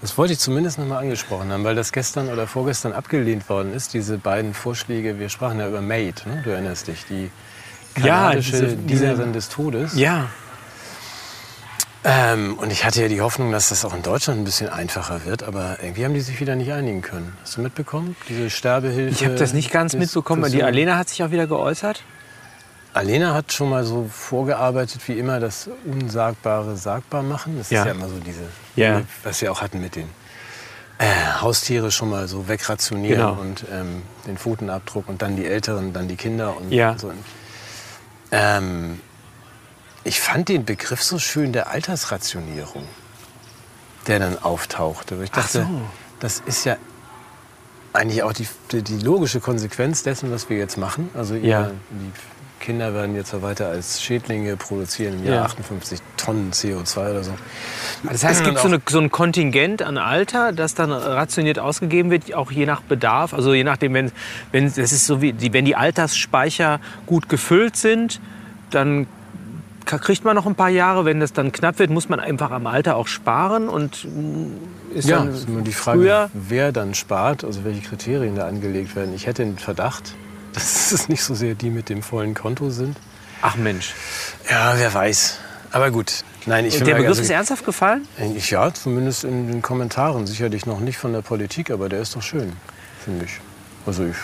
Das 0.00 0.16
wollte 0.16 0.32
ich 0.32 0.38
zumindest 0.38 0.78
noch 0.78 0.86
mal 0.86 0.98
angesprochen 0.98 1.50
haben, 1.50 1.64
weil 1.64 1.74
das 1.74 1.90
gestern 1.92 2.28
oder 2.28 2.46
vorgestern 2.46 2.92
abgelehnt 2.92 3.48
worden 3.48 3.72
ist, 3.74 3.94
diese 3.94 4.16
beiden 4.18 4.54
Vorschläge. 4.54 5.18
Wir 5.18 5.28
sprachen 5.28 5.58
ja 5.58 5.68
über 5.68 5.80
Maid, 5.80 6.24
ne? 6.26 6.40
du 6.44 6.50
erinnerst 6.50 6.86
dich, 6.88 7.04
die 7.08 7.30
Ja, 7.96 8.02
kanadische 8.30 8.50
diese- 8.52 8.76
diese- 8.76 9.06
Dienerin 9.06 9.32
des 9.32 9.48
Todes. 9.48 9.94
Ja. 9.96 10.28
Ähm, 12.04 12.56
und 12.58 12.70
ich 12.72 12.84
hatte 12.84 13.02
ja 13.02 13.08
die 13.08 13.20
Hoffnung, 13.20 13.50
dass 13.50 13.70
das 13.70 13.84
auch 13.84 13.92
in 13.92 14.02
Deutschland 14.02 14.40
ein 14.40 14.44
bisschen 14.44 14.68
einfacher 14.68 15.24
wird, 15.24 15.42
aber 15.42 15.78
irgendwie 15.82 16.04
haben 16.04 16.14
die 16.14 16.20
sich 16.20 16.38
wieder 16.38 16.54
nicht 16.54 16.72
einigen 16.72 17.02
können. 17.02 17.36
Hast 17.42 17.56
du 17.56 17.60
mitbekommen? 17.60 18.14
Diese 18.28 18.50
Sterbehilfe. 18.50 19.12
Ich 19.12 19.24
habe 19.24 19.34
das 19.34 19.52
nicht 19.52 19.72
ganz 19.72 19.94
mitbekommen. 19.94 20.42
Die 20.44 20.50
Diskussion. 20.50 20.68
Alena 20.68 20.96
hat 20.96 21.08
sich 21.08 21.24
auch 21.24 21.32
wieder 21.32 21.48
geäußert. 21.48 22.02
Alena 22.94 23.34
hat 23.34 23.52
schon 23.52 23.70
mal 23.70 23.84
so 23.84 24.08
vorgearbeitet, 24.12 25.00
wie 25.06 25.18
immer, 25.18 25.40
das 25.40 25.68
Unsagbare 25.84 26.76
sagbar 26.76 27.22
machen. 27.22 27.58
Das 27.58 27.70
Ja. 27.70 27.80
ist 27.80 27.86
ja 27.86 27.92
immer 27.92 28.08
so 28.08 28.18
diese, 28.18 28.42
Ja. 28.76 29.02
was 29.22 29.40
wir 29.40 29.52
auch 29.52 29.60
hatten 29.60 29.80
mit 29.80 29.94
den 29.96 30.08
äh, 31.00 31.04
Haustiere 31.40 31.92
schon 31.92 32.10
mal 32.10 32.26
so 32.26 32.48
wegrationieren 32.48 33.18
Genau. 33.28 33.40
und 33.40 33.64
ähm, 33.70 34.02
den 34.26 34.36
Pfotenabdruck 34.36 35.08
und 35.08 35.22
dann 35.22 35.36
die 35.36 35.46
Älteren, 35.46 35.92
dann 35.92 36.08
die 36.08 36.16
Kinder 36.16 36.56
und 36.56 36.72
Ja. 36.72 36.98
so. 36.98 37.12
Ähm, 38.32 39.00
ich 40.02 40.20
fand 40.20 40.48
den 40.48 40.64
Begriff 40.64 41.00
so 41.02 41.20
schön 41.20 41.52
der 41.52 41.70
Altersrationierung, 41.70 42.82
der 44.08 44.18
dann 44.18 44.38
auftauchte. 44.42 45.22
Ich 45.22 45.30
Ach 45.34 45.42
dachte, 45.42 45.62
so. 45.70 45.82
das 46.18 46.42
ist 46.46 46.64
ja 46.64 46.76
eigentlich 47.92 48.24
auch 48.24 48.32
die, 48.32 48.48
die, 48.72 48.98
logische 48.98 49.38
Konsequenz 49.38 50.02
dessen, 50.02 50.32
was 50.32 50.50
wir 50.50 50.58
jetzt 50.58 50.76
machen. 50.78 51.10
Also 51.14 51.34
Ja. 51.36 51.70
die 51.90 52.12
Kinder 52.60 52.92
werden 52.94 53.14
jetzt 53.14 53.30
so 53.30 53.42
weiter 53.42 53.68
als 53.68 54.02
Schädlinge 54.02 54.56
produzieren 54.56 55.20
im 55.20 55.24
Jahr 55.26 55.34
Ja. 55.36 55.42
58 55.44 56.00
Tonnen 56.16 56.50
CO2 56.52 57.10
oder 57.10 57.24
so. 57.24 57.32
Das 58.02 58.24
heißt, 58.24 58.40
es 58.40 58.46
gibt 58.46 58.58
so, 58.58 58.68
eine, 58.68 58.80
so 58.88 58.98
ein 58.98 59.10
Kontingent 59.10 59.82
an 59.82 59.98
Alter, 59.98 60.52
das 60.52 60.74
dann 60.74 60.90
rationiert 60.92 61.58
ausgegeben 61.58 62.10
wird, 62.10 62.34
auch 62.34 62.50
je 62.50 62.66
nach 62.66 62.80
Bedarf. 62.82 63.32
Also 63.34 63.54
je 63.54 63.64
nachdem, 63.64 63.94
wenn, 63.94 64.12
wenn 64.52 64.66
das 64.66 64.78
ist 64.92 65.06
so 65.06 65.20
wie 65.22 65.32
die, 65.32 65.52
wenn 65.52 65.64
die 65.64 65.76
Altersspeicher 65.76 66.80
gut 67.06 67.28
gefüllt 67.28 67.76
sind, 67.76 68.20
dann 68.70 69.06
kriegt 69.86 70.22
man 70.24 70.36
noch 70.36 70.44
ein 70.46 70.54
paar 70.54 70.68
Jahre. 70.68 71.04
Wenn 71.06 71.18
das 71.20 71.32
dann 71.32 71.50
knapp 71.52 71.78
wird, 71.78 71.90
muss 71.90 72.08
man 72.10 72.20
einfach 72.20 72.50
am 72.50 72.66
Alter 72.66 72.96
auch 72.96 73.06
sparen 73.06 73.68
und 73.70 74.04
mm, 74.04 74.96
ist 74.96 75.08
Ja, 75.08 75.18
dann 75.20 75.28
ist 75.32 75.48
nur 75.48 75.62
die 75.62 75.72
Frage, 75.72 75.98
früher. 76.00 76.30
wer 76.34 76.72
dann 76.72 76.94
spart, 76.94 77.42
also 77.44 77.64
welche 77.64 77.80
Kriterien 77.88 78.34
da 78.36 78.46
angelegt 78.46 78.94
werden. 78.96 79.14
Ich 79.14 79.26
hätte 79.26 79.44
den 79.44 79.56
Verdacht, 79.56 80.14
dass 80.52 80.92
es 80.92 81.08
nicht 81.08 81.22
so 81.22 81.34
sehr 81.34 81.54
die 81.54 81.70
mit 81.70 81.88
dem 81.88 82.02
vollen 82.02 82.34
Konto 82.34 82.70
sind. 82.70 82.96
Ach 83.42 83.56
Mensch. 83.56 83.94
Ja, 84.50 84.74
wer 84.76 84.92
weiß. 84.92 85.38
Aber 85.70 85.90
gut. 85.90 86.24
Nein, 86.46 86.64
ich 86.64 86.78
der 86.78 86.86
Begriff 86.94 87.04
ganz- 87.16 87.18
ist 87.20 87.30
ernsthaft 87.30 87.64
gefallen? 87.64 88.08
Ich, 88.36 88.50
ja, 88.50 88.72
zumindest 88.72 89.24
in 89.24 89.48
den 89.48 89.60
Kommentaren. 89.62 90.26
Sicherlich 90.26 90.64
noch 90.66 90.80
nicht 90.80 90.96
von 90.96 91.12
der 91.12 91.20
Politik, 91.22 91.70
aber 91.70 91.88
der 91.88 92.00
ist 92.00 92.16
doch 92.16 92.22
schön, 92.22 92.54
finde 93.04 93.26
ich. 93.26 93.32
Also 93.86 94.04
ich. 94.06 94.16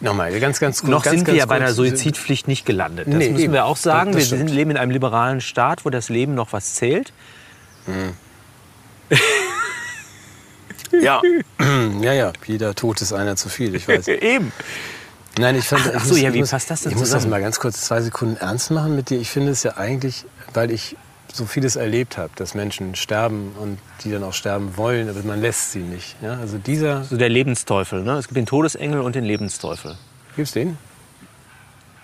Nochmal, 0.00 0.38
ganz, 0.40 0.58
ganz 0.60 0.80
kurz. 0.80 0.90
Noch 0.90 1.02
ganz, 1.04 1.16
sind 1.16 1.24
ganz 1.24 1.34
wir 1.34 1.38
ja 1.38 1.46
bei 1.46 1.56
einer. 1.56 1.72
Suizidpflicht 1.72 2.48
nicht 2.48 2.66
gelandet. 2.66 3.06
Das 3.06 3.14
Nee, 3.14 3.30
müssen 3.30 3.44
eben. 3.44 3.52
wir 3.52 3.64
auch 3.64 3.76
sagen. 3.76 4.12
Das- 4.12 4.22
das 4.24 4.32
wir 4.32 4.38
sind, 4.38 4.48
leben 4.48 4.72
in 4.72 4.76
einem 4.76 4.90
liberalen 4.90 5.40
Staat, 5.40 5.84
wo 5.84 5.90
das 5.90 6.08
Leben 6.08 6.34
noch 6.34 6.52
was 6.52 6.74
zählt. 6.74 7.12
Ja. 11.02 11.20
ja, 12.02 12.12
ja, 12.12 12.32
jeder 12.46 12.74
Tod 12.74 13.00
ist 13.02 13.12
einer 13.12 13.36
zu 13.36 13.48
viel, 13.48 13.74
ich 13.74 13.86
weiß. 13.88 14.08
Eben. 14.08 14.52
Nein, 15.38 15.56
ich 15.56 15.64
fand, 15.66 15.82
Ach 15.94 16.02
so, 16.04 16.14
muss, 16.14 16.20
ja, 16.20 16.28
ich 16.30 16.34
wie 16.34 16.40
muss, 16.40 16.50
passt 16.50 16.70
das 16.70 16.82
denn 16.82 16.92
Ich 16.92 16.96
muss 16.98 17.10
das 17.10 17.18
zusammen? 17.22 17.30
mal 17.30 17.40
ganz 17.42 17.60
kurz 17.60 17.82
zwei 17.82 18.00
Sekunden 18.00 18.36
ernst 18.38 18.70
machen 18.70 18.96
mit 18.96 19.10
dir. 19.10 19.18
Ich 19.20 19.28
finde 19.30 19.52
es 19.52 19.62
ja 19.62 19.76
eigentlich, 19.76 20.24
weil 20.54 20.70
ich 20.70 20.96
so 21.32 21.44
vieles 21.44 21.76
erlebt 21.76 22.16
habe, 22.16 22.30
dass 22.36 22.54
Menschen 22.54 22.94
sterben 22.94 23.52
und 23.60 23.78
die 24.04 24.10
dann 24.10 24.24
auch 24.24 24.32
sterben 24.32 24.78
wollen, 24.78 25.10
aber 25.10 25.22
man 25.24 25.42
lässt 25.42 25.72
sie 25.72 25.80
nicht. 25.80 26.16
Ja? 26.22 26.38
Also 26.38 26.56
dieser, 26.56 27.04
So 27.04 27.18
der 27.18 27.28
Lebensteufel. 27.28 28.02
Ne? 28.02 28.12
Es 28.16 28.28
gibt 28.28 28.38
den 28.38 28.46
Todesengel 28.46 29.00
und 29.02 29.14
den 29.14 29.24
Lebensteufel. 29.24 29.96
gibt's 30.36 30.52
den? 30.52 30.78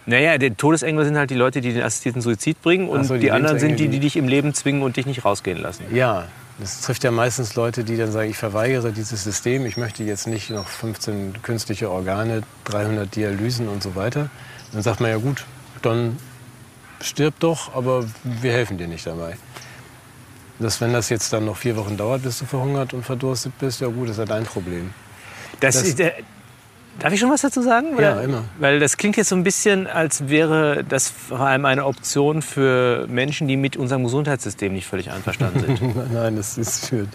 Naja, 0.05 0.37
die 0.37 0.51
Todesengel 0.51 1.05
sind 1.05 1.17
halt 1.17 1.31
die 1.31 1.37
Leute, 1.37 1.61
die 1.61 1.73
den 1.73 1.83
assistierten 1.83 2.21
Suizid 2.21 2.61
bringen 2.61 2.89
und 2.89 3.01
Ach 3.03 3.05
so, 3.05 3.15
die, 3.15 3.21
die 3.21 3.31
anderen 3.33 3.59
sind 3.61 3.79
die 3.79 3.89
die- 3.89 4.01
dich 4.01 4.17
im 4.17 4.27
Leben 4.29 4.53
zwingen 4.53 4.83
und 4.83 4.97
dich 4.97 5.07
nicht 5.07 5.25
rausgehen 5.25 5.59
lassen. 5.63 5.85
Ja, 5.95 6.27
das 6.59 6.81
trifft 6.83 7.03
ja 7.05 7.11
meistens 7.11 7.55
Leute, 7.55 7.83
die 7.85 7.97
dann 7.97 8.13
sagen, 8.13 8.31
ich 8.31 8.37
verweigere 8.37 8.93
dieses 8.93 9.25
System, 9.25 9.67
ich 9.67 9.77
möchte 9.77 10.05
jetzt 10.05 10.27
nicht 10.27 10.51
noch 10.51 10.69
15 10.69 11.43
künstliche 11.43 11.91
Organe, 11.91 12.43
300 12.65 13.15
Dialysen 13.15 13.69
und 13.69 13.83
so 13.83 13.95
weiter. 13.97 14.31
Dann 14.73 14.83
sagt 14.83 15.01
man 15.01 15.11
ja 15.11 15.17
gut, 15.17 15.45
dann 15.83 16.19
stirb 17.01 17.35
doch, 17.41 17.75
aber 17.75 18.05
wir 18.23 18.53
helfen 18.53 18.79
dir 18.79 18.87
nicht 18.89 19.07
dabei. 19.07 19.37
Dass 20.59 20.81
wenn 20.81 20.93
das 20.93 21.09
jetzt 21.09 21.33
dann 21.33 21.45
noch 21.47 21.57
vier 21.57 21.77
Wochen 21.77 21.97
dauert, 21.97 22.23
bis 22.23 22.39
du 22.39 22.45
verhungert 22.45 22.93
und 22.95 23.05
verdurstet 23.05 23.59
bist, 23.59 23.81
ja 23.81 23.89
gut, 23.89 24.09
ist 24.11 24.19
ja 24.19 24.25
dein 24.25 24.45
Problem. 24.45 24.93
Das, 25.61 25.75
Das- 25.77 25.89
ist, 25.89 26.01
äh, 26.01 26.13
darf 26.99 27.13
ich 27.13 27.21
schon 27.21 27.31
was 27.31 27.43
dazu 27.43 27.63
sagen? 27.63 27.89
Ja, 27.99 28.21
immer. 28.21 28.45
Weil 28.59 28.81
das 28.81 28.97
klingt 28.97 29.17
jetzt 29.17 29.29
so 29.29 29.37
ein 29.37 29.43
bisschen, 29.43 29.87
als 29.87 30.29
wäre 30.29 30.85
das 30.89 31.09
vor 31.09 31.41
allem 31.41 31.65
eine 31.65 31.85
Option 31.87 32.43
für 32.43 33.07
Menschen, 33.09 33.49
die 33.49 33.57
mit 33.57 33.77
unserem 33.77 34.05
Gesundheitssystem 34.05 34.73
nicht 34.73 34.87
völlig 34.87 35.11
einverstanden 35.11 35.77
sind. 35.77 36.13
Nein, 36.13 36.37
das 36.37 36.59
ist 36.59 36.87
für 36.87 37.07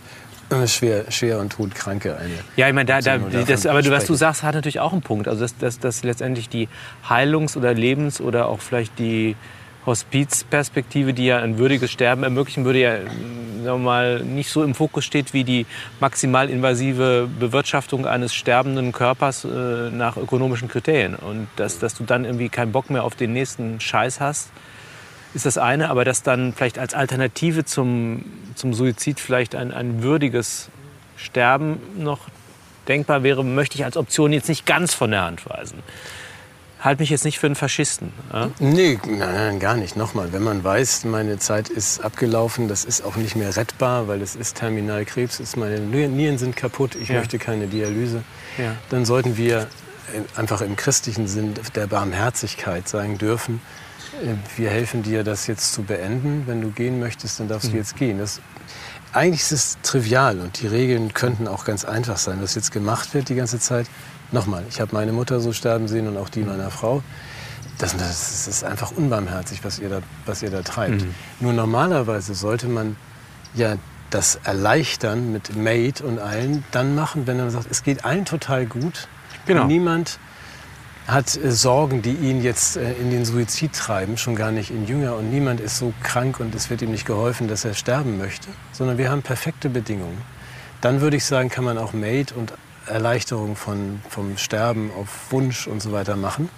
äh, 0.49 0.67
schwer, 0.67 1.11
schwer 1.11 1.39
und 1.39 1.51
todkranke 1.51 2.17
eine. 2.17 2.35
Ja, 2.55 2.67
ich 2.67 2.73
meine, 2.73 2.85
da, 2.85 3.01
da, 3.01 3.17
das, 3.17 3.65
aber 3.65 3.81
du, 3.81 3.91
was 3.91 4.05
du 4.05 4.15
sagst, 4.15 4.43
hat 4.43 4.55
natürlich 4.55 4.79
auch 4.79 4.93
einen 4.93 5.01
Punkt. 5.01 5.27
Also, 5.27 5.41
dass, 5.41 5.57
dass, 5.57 5.79
dass 5.79 6.03
letztendlich 6.03 6.47
die 6.47 6.69
Heilungs- 7.07 7.57
oder 7.57 7.73
Lebens- 7.73 8.21
oder 8.21 8.47
auch 8.47 8.59
vielleicht 8.61 8.97
die 8.97 9.35
Hospizperspektive, 9.87 11.13
die 11.13 11.25
ja 11.25 11.39
ein 11.39 11.57
würdiges 11.57 11.91
Sterben 11.91 12.23
ermöglichen 12.23 12.63
würde, 12.65 12.79
ja 12.79 12.97
sagen 13.63 13.79
wir 13.81 13.85
mal, 13.85 14.19
nicht 14.23 14.49
so 14.49 14.63
im 14.63 14.75
Fokus 14.75 15.03
steht 15.03 15.33
wie 15.33 15.43
die 15.43 15.65
maximal 15.99 16.49
invasive 16.49 17.27
Bewirtschaftung 17.39 18.05
eines 18.05 18.33
sterbenden 18.33 18.91
Körpers 18.91 19.43
äh, 19.43 19.89
nach 19.91 20.15
ökonomischen 20.15 20.67
Kriterien. 20.67 21.15
Und 21.15 21.47
dass, 21.57 21.79
dass 21.79 21.93
du 21.93 22.03
dann 22.03 22.23
irgendwie 22.23 22.49
keinen 22.49 22.71
Bock 22.71 22.89
mehr 22.89 23.03
auf 23.03 23.15
den 23.15 23.33
nächsten 23.33 23.79
Scheiß 23.79 24.19
hast, 24.19 24.51
ist 25.33 25.45
das 25.45 25.57
eine, 25.57 25.89
aber 25.89 26.05
dass 26.05 26.23
dann 26.23 26.53
vielleicht 26.53 26.79
als 26.79 26.93
Alternative 26.93 27.65
zum, 27.65 28.23
zum 28.55 28.73
Suizid 28.73 29.19
vielleicht 29.19 29.55
ein, 29.55 29.73
ein 29.73 30.01
würdiges 30.01 30.69
Sterben 31.17 31.79
noch 31.97 32.19
denkbar 32.87 33.23
wäre, 33.23 33.43
möchte 33.43 33.75
ich 33.75 33.83
als 33.83 33.97
Option 33.97 34.31
jetzt 34.31 34.47
nicht 34.47 34.65
ganz 34.65 34.93
von 34.93 35.11
der 35.11 35.23
Hand 35.23 35.47
weisen. 35.49 35.79
Halte 36.79 37.01
mich 37.01 37.09
jetzt 37.09 37.25
nicht 37.25 37.39
für 37.39 37.47
einen 37.47 37.55
Faschisten. 37.55 38.13
Ja? 38.31 38.49
Nee, 38.59 38.99
nein, 39.07 39.17
nein, 39.19 39.59
gar 39.59 39.75
nicht. 39.75 39.95
Nochmal, 39.97 40.31
wenn 40.33 40.43
man 40.43 40.63
weiß, 40.63 41.05
meine 41.05 41.39
Zeit 41.39 41.69
ist 41.69 42.03
abgelaufen, 42.03 42.67
das 42.67 42.85
ist 42.85 43.03
auch 43.03 43.15
nicht 43.15 43.35
mehr 43.35 43.55
rettbar, 43.55 44.07
weil 44.07 44.21
es 44.21 44.35
ist 44.35 44.57
Terminalkrebs, 44.57 45.39
ist 45.39 45.57
meine 45.57 45.79
Nieren 45.79 46.37
sind 46.37 46.55
kaputt, 46.55 46.95
ich 46.95 47.09
Ja. 47.09 47.19
möchte 47.19 47.39
keine 47.39 47.67
Dialyse, 47.67 48.23
Ja. 48.57 48.75
dann 48.89 49.05
sollten 49.05 49.37
wir 49.37 49.67
einfach 50.35 50.61
im 50.61 50.75
christlichen 50.75 51.27
Sinn 51.27 51.53
der 51.75 51.87
Barmherzigkeit 51.87 52.87
sagen 52.87 53.17
dürfen, 53.17 53.59
äh, 54.23 54.35
wir 54.57 54.69
helfen 54.69 55.03
dir, 55.03 55.23
das 55.23 55.47
jetzt 55.47 55.73
zu 55.73 55.83
beenden. 55.83 56.43
Wenn 56.45 56.61
du 56.61 56.71
gehen 56.71 56.99
möchtest, 56.99 57.39
dann 57.39 57.47
darfst 57.49 57.73
du 57.73 57.75
jetzt 57.75 57.97
gehen. 57.97 58.17
Das, 58.19 58.39
eigentlich 59.13 59.41
ist 59.41 59.51
es 59.51 59.77
trivial 59.83 60.39
und 60.39 60.61
die 60.61 60.67
Regeln 60.67 61.13
könnten 61.13 61.47
auch 61.47 61.65
ganz 61.65 61.83
einfach 61.83 62.17
sein. 62.17 62.37
Was 62.41 62.55
jetzt 62.55 62.71
gemacht 62.71 63.13
wird 63.13 63.27
die 63.29 63.35
ganze 63.35 63.59
Zeit, 63.59 63.87
nochmal, 64.31 64.63
ich 64.69 64.81
habe 64.81 64.93
meine 64.93 65.11
Mutter 65.11 65.39
so 65.39 65.53
sterben 65.53 65.87
sehen 65.87 66.07
und 66.07 66.17
auch 66.17 66.29
die 66.29 66.41
meiner 66.41 66.71
Frau. 66.71 67.03
Das, 67.77 67.95
das 67.95 68.47
ist 68.47 68.63
einfach 68.63 68.91
unbarmherzig, 68.91 69.63
was 69.63 69.77
ihr 69.77 69.89
da, 69.89 70.01
was 70.25 70.41
ihr 70.41 70.49
da 70.49 70.63
treibt. 70.63 71.05
Nur 71.39 71.53
normalerweise 71.53 72.33
sollte 72.33 72.67
man 72.67 72.95
ja 73.53 73.75
das 74.09 74.39
Erleichtern 74.43 75.31
mit 75.31 75.55
Maid 75.55 76.01
und 76.01 76.17
allen 76.19 76.63
dann 76.71 76.95
machen, 76.95 77.27
wenn 77.27 77.37
man 77.37 77.51
sagt, 77.51 77.67
es 77.69 77.83
geht 77.83 78.05
allen 78.05 78.25
total 78.25 78.65
gut. 78.65 79.07
Genau. 79.45 79.65
Niemand 79.65 80.19
hat 81.07 81.37
äh, 81.37 81.51
Sorgen, 81.51 82.01
die 82.01 82.13
ihn 82.13 82.41
jetzt 82.41 82.77
äh, 82.77 82.93
in 82.93 83.11
den 83.11 83.25
Suizid 83.25 83.73
treiben, 83.73 84.17
schon 84.17 84.35
gar 84.35 84.51
nicht 84.51 84.71
in 84.71 84.85
Jünger. 84.87 85.15
Und 85.15 85.31
niemand 85.31 85.59
ist 85.59 85.77
so 85.77 85.93
krank 86.03 86.39
und 86.39 86.53
es 86.53 86.69
wird 86.69 86.81
ihm 86.81 86.91
nicht 86.91 87.05
geholfen, 87.05 87.47
dass 87.47 87.65
er 87.65 87.73
sterben 87.73 88.17
möchte, 88.17 88.47
sondern 88.71 88.97
wir 88.97 89.09
haben 89.09 89.21
perfekte 89.21 89.69
Bedingungen. 89.69 90.21
Dann 90.81 91.01
würde 91.01 91.17
ich 91.17 91.25
sagen, 91.25 91.49
kann 91.49 91.63
man 91.63 91.77
auch 91.77 91.93
Maid 91.93 92.33
und 92.33 92.53
Erleichterung 92.87 93.55
von, 93.55 94.01
vom 94.09 94.37
Sterben 94.37 94.91
auf 94.99 95.07
Wunsch 95.31 95.67
und 95.67 95.81
so 95.81 95.91
weiter 95.91 96.15
machen. 96.15 96.49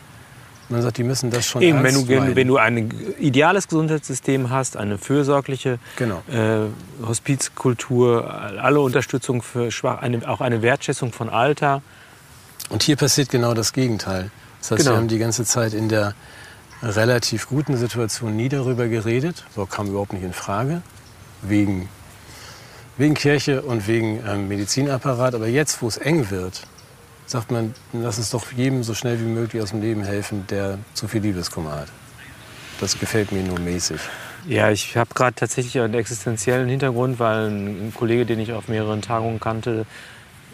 Man 0.72 0.84
sagt, 0.84 0.98
die 0.98 1.04
müssen 1.04 1.32
das 1.32 1.48
schon 1.48 1.64
Eben, 1.64 1.82
wenn 1.84 1.96
du, 1.96 2.08
wenn, 2.08 2.36
wenn 2.36 2.48
du 2.48 2.58
ein 2.58 2.94
ideales 3.18 3.68
Gesundheitssystem 3.68 4.52
hast, 4.52 4.78
eine 4.78 5.00
fürsorgliche 5.00 5.80
Genau. 5.96 6.22
äh, 6.32 6.68
Hospizkultur, 7.06 8.32
alle 8.62 8.80
Unterstützung 8.80 9.42
für 9.42 9.72
Schwach, 9.72 10.02
eine, 10.02 10.28
auch 10.30 10.42
eine 10.42 10.62
Wertschätzung 10.62 11.12
von 11.12 11.30
Alter. 11.30 11.82
Und 12.70 12.84
hier 12.84 12.98
passiert 12.98 13.30
genau 13.30 13.56
das 13.56 13.74
Gegenteil. 13.74 14.30
Das 14.62 14.70
heißt, 14.72 14.80
Genau. 14.82 14.92
wir 14.92 14.98
haben 14.98 15.08
die 15.08 15.18
ganze 15.18 15.44
Zeit 15.44 15.74
in 15.74 15.90
der 15.90 16.14
relativ 16.84 17.48
guten 17.48 17.76
Situation 17.78 18.36
nie 18.36 18.50
darüber 18.50 18.88
geredet. 18.88 19.46
So 19.56 19.66
kam 19.66 19.88
überhaupt 19.88 20.14
nicht 20.14 20.24
in 20.24 20.34
Frage. 20.34 20.82
Wegen, 21.42 21.90
wegen 23.00 23.16
Kirche 23.16 23.64
und 23.64 23.88
wegen 23.88 24.22
ähm, 24.28 24.48
Medizinapparat. 24.48 25.34
Aber 25.34 25.48
jetzt, 25.48 25.82
wo 25.82 25.88
es 25.88 25.98
eng 25.98 26.30
wird, 26.30 26.68
sagt 27.26 27.50
man, 27.50 27.74
lass 27.94 28.18
uns 28.18 28.30
doch 28.30 28.52
jedem 28.52 28.84
so 28.84 28.94
schnell 28.94 29.20
wie 29.20 29.26
möglich 29.26 29.64
aus 29.64 29.72
dem 29.72 29.82
Leben 29.82 30.04
helfen, 30.04 30.46
der 30.50 30.78
zu 30.94 31.08
viel 31.08 31.22
Liebeskummer 31.22 31.72
hat. 31.72 31.88
Das 32.80 33.00
gefällt 33.00 33.32
mir 33.32 33.44
nur 33.44 33.60
mäßig. 33.60 34.00
Ja, 34.48 34.70
ich 34.70 34.96
habe 34.96 35.14
gerade 35.14 35.36
tatsächlich 35.36 35.80
einen 35.80 35.94
existenziellen 35.94 36.70
Hintergrund, 36.70 37.20
weil 37.20 37.48
ein 37.48 37.94
Kollege, 37.96 38.26
den 38.26 38.40
ich 38.40 38.54
auf 38.54 38.68
mehreren 38.68 39.02
Tagungen 39.02 39.40
kannte, 39.40 39.86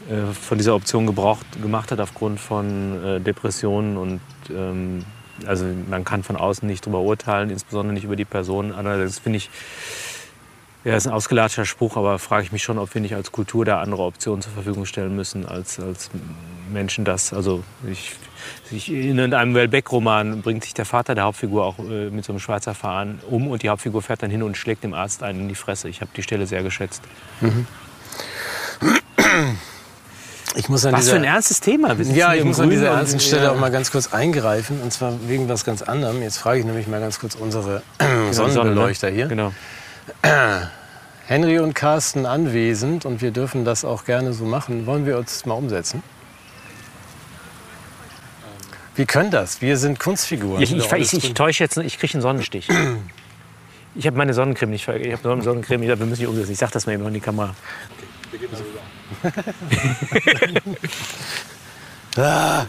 äh, 0.09 0.33
von 0.33 0.57
dieser 0.57 0.75
Option 0.75 1.07
Gebrauch 1.07 1.39
gemacht 1.61 1.91
hat 1.91 1.99
aufgrund 1.99 2.39
von 2.39 3.03
äh, 3.03 3.19
Depressionen 3.19 3.97
und 3.97 4.21
ähm, 4.49 5.03
also 5.45 5.65
man 5.89 6.05
kann 6.05 6.23
von 6.23 6.35
außen 6.35 6.67
nicht 6.67 6.85
darüber 6.85 7.01
urteilen, 7.01 7.49
insbesondere 7.49 7.93
nicht 7.93 8.05
über 8.05 8.15
die 8.15 8.25
Person. 8.25 8.71
Allerdings 8.71 9.19
finde 9.19 9.37
ich, 9.37 9.49
ja, 10.85 10.95
ist 10.95 11.07
ein 11.07 11.13
ausgelatschter 11.13 11.65
Spruch, 11.65 11.97
aber 11.97 12.19
frage 12.19 12.43
ich 12.43 12.51
mich 12.51 12.61
schon, 12.61 12.77
ob 12.77 12.93
wir 12.93 13.01
nicht 13.01 13.15
als 13.15 13.31
Kultur 13.31 13.65
da 13.65 13.81
andere 13.81 14.03
Optionen 14.03 14.43
zur 14.43 14.51
Verfügung 14.51 14.85
stellen 14.85 15.15
müssen 15.15 15.45
als, 15.45 15.79
als 15.79 16.11
Menschen 16.71 17.05
das. 17.05 17.33
Also 17.33 17.63
ich, 17.89 18.11
ich, 18.69 18.91
in 18.91 19.19
einem 19.33 19.55
Welbeck-Roman 19.55 20.43
bringt 20.43 20.63
sich 20.63 20.75
der 20.75 20.85
Vater 20.85 21.15
der 21.15 21.23
Hauptfigur 21.23 21.65
auch 21.65 21.79
äh, 21.79 22.11
mit 22.11 22.23
so 22.23 22.33
einem 22.33 22.39
Schweizer 22.39 22.75
Fahnen 22.75 23.19
um 23.29 23.47
und 23.47 23.63
die 23.63 23.69
Hauptfigur 23.69 24.03
fährt 24.03 24.21
dann 24.21 24.29
hin 24.29 24.43
und 24.43 24.57
schlägt 24.57 24.83
dem 24.83 24.93
Arzt 24.93 25.23
einen 25.23 25.41
in 25.41 25.47
die 25.49 25.55
Fresse. 25.55 25.89
Ich 25.89 26.01
habe 26.01 26.11
die 26.15 26.21
Stelle 26.21 26.45
sehr 26.45 26.61
geschätzt. 26.61 27.01
An 30.85 30.93
Was 30.93 31.01
dieser, 31.01 31.13
für 31.13 31.17
ein 31.17 31.25
ernstes 31.25 31.59
Thema. 31.59 31.93
Ja, 32.13 32.33
ich 32.33 32.43
muss 32.43 32.59
an 32.59 32.69
Grünen 32.69 32.79
dieser 32.79 32.91
ernsten 32.91 33.19
Stelle 33.19 33.45
ja. 33.45 33.51
auch 33.51 33.59
mal 33.59 33.71
ganz 33.71 33.91
kurz 33.91 34.13
eingreifen. 34.13 34.79
Und 34.81 34.93
zwar 34.93 35.13
wegen 35.27 35.49
was 35.49 35.65
ganz 35.65 35.81
anderem. 35.81 36.21
Jetzt 36.21 36.37
frage 36.37 36.59
ich 36.59 36.65
nämlich 36.65 36.87
mal 36.87 37.01
ganz 37.01 37.19
kurz 37.19 37.35
unsere 37.35 37.81
Genau, 37.97 38.25
ne? 38.27 38.33
Sonnenbeleuchter 38.33 39.09
hier. 39.09 39.27
Genau. 39.27 39.51
Henry 41.27 41.59
und 41.59 41.73
Carsten 41.73 42.25
anwesend 42.25 43.05
und 43.05 43.21
wir 43.21 43.31
dürfen 43.31 43.65
das 43.65 43.83
auch 43.85 44.05
gerne 44.05 44.33
so 44.33 44.45
machen. 44.45 44.85
Wollen 44.85 45.05
wir 45.05 45.17
uns 45.17 45.45
mal 45.45 45.55
umsetzen? 45.55 46.03
Wir 48.95 49.05
können 49.05 49.31
das. 49.31 49.61
Wir 49.61 49.77
sind 49.77 49.99
Kunstfiguren. 49.99 50.61
Ich, 50.61 50.71
ich, 50.73 50.85
Ja, 50.89 50.97
ich, 50.97 51.11
ich, 51.13 51.33
täusche 51.33 51.63
jetzt, 51.63 51.77
ich 51.77 51.99
kriege 51.99 52.13
einen 52.13 52.21
Sonnenstich. 52.21 52.67
Ich 53.97 54.05
habe 54.05 54.17
meine 54.17 54.33
Sonnencreme 54.33 54.71
nicht 54.71 54.83
ver- 54.83 54.97
Ich 54.99 55.09
habe 55.13 55.23
Sonnen- 55.23 55.41
Sonnencreme, 55.41 55.83
ich, 55.83 55.87
wir 55.87 56.05
müssen 56.05 56.19
die 56.19 56.27
umsetzen. 56.27 56.51
Ich 56.51 56.57
sage 56.57 56.73
das 56.73 56.85
mal 56.85 56.91
eben 56.91 57.07
in 57.07 57.13
die 57.13 57.21
Kamera. 57.21 57.55
Ah, 62.17 62.65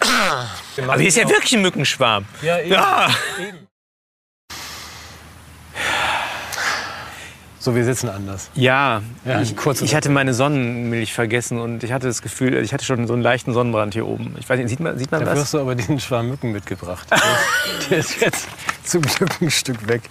Aber 0.82 0.98
hier 0.98 1.08
ist 1.08 1.16
ja 1.16 1.28
wirklich 1.28 1.52
ein 1.54 1.62
Mückenschwarm. 1.62 2.24
ja, 2.42 2.58
eben. 2.60 2.72
Ja. 2.72 3.08
So, 7.64 7.74
wir 7.74 7.84
sitzen 7.86 8.10
anders. 8.10 8.50
Ja, 8.54 9.00
Ja, 9.24 9.40
ich, 9.40 9.54
ich 9.80 9.94
hatte 9.94 10.10
meine 10.10 10.34
Sonnenmilch 10.34 11.14
vergessen 11.14 11.58
und 11.58 11.82
ich 11.82 11.92
hatte 11.92 12.06
das 12.06 12.20
Gefühl, 12.20 12.52
ich 12.62 12.74
hatte 12.74 12.84
schon 12.84 13.06
so 13.06 13.14
einen 13.14 13.22
leichten 13.22 13.54
Sonnenbrand 13.54 13.94
hier 13.94 14.06
oben. 14.06 14.36
Ich 14.38 14.46
weiß 14.46 14.58
nicht, 14.58 14.68
sieht 14.68 14.80
man, 14.80 14.98
sieht 14.98 15.10
man 15.10 15.20
Dafür 15.20 15.34
das? 15.34 15.44
hast 15.44 15.54
du 15.54 15.60
aber 15.60 15.74
diesen 15.74 15.98
Schwarm 15.98 16.28
Mücken 16.28 16.52
mitgebracht. 16.52 17.08
Der 17.88 17.98
ist- 17.98 18.20
jetzt 18.20 18.48
zum 18.84 19.00
Glück 19.00 19.40
ein 19.40 19.50
Stück 19.50 19.88
weg. 19.88 20.02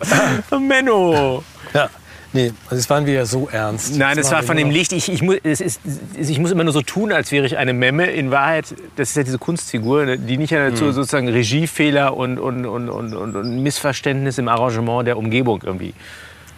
Menno! 0.50 1.42
Ja. 1.72 1.88
Nee, 2.34 2.52
also 2.66 2.76
es 2.76 2.90
waren 2.90 3.06
wir 3.06 3.14
ja 3.14 3.24
so 3.24 3.48
ernst. 3.48 3.96
Nein, 3.96 4.16
Jetzt 4.18 4.26
das 4.26 4.32
war 4.32 4.42
von 4.42 4.58
dem 4.58 4.68
Licht. 4.70 4.92
Ich, 4.92 5.10
ich, 5.10 5.22
muss, 5.22 5.36
es 5.42 5.62
ist, 5.62 5.80
ich 6.18 6.38
muss 6.38 6.50
immer 6.50 6.64
nur 6.64 6.74
so 6.74 6.82
tun, 6.82 7.12
als 7.12 7.32
wäre 7.32 7.46
ich 7.46 7.56
eine 7.56 7.72
Memme. 7.72 8.06
In 8.10 8.30
Wahrheit, 8.30 8.66
das 8.96 9.08
ist 9.08 9.16
ja 9.16 9.22
diese 9.22 9.38
Kunstfigur, 9.38 10.04
ne, 10.04 10.18
die 10.18 10.36
nicht 10.36 10.52
dazu 10.52 10.84
Hm. 10.84 10.92
sozusagen 10.92 11.28
Regiefehler 11.28 12.14
und, 12.14 12.38
und, 12.38 12.66
und, 12.66 12.90
und, 12.90 13.14
und, 13.14 13.36
und 13.36 13.62
Missverständnis 13.62 14.36
im 14.36 14.48
Arrangement 14.48 15.06
der 15.08 15.16
Umgebung 15.16 15.62
irgendwie 15.64 15.94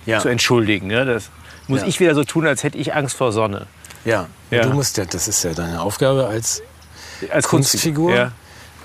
Ja. 0.07 0.21
zu 0.21 0.29
entschuldigen. 0.29 0.89
Ne? 0.89 1.05
Das 1.05 1.31
muss 1.69 1.81
Ja. 1.83 1.87
ich 1.87 2.01
wieder 2.01 2.15
so 2.15 2.25
tun, 2.25 2.47
als 2.47 2.63
hätte 2.65 2.79
ich 2.79 2.95
Angst 2.95 3.17
vor 3.17 3.33
Sonne. 3.33 3.67
Ja. 4.05 4.27
Ja. 4.51 4.63
Du 4.63 4.71
musst 4.71 4.97
ja, 4.99 5.05
das 5.05 5.29
ist 5.29 5.43
ja 5.45 5.53
deine 5.55 5.81
Aufgabe 5.81 6.27
als 6.27 6.63
Als 7.31 7.47
Kunstfigur. 7.49 8.15
Ja. 8.15 8.33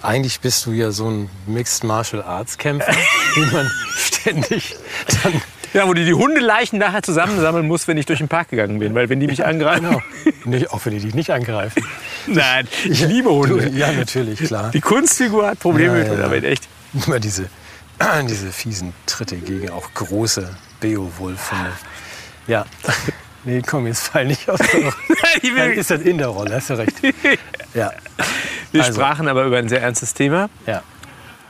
Eigentlich 0.03 0.39
bist 0.41 0.65
du 0.67 0.71
ja 0.71 0.91
so 0.91 1.09
ein 1.09 1.29
Mixed 1.47 1.83
Martial 1.83 2.21
Arts 2.21 2.57
Kämpfer, 2.59 2.93
den 3.35 3.51
man 3.51 3.71
ständig 3.95 4.75
dann 5.23 5.41
ja, 5.73 5.87
wo 5.87 5.93
du 5.93 6.05
die 6.05 6.13
Hundeleichen 6.13 6.79
nachher 6.79 7.03
zusammensammeln 7.03 7.67
musst, 7.67 7.87
wenn 7.89 7.97
ich 7.97 8.05
durch 8.05 8.19
den 8.19 8.29
Park 8.29 8.49
gegangen 8.49 8.79
bin. 8.79 8.95
Weil 8.95 9.09
wenn 9.09 9.19
die 9.19 9.27
mich 9.27 9.45
angreifen... 9.45 9.89
Genau. 9.89 10.01
Nicht, 10.45 10.71
auch 10.71 10.85
wenn 10.85 10.93
die 10.93 10.99
dich 10.99 11.13
nicht 11.13 11.29
angreifen. 11.29 11.83
Nein, 12.27 12.67
ich 12.85 13.01
liebe 13.01 13.29
Hunde. 13.29 13.67
Ja, 13.69 13.91
natürlich, 13.91 14.39
klar. 14.39 14.71
Die 14.71 14.79
Kunstfigur 14.81 15.45
hat 15.45 15.59
Probleme 15.59 15.93
Ja, 15.93 15.99
mit 15.99 16.03
ja. 16.05 16.09
Hunden, 16.11 16.23
aber 16.23 16.43
echt. 16.43 16.67
Immer 17.05 17.19
diese, 17.19 17.47
diese 18.29 18.51
fiesen 18.53 18.93
Tritte 19.07 19.35
gegen 19.35 19.69
auch 19.69 19.93
große 19.93 20.49
Beowulf-Hunde. 20.79 21.71
Ja. 22.47 22.65
Nee, 23.43 23.61
komm, 23.65 23.87
jetzt 23.87 24.09
fall 24.09 24.25
nicht 24.25 24.49
aus 24.49 24.59
der 24.59 24.81
Rolle. 24.81 25.73
Ist 25.75 25.89
das 25.89 26.01
in 26.01 26.17
der 26.17 26.27
Rolle, 26.27 26.55
hast 26.55 26.69
du 26.69 26.73
recht. 26.73 26.97
Ja. 27.73 27.93
wir 28.73 28.83
Also. 28.83 28.99
sprachen 28.99 29.29
aber 29.29 29.45
über 29.45 29.57
ein 29.57 29.69
sehr 29.69 29.81
ernstes 29.81 30.13
Thema. 30.13 30.49
Ja. 30.65 30.83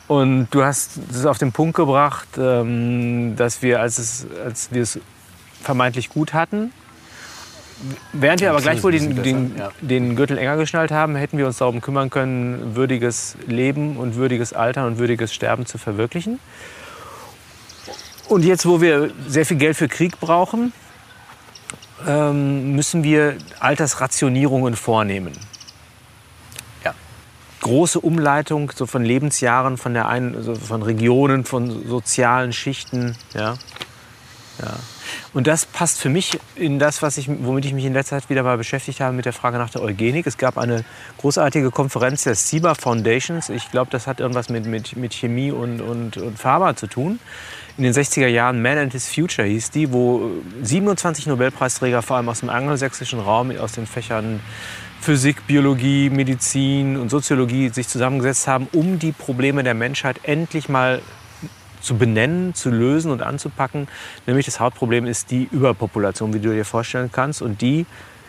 Und 0.06 0.46
du 0.52 0.62
hast 0.62 0.92
es 1.10 1.26
auf 1.26 1.38
den 1.38 1.50
Punkt 1.50 1.74
gebracht, 1.74 2.28
ähm, 2.38 3.34
dass 3.34 3.62
wir, 3.62 3.80
als, 3.80 3.98
es, 3.98 4.26
als 4.44 4.68
wir 4.70 4.82
es 4.82 5.00
vermeintlich 5.60 6.08
gut 6.08 6.34
hatten, 6.34 6.72
während 8.12 8.40
wir 8.42 8.50
aber 8.50 8.60
gleichwohl 8.60 8.92
den, 8.92 9.20
den, 9.22 9.60
den 9.80 10.14
Gürtel 10.14 10.38
enger 10.38 10.56
geschnallt 10.56 10.92
haben, 10.92 11.16
hätten 11.16 11.36
wir 11.36 11.46
uns 11.46 11.58
darum 11.58 11.80
kümmern 11.80 12.10
können, 12.10 12.76
würdiges 12.76 13.36
Leben 13.48 13.96
und 13.96 14.14
würdiges 14.14 14.52
Altern 14.52 14.86
und 14.86 14.98
würdiges 14.98 15.34
Sterben 15.34 15.66
zu 15.66 15.78
verwirklichen. 15.78 16.38
Und 18.28 18.44
jetzt, 18.44 18.66
wo 18.66 18.80
wir 18.80 19.10
sehr 19.26 19.46
viel 19.46 19.56
Geld 19.56 19.76
für 19.76 19.88
Krieg 19.88 20.20
brauchen, 20.20 20.72
ähm, 22.06 22.76
müssen 22.76 23.02
wir 23.02 23.36
Altersrationierungen 23.58 24.76
vornehmen 24.76 25.32
Ja. 26.84 26.94
große 27.60 27.98
Umleitung 27.98 28.70
so 28.74 28.86
von 28.86 29.04
Lebensjahren, 29.04 29.78
von 29.78 29.94
der 29.94 30.08
einen, 30.08 30.34
also 30.36 30.54
von 30.54 30.82
Regionen, 30.82 31.44
von 31.44 31.88
sozialen 31.88 32.52
Schichten, 32.52 33.16
ja. 33.34 33.54
ja. 34.62 34.74
Und 35.32 35.46
das 35.46 35.66
passt 35.66 35.98
für 35.98 36.08
mich 36.08 36.38
in 36.54 36.78
das, 36.78 37.00
was 37.00 37.16
ich, 37.16 37.28
womit 37.28 37.64
ich 37.64 37.72
mich 37.72 37.84
in 37.84 37.94
letzter 37.94 38.20
Zeit 38.20 38.30
wieder 38.30 38.42
mal 38.42 38.58
beschäftigt 38.58 39.00
habe, 39.00 39.14
mit 39.14 39.24
der 39.24 39.32
Frage 39.32 39.56
nach 39.58 39.70
der 39.70 39.82
Eugenik. 39.82 40.26
Es 40.26 40.36
gab 40.36 40.58
eine 40.58 40.84
großartige 41.18 41.70
Konferenz 41.70 42.24
der 42.24 42.34
CIBA 42.34 42.74
Foundations. 42.74 43.48
Ich 43.48 43.70
glaube, 43.70 43.90
das 43.90 44.06
hat 44.06 44.20
irgendwas 44.20 44.48
mit, 44.48 44.66
mit, 44.66 44.96
mit 44.96 45.14
Chemie 45.14 45.50
und, 45.50 45.80
und, 45.80 46.16
und 46.18 46.38
Pharma 46.38 46.76
zu 46.76 46.86
tun. 46.86 47.20
In 47.78 47.84
den 47.84 47.92
60er 47.92 48.26
Jahren 48.26 48.60
Man 48.60 48.76
and 48.76 48.92
His 48.92 49.06
Future 49.06 49.46
hieß 49.46 49.70
die, 49.70 49.92
wo 49.92 50.32
27 50.62 51.28
Nobelpreisträger, 51.28 52.02
vor 52.02 52.16
allem 52.16 52.28
aus 52.28 52.40
dem 52.40 52.50
angelsächsischen 52.50 53.20
Raum, 53.20 53.56
aus 53.56 53.70
den 53.70 53.86
Fächern 53.86 54.40
Physik, 55.00 55.46
Biologie, 55.46 56.10
Medizin 56.10 56.96
und 56.96 57.08
Soziologie 57.08 57.68
sich 57.68 57.86
zusammengesetzt 57.86 58.48
haben, 58.48 58.66
um 58.72 58.98
die 58.98 59.12
Probleme 59.12 59.62
der 59.62 59.74
Menschheit 59.74 60.18
endlich 60.24 60.68
mal 60.68 61.00
zu 61.80 61.96
benennen, 61.96 62.52
zu 62.52 62.68
lösen 62.70 63.12
und 63.12 63.22
anzupacken. 63.22 63.86
Nämlich 64.26 64.46
das 64.46 64.58
Hauptproblem 64.58 65.06
ist 65.06 65.30
die 65.30 65.48
Überpopulation, 65.48 66.34
wie 66.34 66.40
du 66.40 66.52
dir 66.52 66.64
vorstellen 66.64 67.10
kannst. 67.12 67.42
Und 67.42 67.62
die 67.62 67.86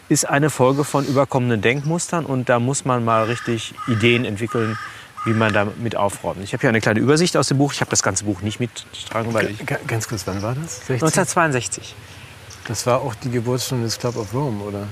ist 0.09 0.29
eine 0.29 0.51
Folge 0.51 0.83
von 0.83 1.07
überkommenen 1.07 1.61
Denkmustern. 1.61 2.23
Und 2.23 2.49
da 2.49 2.59
muss 2.59 2.85
man 2.85 3.03
mal 3.03 3.23
richtig 3.23 3.73
Ideen 3.87 4.25
entwickeln, 4.25 4.77
wie 5.25 5.33
man 5.33 5.53
damit 5.53 5.95
aufräumt. 5.95 6.43
Ich 6.43 6.53
habe 6.53 6.61
hier 6.61 6.69
eine 6.69 6.81
kleine 6.81 6.99
Übersicht 6.99 7.35
aus 7.37 7.47
dem 7.47 7.57
Buch. 7.57 7.73
Ich 7.73 7.81
habe 7.81 7.91
das 7.91 8.03
ganze 8.03 8.25
Buch 8.25 8.41
nicht 8.41 8.59
mitgetragen, 8.59 9.33
weil 9.33 9.51
ich... 9.51 9.65
Ganz 9.87 10.07
kurz, 10.07 10.25
wann 10.25 10.41
war 10.41 10.55
das? 10.55 10.77
60? 10.87 10.93
1962. 11.03 11.95
Das 12.67 12.85
war 12.85 13.01
auch 13.01 13.15
die 13.15 13.31
Geburtsstunde 13.31 13.85
des 13.85 13.97
Club 13.97 14.15
of 14.15 14.33
Rome, 14.33 14.63
oder? 14.63 14.87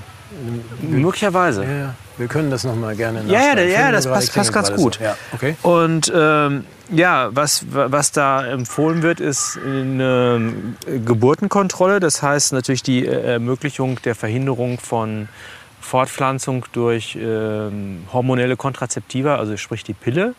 Möglicherweise. 0.82 1.64
Ja, 1.64 1.70
ja. 1.70 1.94
Wir 2.18 2.26
können 2.26 2.50
das 2.50 2.64
noch 2.64 2.74
mal 2.74 2.94
gerne 2.96 3.22
Ja, 3.26 3.54
ja, 3.54 3.62
ja 3.62 3.92
das 3.92 4.06
passt, 4.06 4.34
passt 4.34 4.52
ganz 4.52 4.72
gut. 4.74 4.96
So. 4.96 5.04
Ja, 5.04 5.16
okay. 5.32 5.56
Und 5.62 6.12
ähm, 6.14 6.64
ja, 6.90 7.30
was, 7.32 7.64
was 7.70 8.12
da 8.12 8.44
empfohlen 8.44 9.02
wird, 9.02 9.20
ist 9.20 9.58
eine 9.64 10.52
Geburtenkontrolle. 10.86 12.00
Das 12.00 12.22
heißt 12.22 12.52
natürlich 12.52 12.82
die 12.82 13.06
äh, 13.06 13.34
Ermöglichung 13.34 14.02
der 14.02 14.14
Verhinderung 14.14 14.78
von 14.78 15.28
Fortpflanzung 15.88 16.66
durch 16.72 17.16
ähm, 17.20 18.04
hormonelle 18.12 18.56
Kontrazeptiva, 18.56 19.36
also 19.36 19.56
sprich 19.56 19.84
die 19.84 19.94
Pille. 19.94 20.34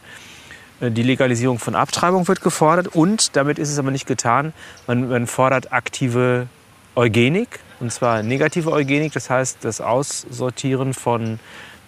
Äh, 0.79 0.91
die 0.91 1.03
Legalisierung 1.03 1.59
von 1.59 1.75
Abtreibung 1.75 2.27
wird 2.27 2.41
gefordert 2.41 2.87
und 2.87 3.35
damit 3.35 3.57
ist 3.57 3.71
es 3.71 3.79
aber 3.79 3.91
nicht 3.91 4.05
getan. 4.05 4.53
Man, 4.87 5.09
man 5.09 5.27
fordert 5.27 5.73
aktive 5.73 6.47
Eugenik, 6.95 7.59
und 7.79 7.91
zwar 7.91 8.23
negative 8.23 8.71
Eugenik, 8.71 9.13
das 9.13 9.29
heißt 9.29 9.59
das 9.61 9.81
Aussortieren 9.81 10.93
von 10.93 11.39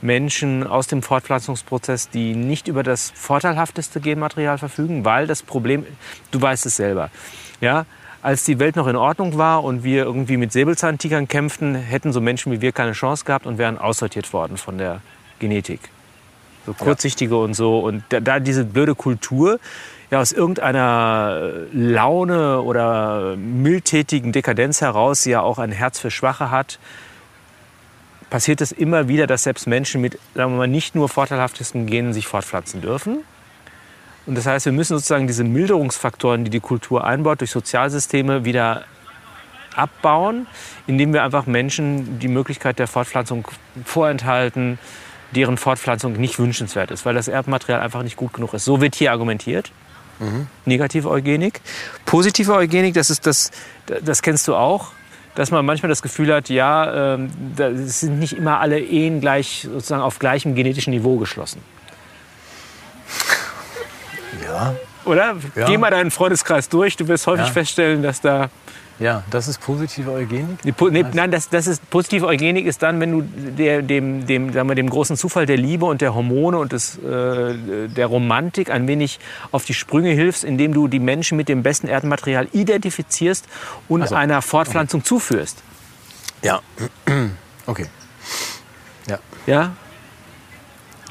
Menschen 0.02 0.66
aus 0.66 0.88
dem 0.88 1.04
Fortpflanzungsprozess, 1.04 2.10
die 2.10 2.34
nicht 2.34 2.68
über 2.68 2.82
das 2.82 3.12
vorteilhafteste 3.14 4.02
Genmaterial 4.02 4.58
verfügen, 4.58 5.06
weil 5.06 5.28
das 5.28 5.44
Problem, 5.44 5.86
du 6.32 6.42
weißt 6.42 6.66
es 6.66 6.76
selber, 6.78 7.12
ja, 7.60 7.86
als 8.22 8.44
die 8.44 8.60
Welt 8.60 8.76
noch 8.76 8.88
in 8.88 8.96
Ordnung 8.96 9.38
war 9.38 9.64
und 9.64 9.84
wir 9.84 10.04
irgendwie 10.04 10.38
mit 10.38 10.52
Säbelzahntigern 10.52 11.28
kämpften, 11.28 11.76
hätten 11.76 12.14
so 12.14 12.22
Menschen 12.22 12.52
wie 12.52 12.62
wir 12.62 12.72
keine 12.72 12.92
Chance 12.92 13.26
gehabt 13.26 13.46
und 13.46 13.58
wären 13.58 13.78
aussortiert 13.78 14.32
worden 14.34 14.58
von 14.58 14.78
der 14.78 15.02
Genetik. 15.40 15.80
So 16.66 16.74
kurzsichtige 16.74 17.36
ja. 17.36 17.42
und 17.42 17.56
so. 17.56 17.80
Und 17.80 18.04
da, 18.10 18.20
da 18.20 18.40
diese 18.40 18.64
blöde 18.64 18.94
Kultur, 18.94 19.60
ja, 20.12 20.20
aus 20.20 20.32
irgendeiner 20.32 21.42
Laune 21.74 22.62
oder 22.62 23.36
mildtätigen 23.38 24.32
Dekadenz 24.32 24.82
heraus 24.82 25.26
ja 25.26 25.42
auch 25.42 25.58
ein 25.58 25.72
Herz 25.72 26.00
für 26.00 26.12
Schwache 26.12 26.52
hat, 26.52 26.80
passiert 28.30 28.62
es 28.62 28.72
immer 28.72 29.08
wieder, 29.08 29.26
dass 29.26 29.44
selbst 29.44 29.68
Menschen 29.68 30.02
mit 30.02 30.20
sagen 30.36 30.54
wir 30.54 30.58
mal, 30.58 30.68
nicht 30.68 30.96
nur 30.96 31.10
vorteilhaftesten 31.10 31.88
Genen 31.88 32.14
sich 32.14 32.28
fortpflanzen 32.28 32.82
dürfen. 32.82 33.24
Und 34.26 34.36
das 34.36 34.46
heißt, 34.46 34.66
wir 34.66 34.74
müssen 34.74 34.96
sozusagen 34.96 35.28
diese 35.28 35.44
Milderungsfaktoren, 35.44 36.44
die 36.44 36.52
die 36.52 36.60
Kultur 36.60 37.04
einbaut, 37.04 37.42
durch 37.42 37.52
Sozialsysteme 37.52 38.46
wieder 38.46 38.84
abbauen, 39.76 40.48
indem 40.88 41.14
wir 41.14 41.24
einfach 41.24 41.46
Menschen 41.46 42.20
die 42.20 42.28
Möglichkeit 42.28 42.80
der 42.80 42.88
Fortpflanzung 42.88 43.48
vorenthalten, 43.86 44.80
deren 45.36 45.58
Fortpflanzung 45.58 46.14
nicht 46.14 46.40
wünschenswert 46.40 46.92
ist, 46.92 47.06
weil 47.06 47.16
das 47.16 47.28
Erbmaterial 47.28 47.82
einfach 47.82 48.04
nicht 48.04 48.18
gut 48.18 48.34
genug 48.34 48.54
ist. 48.54 48.66
So 48.66 48.82
wird 48.82 48.96
hier 48.96 49.12
argumentiert. 49.12 49.72
Mhm. 50.20 50.48
Negative 50.66 51.10
Eugenik. 51.10 51.62
Positive 52.06 52.54
Eugenik, 52.54 52.94
das 52.94 53.10
ist 53.10 53.26
das, 53.26 53.52
das 54.04 54.22
kennst 54.22 54.48
du 54.48 54.56
auch, 54.56 54.92
dass 55.36 55.52
man 55.52 55.66
manchmal 55.66 55.90
das 55.90 56.02
Gefühl 56.02 56.34
hat, 56.34 56.50
ja, 56.50 57.16
ähm, 57.16 57.32
das 57.56 58.02
sind 58.02 58.20
nicht 58.20 58.34
immer 58.34 58.60
alle 58.60 58.80
Ehen 58.80 59.22
gleich 59.22 59.68
sozusagen 59.72 60.02
auf 60.02 60.20
gleichem 60.20 60.54
genetischen 60.54 60.92
Niveau 60.92 61.18
geschlossen. 61.18 61.62
Ja. 64.52 64.76
Oder? 65.06 65.36
Ja. 65.56 65.66
Geh 65.66 65.78
mal 65.78 65.92
deinen 65.92 66.12
Freundeskreis 66.12 66.70
durch, 66.70 66.96
du 66.98 67.08
wirst 67.08 67.26
häufig 67.28 67.48
ja. 67.48 67.52
feststellen, 67.52 68.04
dass 68.04 68.22
da 68.22 68.50
ja, 69.02 69.24
das 69.32 69.48
ist 69.48 69.60
positive 69.60 70.12
Eugenik? 70.12 70.64
Nee, 70.64 71.06
nein, 71.14 71.32
das, 71.32 71.50
das 71.50 71.66
ist, 71.66 71.90
positive 71.90 72.28
Eugenik 72.28 72.68
ist 72.68 72.84
dann, 72.84 73.00
wenn 73.00 73.12
du 73.12 73.22
der, 73.24 73.82
dem, 73.82 74.28
dem, 74.28 74.54
sagen 74.54 74.70
wir, 74.70 74.76
dem 74.76 74.92
großen 74.92 75.18
Zufall 75.18 75.48
der 75.48 75.58
Liebe 75.58 75.86
und 75.86 76.02
der 76.02 76.14
Hormone 76.14 76.60
und 76.60 76.72
des, 76.72 77.00
äh, 77.00 77.88
der 77.88 78.06
Romantik 78.06 78.70
ein 78.70 78.88
wenig 78.88 79.20
auf 79.52 79.66
die 79.66 79.74
Sprünge 79.74 80.12
hilfst, 80.12 80.44
indem 80.44 80.76
du 80.76 80.88
die 80.88 81.00
Menschen 81.00 81.36
mit 81.36 81.50
dem 81.50 81.64
besten 81.64 81.88
Erdmaterial 81.88 82.48
identifizierst 82.52 83.48
und 83.88 84.08
so. 84.08 84.14
einer 84.14 84.44
Fortpflanzung 84.44 85.00
okay. 85.00 85.08
zuführst. 85.08 85.64
Ja, 86.44 86.60
okay. 87.66 87.88
Ja. 89.10 89.18
Ja? 89.48 89.72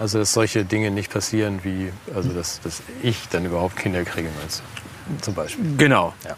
Also, 0.01 0.18
dass 0.18 0.32
solche 0.32 0.64
Dinge 0.64 0.90
nicht 0.90 1.12
passieren, 1.12 1.61
wie, 1.62 1.92
also, 2.14 2.30
dass, 2.30 2.61
dass 2.62 2.82
ich 3.03 3.28
dann 3.28 3.44
überhaupt 3.44 3.76
Kinder 3.76 4.03
kriege, 4.05 4.28
meinst 4.40 4.61
du? 4.61 5.22
Zum 5.22 5.34
Beispiel. 5.34 5.76
Genau. 5.76 6.14
Ja. 6.26 6.36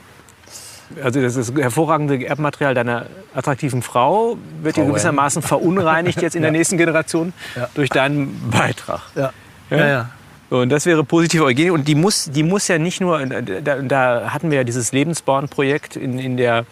Also 1.03 1.23
das 1.23 1.37
ist 1.37 1.57
hervorragende 1.57 2.27
Erbmaterial 2.27 2.75
deiner 2.75 3.07
attraktiven 3.35 3.81
Frau 3.81 4.37
wird 4.63 4.77
dir 4.77 4.85
gewissermaßen 4.85 5.41
verunreinigt 5.41 6.21
jetzt 6.21 6.37
in 6.37 6.43
der 6.43 6.51
nächsten 6.53 6.77
Generation 6.77 7.33
ja. 7.57 7.69
durch 7.75 7.89
deinen 7.89 8.51
Beitrag. 8.51 9.01
Ja. 9.15 9.33
Ja, 9.71 9.89
ja. 9.89 10.11
Und 10.51 10.69
das 10.69 10.85
wäre 10.85 11.03
positive 11.03 11.45
Eugenik. 11.45 11.73
Und 11.73 11.89
die 11.89 11.95
muss, 11.95 12.31
die 12.31 12.43
muss 12.43 12.69
ja 12.69 12.77
nicht 12.77 13.01
nur, 13.01 13.25
da, 13.25 13.77
da 13.77 14.31
hatten 14.35 14.51
wir 14.51 14.59
ja 14.59 14.65
dieses 14.65 14.93
Lebensborn-Projekt 14.93 15.97
in, 15.97 16.19
in 16.19 16.37
der 16.37 16.67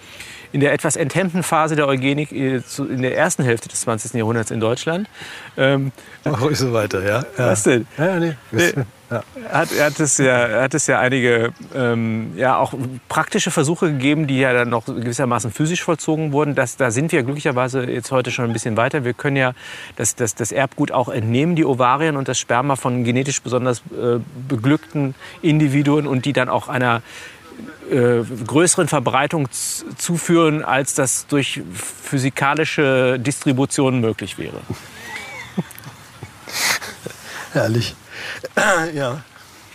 in 0.53 0.61
der 0.61 0.73
etwas 0.73 0.97
enthemmten 0.97 1.43
Phase 1.43 1.77
der 1.77 1.87
Eugenik 1.87 2.33
äh, 2.33 2.61
in 2.79 3.03
der 3.03 3.17
ersten 3.17 3.43
Hälfte 3.43 3.69
des 3.69 3.83
20. 3.83 4.15
Jahrhunderts 4.15 4.51
in 4.51 4.61
Deutschland. 4.61 5.09
Ähm, 5.57 5.93
Mach 6.25 6.41
ruhig 6.41 6.59
so 6.59 6.73
weiter, 6.73 7.03
ja. 7.03 7.25
ja. 7.39 7.47
Was 7.47 7.63
denn? 7.63 7.87
Ja, 7.97 8.19
nee. 8.19 8.35
Ja. 9.11 9.25
Hat, 9.51 9.71
hat, 9.77 9.99
es 9.99 10.19
ja, 10.19 10.63
hat 10.63 10.73
es 10.73 10.87
ja 10.87 11.01
einige 11.01 11.53
ähm, 11.75 12.33
ja, 12.37 12.57
auch 12.57 12.75
praktische 13.09 13.51
Versuche 13.51 13.91
gegeben, 13.91 14.29
die 14.29 14.39
ja 14.39 14.53
dann 14.53 14.69
noch 14.69 14.87
gewissermaßen 14.87 15.51
physisch 15.51 15.83
vollzogen 15.83 16.33
wurden. 16.33 16.55
Das, 16.55 16.77
da 16.77 16.93
sind 16.93 17.11
wir 17.11 17.25
glücklicherweise 17.25 17.83
jetzt 17.91 18.13
heute 18.13 18.31
schon 18.31 18.45
ein 18.45 18.53
bisschen 18.53 18.77
weiter. 18.77 19.05
Wir 19.05 19.13
können 19.13 19.35
ja 19.35 19.53
das, 19.97 20.15
das, 20.15 20.37
das 20.37 20.53
Erbgut 20.53 20.93
auch 20.93 21.09
entnehmen, 21.09 21.57
die 21.57 21.65
Ovarien 21.65 22.17
und 22.17 22.29
das 22.29 22.39
Sperma 22.39 22.77
von 22.77 23.03
genetisch 23.03 23.43
besonders 23.43 23.81
äh, 23.91 24.21
beglückten 24.49 25.17
Individuen 25.43 26.07
und 26.07 26.25
die 26.25 26.33
dann 26.33 26.49
auch 26.49 26.69
einer 26.69 27.03
äh, 27.91 28.23
größeren 28.47 28.89
Verbreitung 28.89 29.49
zuführen, 29.51 30.65
als 30.65 30.95
das 30.95 31.27
durch 31.27 31.63
physikalische 31.75 33.19
Distribution 33.19 34.01
möglich 34.01 34.39
wäre. 34.39 34.61
Herrlich. 37.53 37.97
ja. 38.95 39.23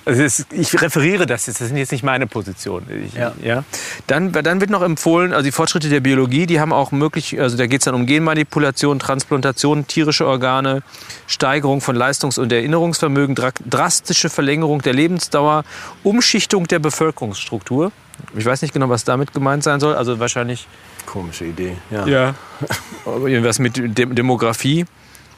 Also 0.05 0.21
es, 0.21 0.45
ich 0.51 0.79
referiere 0.81 1.25
das 1.25 1.47
jetzt, 1.47 1.59
das 1.59 1.67
sind 1.69 1.77
jetzt 1.77 1.91
nicht 1.91 2.03
meine 2.03 2.27
Positionen. 2.27 3.09
ja. 3.15 3.33
ja. 3.41 3.63
Dann, 4.05 4.31
dann 4.31 4.61
wird 4.61 4.69
noch 4.69 4.83
empfohlen, 4.83 5.33
also 5.33 5.43
die 5.43 5.51
Fortschritte 5.51 5.89
der 5.89 5.99
Biologie, 5.99 6.45
die 6.45 6.59
haben 6.59 6.71
auch 6.71 6.91
möglich, 6.91 7.39
also 7.41 7.57
da 7.57 7.65
geht 7.65 7.81
es 7.81 7.85
dann 7.85 7.95
um 7.95 8.05
Genmanipulation, 8.05 8.99
Transplantation, 8.99 9.87
tierische 9.87 10.27
Organe, 10.27 10.83
Steigerung 11.25 11.81
von 11.81 11.95
Leistungs- 11.95 12.37
und 12.37 12.51
Erinnerungsvermögen, 12.51 13.35
drastische 13.67 14.29
Verlängerung 14.29 14.81
der 14.83 14.93
Lebensdauer, 14.93 15.63
Umschichtung 16.03 16.67
der 16.67 16.79
Bevölkerungsstruktur. 16.79 17.91
Ich 18.37 18.45
weiß 18.45 18.61
nicht 18.61 18.73
genau, 18.73 18.89
was 18.89 19.03
damit 19.03 19.33
gemeint 19.33 19.63
sein 19.63 19.79
soll, 19.79 19.95
also 19.95 20.19
wahrscheinlich... 20.19 20.67
Komische 21.07 21.45
Idee, 21.45 21.77
ja. 21.89 22.05
Ja, 22.07 22.35
irgendwas 23.05 23.59
mit 23.59 23.75
Demografie. 23.97 24.85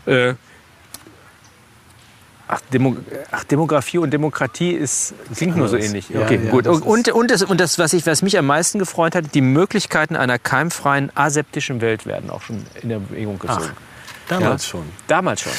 Äh, 0.06 0.34
Ach, 2.48 2.62
Demo 2.72 2.96
Ach, 3.32 3.44
Demografie 3.44 3.98
und 3.98 4.12
Demokratie 4.12 4.72
ist, 4.72 5.14
klingt 5.36 5.58
nur 5.58 5.68
so 5.68 5.76
ähnlich. 5.76 6.10
Ja, 6.10 6.22
okay, 6.22 6.40
ja, 6.44 6.52
gut. 6.52 6.66
Und, 6.68 6.82
und, 6.82 7.10
und, 7.10 7.32
das, 7.32 7.44
und 7.44 7.60
das, 7.60 7.78
was, 7.78 7.94
ich, 7.94 8.06
was 8.06 8.22
mich 8.22 8.38
am 8.38 8.46
meisten 8.46 8.80
gefreut 8.80 9.16
hat, 9.16 9.36
die 9.36 9.42
Möglichkeiten 9.42 10.16
einer 10.16 10.40
keimfreien, 10.40 11.12
aseptischen 11.16 11.82
Welt 11.82 12.06
werden 12.06 12.30
auch 12.30 12.42
schon 12.42 12.66
in 12.82 12.92
Erwägung 12.92 13.38
gezogen. 13.38 13.72
Ach, 13.74 14.30
damals 14.30 14.66
ja? 14.66 14.70
schon. 14.70 14.84
Damals 15.08 15.42
schon. 15.42 15.54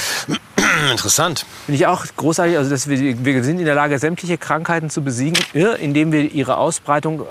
Interessant. 0.91 1.45
Finde 1.67 1.77
ich 1.77 1.87
auch 1.87 2.07
großartig. 2.17 2.57
Also, 2.57 2.71
dass 2.71 2.89
wir, 2.89 3.25
wir 3.25 3.45
sind 3.45 3.59
in 3.59 3.67
der 3.67 3.75
Lage, 3.75 3.99
sämtliche 3.99 4.39
Krankheiten 4.39 4.89
zu 4.89 5.03
besiegen, 5.03 5.39
indem 5.81 6.13
wir 6.13 6.33
ihre 6.33 6.57
Ausbreitung 6.57 7.25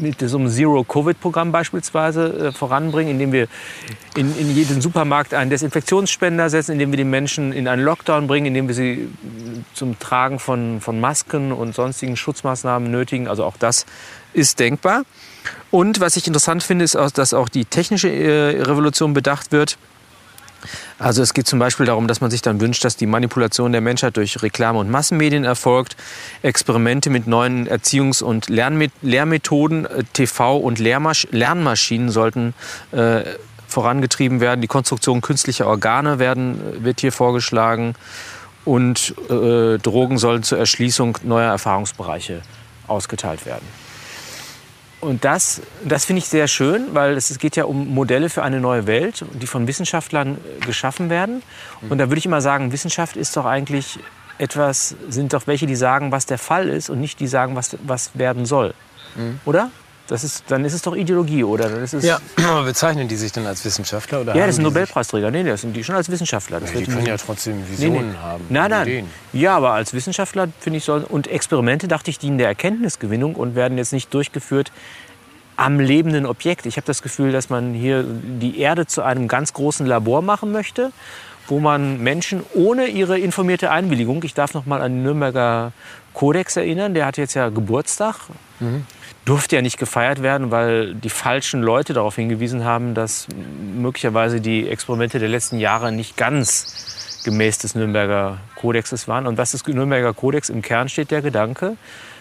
mit 0.00 0.20
so 0.20 0.38
einem 0.38 0.48
Zero-Covid-Programm 0.48 1.52
beispielsweise 1.52 2.48
äh, 2.48 2.52
voranbringen, 2.52 3.12
indem 3.12 3.32
wir 3.32 3.48
in, 4.16 4.36
in 4.36 4.54
jeden 4.54 4.80
Supermarkt 4.80 5.34
einen 5.34 5.50
Desinfektionsspender 5.50 6.50
setzen, 6.50 6.72
indem 6.72 6.90
wir 6.92 6.96
die 6.96 7.04
Menschen 7.04 7.52
in 7.52 7.68
einen 7.68 7.82
Lockdown 7.82 8.26
bringen, 8.26 8.46
indem 8.46 8.68
wir 8.68 8.74
sie 8.74 9.08
zum 9.74 9.98
Tragen 9.98 10.38
von, 10.38 10.80
von 10.80 11.00
Masken 11.00 11.52
und 11.52 11.74
sonstigen 11.74 12.16
Schutzmaßnahmen 12.16 12.90
nötigen. 12.90 13.28
Also 13.28 13.44
auch 13.44 13.56
das 13.56 13.86
ist 14.32 14.60
denkbar. 14.60 15.02
Und 15.70 16.00
was 16.00 16.16
ich 16.16 16.26
interessant 16.26 16.62
finde, 16.62 16.84
ist, 16.84 16.94
dass 16.94 17.34
auch 17.34 17.48
die 17.48 17.64
technische 17.64 18.08
äh, 18.08 18.62
Revolution 18.62 19.14
bedacht 19.14 19.52
wird. 19.52 19.78
Also 20.98 21.22
es 21.22 21.34
geht 21.34 21.46
zum 21.46 21.58
Beispiel 21.58 21.86
darum, 21.86 22.08
dass 22.08 22.20
man 22.20 22.30
sich 22.30 22.42
dann 22.42 22.60
wünscht, 22.60 22.84
dass 22.84 22.96
die 22.96 23.06
Manipulation 23.06 23.72
der 23.72 23.80
Menschheit 23.80 24.16
durch 24.16 24.42
Reklame- 24.42 24.78
und 24.78 24.90
Massenmedien 24.90 25.44
erfolgt, 25.44 25.96
Experimente 26.42 27.10
mit 27.10 27.26
neuen 27.26 27.68
Erziehungs- 27.68 28.22
und 28.22 28.48
Lernmethoden, 28.48 29.86
äh, 29.86 30.04
TV- 30.14 30.58
und 30.58 30.78
Lernmaschinen 30.78 32.10
sollten 32.10 32.54
äh, 32.92 33.22
vorangetrieben 33.66 34.40
werden. 34.40 34.60
Die 34.60 34.68
Konstruktion 34.68 35.20
künstlicher 35.20 35.66
Organe 35.66 36.18
werden, 36.18 36.84
wird 36.84 37.00
hier 37.00 37.12
vorgeschlagen. 37.12 37.94
Und 38.64 39.14
äh, 39.28 39.78
Drogen 39.78 40.18
sollen 40.18 40.44
zur 40.44 40.58
Erschließung 40.58 41.18
neuer 41.24 41.50
Erfahrungsbereiche 41.50 42.42
ausgeteilt 42.86 43.44
werden. 43.44 43.66
Und 45.02 45.24
das, 45.24 45.60
das 45.84 46.04
finde 46.04 46.18
ich 46.18 46.28
sehr 46.28 46.46
schön, 46.46 46.94
weil 46.94 47.16
es 47.16 47.36
geht 47.40 47.56
ja 47.56 47.64
um 47.64 47.92
Modelle 47.92 48.30
für 48.30 48.44
eine 48.44 48.60
neue 48.60 48.86
Welt, 48.86 49.24
die 49.32 49.48
von 49.48 49.66
Wissenschaftlern 49.66 50.36
äh, 50.36 50.64
geschaffen 50.64 51.10
werden. 51.10 51.42
Und 51.90 51.98
da 51.98 52.08
würde 52.08 52.18
ich 52.18 52.26
immer 52.26 52.40
sagen, 52.40 52.70
Wissenschaft 52.70 53.16
ist 53.16 53.36
doch 53.36 53.44
eigentlich 53.44 53.98
etwas, 54.38 54.94
sind 55.08 55.32
doch 55.32 55.48
welche, 55.48 55.66
die 55.66 55.74
sagen, 55.74 56.12
was 56.12 56.26
der 56.26 56.38
Fall 56.38 56.68
ist 56.68 56.88
und 56.88 57.00
nicht 57.00 57.18
die 57.18 57.26
sagen, 57.26 57.56
was, 57.56 57.76
was 57.82 58.12
werden 58.14 58.46
soll. 58.46 58.74
Mhm. 59.16 59.40
Oder? 59.44 59.72
Das 60.08 60.24
ist, 60.24 60.44
dann 60.48 60.64
ist 60.64 60.74
es 60.74 60.82
doch 60.82 60.96
Ideologie, 60.96 61.44
oder? 61.44 61.68
Das 61.68 61.94
ist 61.94 62.04
ja, 62.04 62.18
aber 62.48 62.64
bezeichnen 62.64 63.06
die 63.06 63.16
sich 63.16 63.30
dann 63.30 63.46
als 63.46 63.64
Wissenschaftler? 63.64 64.22
Oder 64.22 64.34
ja, 64.34 64.46
das 64.46 64.56
sind 64.56 64.64
Nobelpreisträger. 64.64 65.30
Nee, 65.30 65.44
das 65.44 65.60
sind 65.60 65.74
die 65.74 65.84
schon 65.84 65.94
als 65.94 66.10
Wissenschaftler. 66.10 66.60
Das 66.60 66.72
ja, 66.72 66.80
die 66.80 66.86
können 66.86 67.06
ja 67.06 67.16
trotzdem 67.16 67.68
Visionen 67.68 68.08
nee, 68.08 68.12
nee. 68.12 68.18
haben. 68.18 68.44
Nein, 68.48 68.70
nein. 68.70 68.86
Ideen. 68.88 69.10
Ja, 69.32 69.56
aber 69.56 69.72
als 69.72 69.94
Wissenschaftler, 69.94 70.48
finde 70.58 70.78
ich, 70.78 70.84
sollen. 70.84 71.04
Und 71.04 71.28
Experimente, 71.28 71.86
dachte 71.86 72.10
ich, 72.10 72.18
dienen 72.18 72.38
der 72.38 72.48
Erkenntnisgewinnung 72.48 73.36
und 73.36 73.54
werden 73.54 73.78
jetzt 73.78 73.92
nicht 73.92 74.12
durchgeführt 74.12 74.72
am 75.56 75.78
lebenden 75.78 76.26
Objekt. 76.26 76.66
Ich 76.66 76.76
habe 76.76 76.86
das 76.86 77.02
Gefühl, 77.02 77.30
dass 77.30 77.48
man 77.48 77.72
hier 77.72 78.04
die 78.04 78.58
Erde 78.58 78.86
zu 78.86 79.02
einem 79.02 79.28
ganz 79.28 79.52
großen 79.52 79.86
Labor 79.86 80.20
machen 80.20 80.50
möchte, 80.50 80.90
wo 81.46 81.60
man 81.60 82.02
Menschen 82.02 82.42
ohne 82.54 82.86
ihre 82.86 83.18
informierte 83.18 83.70
Einwilligung, 83.70 84.22
ich 84.24 84.34
darf 84.34 84.54
noch 84.54 84.66
mal 84.66 84.82
an 84.82 84.92
den 84.92 85.02
Nürnberger 85.04 85.72
Kodex 86.14 86.56
erinnern, 86.56 86.94
der 86.94 87.06
hat 87.06 87.16
jetzt 87.16 87.34
ja 87.34 87.50
Geburtstag. 87.50 88.16
Mhm 88.58 88.84
durfte 89.24 89.56
ja 89.56 89.62
nicht 89.62 89.78
gefeiert 89.78 90.22
werden, 90.22 90.50
weil 90.50 90.94
die 90.94 91.10
falschen 91.10 91.62
Leute 91.62 91.92
darauf 91.92 92.16
hingewiesen 92.16 92.64
haben, 92.64 92.94
dass 92.94 93.28
möglicherweise 93.76 94.40
die 94.40 94.68
Experimente 94.68 95.18
der 95.18 95.28
letzten 95.28 95.58
Jahre 95.58 95.92
nicht 95.92 96.16
ganz 96.16 97.20
gemäß 97.24 97.58
des 97.58 97.74
Nürnberger 97.74 98.38
Kodexes 98.56 99.06
waren. 99.06 99.26
Und 99.26 99.38
was 99.38 99.54
ist 99.54 99.68
Nürnberger 99.68 100.12
Kodex? 100.12 100.48
Im 100.48 100.60
Kern 100.60 100.88
steht 100.88 101.12
der 101.12 101.22
Gedanke, 101.22 101.76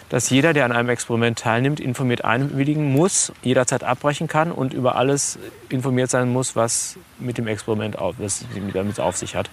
dass 0.09 0.29
jeder, 0.29 0.53
der 0.53 0.65
an 0.65 0.71
einem 0.71 0.89
Experiment 0.89 1.39
teilnimmt, 1.39 1.79
informiert 1.79 2.23
einwilligen 2.23 2.91
muss, 2.91 3.31
jederzeit 3.41 3.83
abbrechen 3.83 4.27
kann 4.27 4.51
und 4.51 4.73
über 4.73 4.95
alles 4.95 5.39
informiert 5.69 6.09
sein 6.09 6.29
muss, 6.29 6.55
was 6.55 6.97
mit 7.17 7.37
dem 7.37 7.47
Experiment 7.47 7.97
auf, 7.97 8.15
was 8.19 8.45
damit 8.73 8.99
auf 8.99 9.17
sich 9.17 9.35
hat. 9.35 9.49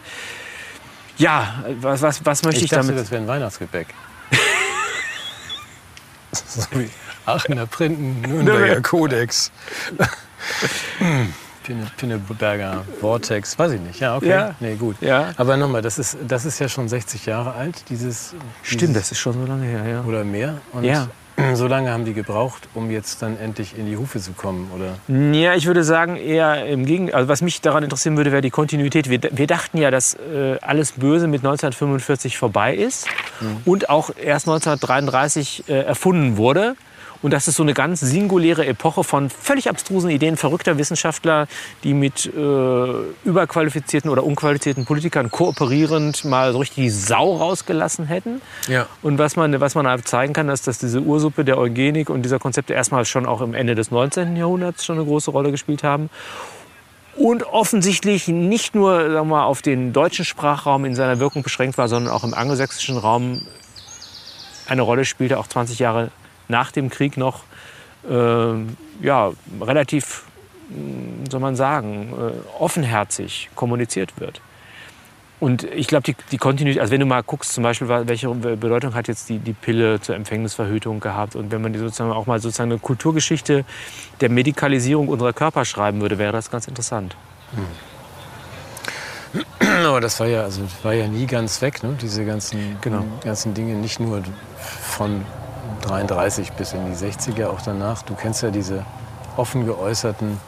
Ja, 1.16 1.64
was, 1.80 2.02
was, 2.02 2.26
was 2.26 2.42
möchte 2.42 2.58
ich, 2.58 2.64
ich 2.64 2.70
dachte, 2.70 2.88
damit? 2.88 3.02
Das 3.02 3.10
wäre 3.10 3.22
ein 3.22 3.28
Weihnachtsgebäck. 3.28 3.86
so 6.32 6.62
wie 6.72 6.90
Aachener 7.28 7.66
Printen, 7.66 8.20
Nürnberger 8.22 8.80
Kodex. 8.80 9.52
Pinneberger 11.98 12.84
Vortex, 13.00 13.58
weiß 13.58 13.72
ich 13.72 13.80
nicht. 13.80 14.00
Ja, 14.00 14.16
okay. 14.16 14.28
Ja. 14.28 14.54
Nee, 14.60 14.76
gut. 14.76 14.96
Ja. 15.00 15.32
Aber 15.36 15.58
nochmal, 15.58 15.82
das 15.82 15.98
ist, 15.98 16.16
das 16.26 16.46
ist 16.46 16.58
ja 16.58 16.68
schon 16.68 16.88
60 16.88 17.26
Jahre 17.26 17.52
alt, 17.52 17.84
dieses. 17.90 18.34
Stimmt, 18.62 18.82
dieses, 18.82 18.94
das 18.94 19.12
ist 19.12 19.18
schon 19.18 19.34
so 19.34 19.44
lange 19.44 19.66
her, 19.66 19.86
ja. 19.86 20.04
Oder 20.04 20.24
mehr. 20.24 20.62
Und 20.72 20.84
ja. 20.84 21.08
so 21.54 21.66
lange 21.66 21.90
haben 21.90 22.04
die 22.04 22.14
gebraucht, 22.14 22.68
um 22.74 22.90
jetzt 22.90 23.22
dann 23.22 23.38
endlich 23.38 23.76
in 23.78 23.86
die 23.86 23.96
Hufe 23.96 24.18
zu 24.18 24.32
kommen, 24.32 24.70
oder? 24.74 24.96
Ja, 25.36 25.54
ich 25.54 25.66
würde 25.66 25.84
sagen, 25.84 26.16
eher 26.16 26.66
im 26.66 26.86
Gegenteil. 26.86 27.14
Also 27.14 27.28
was 27.28 27.42
mich 27.42 27.60
daran 27.60 27.84
interessieren 27.84 28.16
würde, 28.16 28.32
wäre 28.32 28.42
die 28.42 28.50
Kontinuität. 28.50 29.10
Wir, 29.10 29.20
wir 29.30 29.46
dachten 29.46 29.78
ja, 29.78 29.90
dass 29.90 30.14
äh, 30.14 30.56
alles 30.62 30.92
Böse 30.92 31.28
mit 31.28 31.40
1945 31.40 32.38
vorbei 32.38 32.74
ist 32.74 33.06
mhm. 33.40 33.58
und 33.66 33.90
auch 33.90 34.10
erst 34.10 34.48
1933 34.48 35.68
äh, 35.68 35.82
erfunden 35.82 36.38
wurde. 36.38 36.76
Und 37.22 37.32
das 37.32 37.48
ist 37.48 37.56
so 37.56 37.62
eine 37.62 37.74
ganz 37.74 38.00
singuläre 38.00 38.66
Epoche 38.66 39.04
von 39.04 39.30
völlig 39.30 39.68
abstrusen 39.68 40.10
Ideen 40.10 40.36
verrückter 40.36 40.78
Wissenschaftler, 40.78 41.48
die 41.84 41.94
mit 41.94 42.26
äh, 42.26 42.90
überqualifizierten 43.24 44.10
oder 44.10 44.24
unqualifizierten 44.24 44.84
Politikern 44.84 45.30
kooperierend 45.30 46.24
mal 46.24 46.52
so 46.52 46.58
richtig 46.58 46.76
die 46.84 46.90
Sau 46.90 47.36
rausgelassen 47.36 48.06
hätten. 48.06 48.40
Ja. 48.68 48.86
Und 49.02 49.18
was 49.18 49.36
man, 49.36 49.60
was 49.60 49.74
man 49.74 49.86
halt 49.86 50.06
zeigen 50.06 50.32
kann, 50.32 50.48
ist, 50.48 50.66
dass 50.66 50.78
diese 50.78 51.00
Ursuppe 51.00 51.44
der 51.44 51.58
Eugenik 51.58 52.10
und 52.10 52.22
dieser 52.22 52.38
Konzepte 52.38 52.74
erstmal 52.74 53.04
schon 53.04 53.26
auch 53.26 53.40
im 53.40 53.54
Ende 53.54 53.74
des 53.74 53.90
19. 53.90 54.36
Jahrhunderts 54.36 54.84
schon 54.84 54.96
eine 54.96 55.04
große 55.04 55.30
Rolle 55.30 55.50
gespielt 55.50 55.82
haben 55.82 56.10
und 57.18 57.42
offensichtlich 57.42 58.28
nicht 58.28 58.74
nur 58.74 59.00
sagen 59.00 59.14
wir 59.14 59.24
mal, 59.24 59.44
auf 59.44 59.60
den 59.60 59.92
deutschen 59.92 60.24
Sprachraum 60.24 60.84
in 60.84 60.94
seiner 60.94 61.18
Wirkung 61.18 61.42
beschränkt 61.42 61.76
war, 61.76 61.88
sondern 61.88 62.12
auch 62.12 62.24
im 62.24 62.32
angelsächsischen 62.32 62.96
Raum 62.96 63.42
eine 64.68 64.82
Rolle 64.82 65.04
spielte, 65.04 65.38
auch 65.38 65.46
20 65.48 65.78
Jahre 65.78 66.10
nach 66.48 66.72
dem 66.72 66.90
Krieg 66.90 67.16
noch 67.16 67.44
äh, 68.08 68.54
ja, 69.02 69.32
relativ, 69.60 70.24
hm, 70.68 71.24
soll 71.30 71.40
man 71.40 71.56
sagen, 71.56 72.12
äh, 72.12 72.60
offenherzig 72.60 73.50
kommuniziert 73.54 74.18
wird. 74.20 74.40
Und 75.40 75.62
ich 75.62 75.86
glaube, 75.86 76.02
die, 76.02 76.16
die 76.32 76.38
Kontinuität, 76.38 76.80
also 76.80 76.92
wenn 76.92 76.98
du 77.00 77.06
mal 77.06 77.22
guckst, 77.22 77.52
zum 77.52 77.62
Beispiel, 77.62 77.88
welche 77.88 78.28
Bedeutung 78.28 78.94
hat 78.94 79.06
jetzt 79.06 79.28
die, 79.28 79.38
die 79.38 79.52
Pille 79.52 80.00
zur 80.00 80.16
Empfängnisverhütung 80.16 80.98
gehabt 80.98 81.36
und 81.36 81.52
wenn 81.52 81.62
man 81.62 81.72
die 81.72 81.78
sozusagen 81.78 82.10
auch 82.10 82.26
mal 82.26 82.40
sozusagen 82.40 82.72
eine 82.72 82.80
Kulturgeschichte 82.80 83.64
der 84.20 84.30
Medikalisierung 84.30 85.06
unserer 85.06 85.32
Körper 85.32 85.64
schreiben 85.64 86.00
würde, 86.00 86.18
wäre 86.18 86.32
das 86.32 86.50
ganz 86.50 86.66
interessant. 86.66 87.16
Hm. 87.54 87.66
Aber 89.86 90.00
das 90.00 90.18
war 90.18 90.26
ja, 90.26 90.42
also 90.42 90.62
war 90.82 90.94
ja 90.94 91.06
nie 91.06 91.26
ganz 91.26 91.62
weg, 91.62 91.84
ne? 91.84 91.96
diese 92.00 92.24
ganzen, 92.24 92.76
genau. 92.80 93.04
ganzen 93.22 93.54
Dinge, 93.54 93.74
nicht 93.74 94.00
nur 94.00 94.22
von 94.82 95.24
33 95.82 96.52
bis 96.52 96.72
in 96.72 96.86
die 96.86 96.96
60er, 96.96 97.46
auch 97.46 97.62
danach. 97.62 98.02
Du 98.02 98.14
kennst 98.14 98.42
ja 98.42 98.50
diese 98.50 98.84
offen 99.36 99.66
geäußerten 99.66 100.40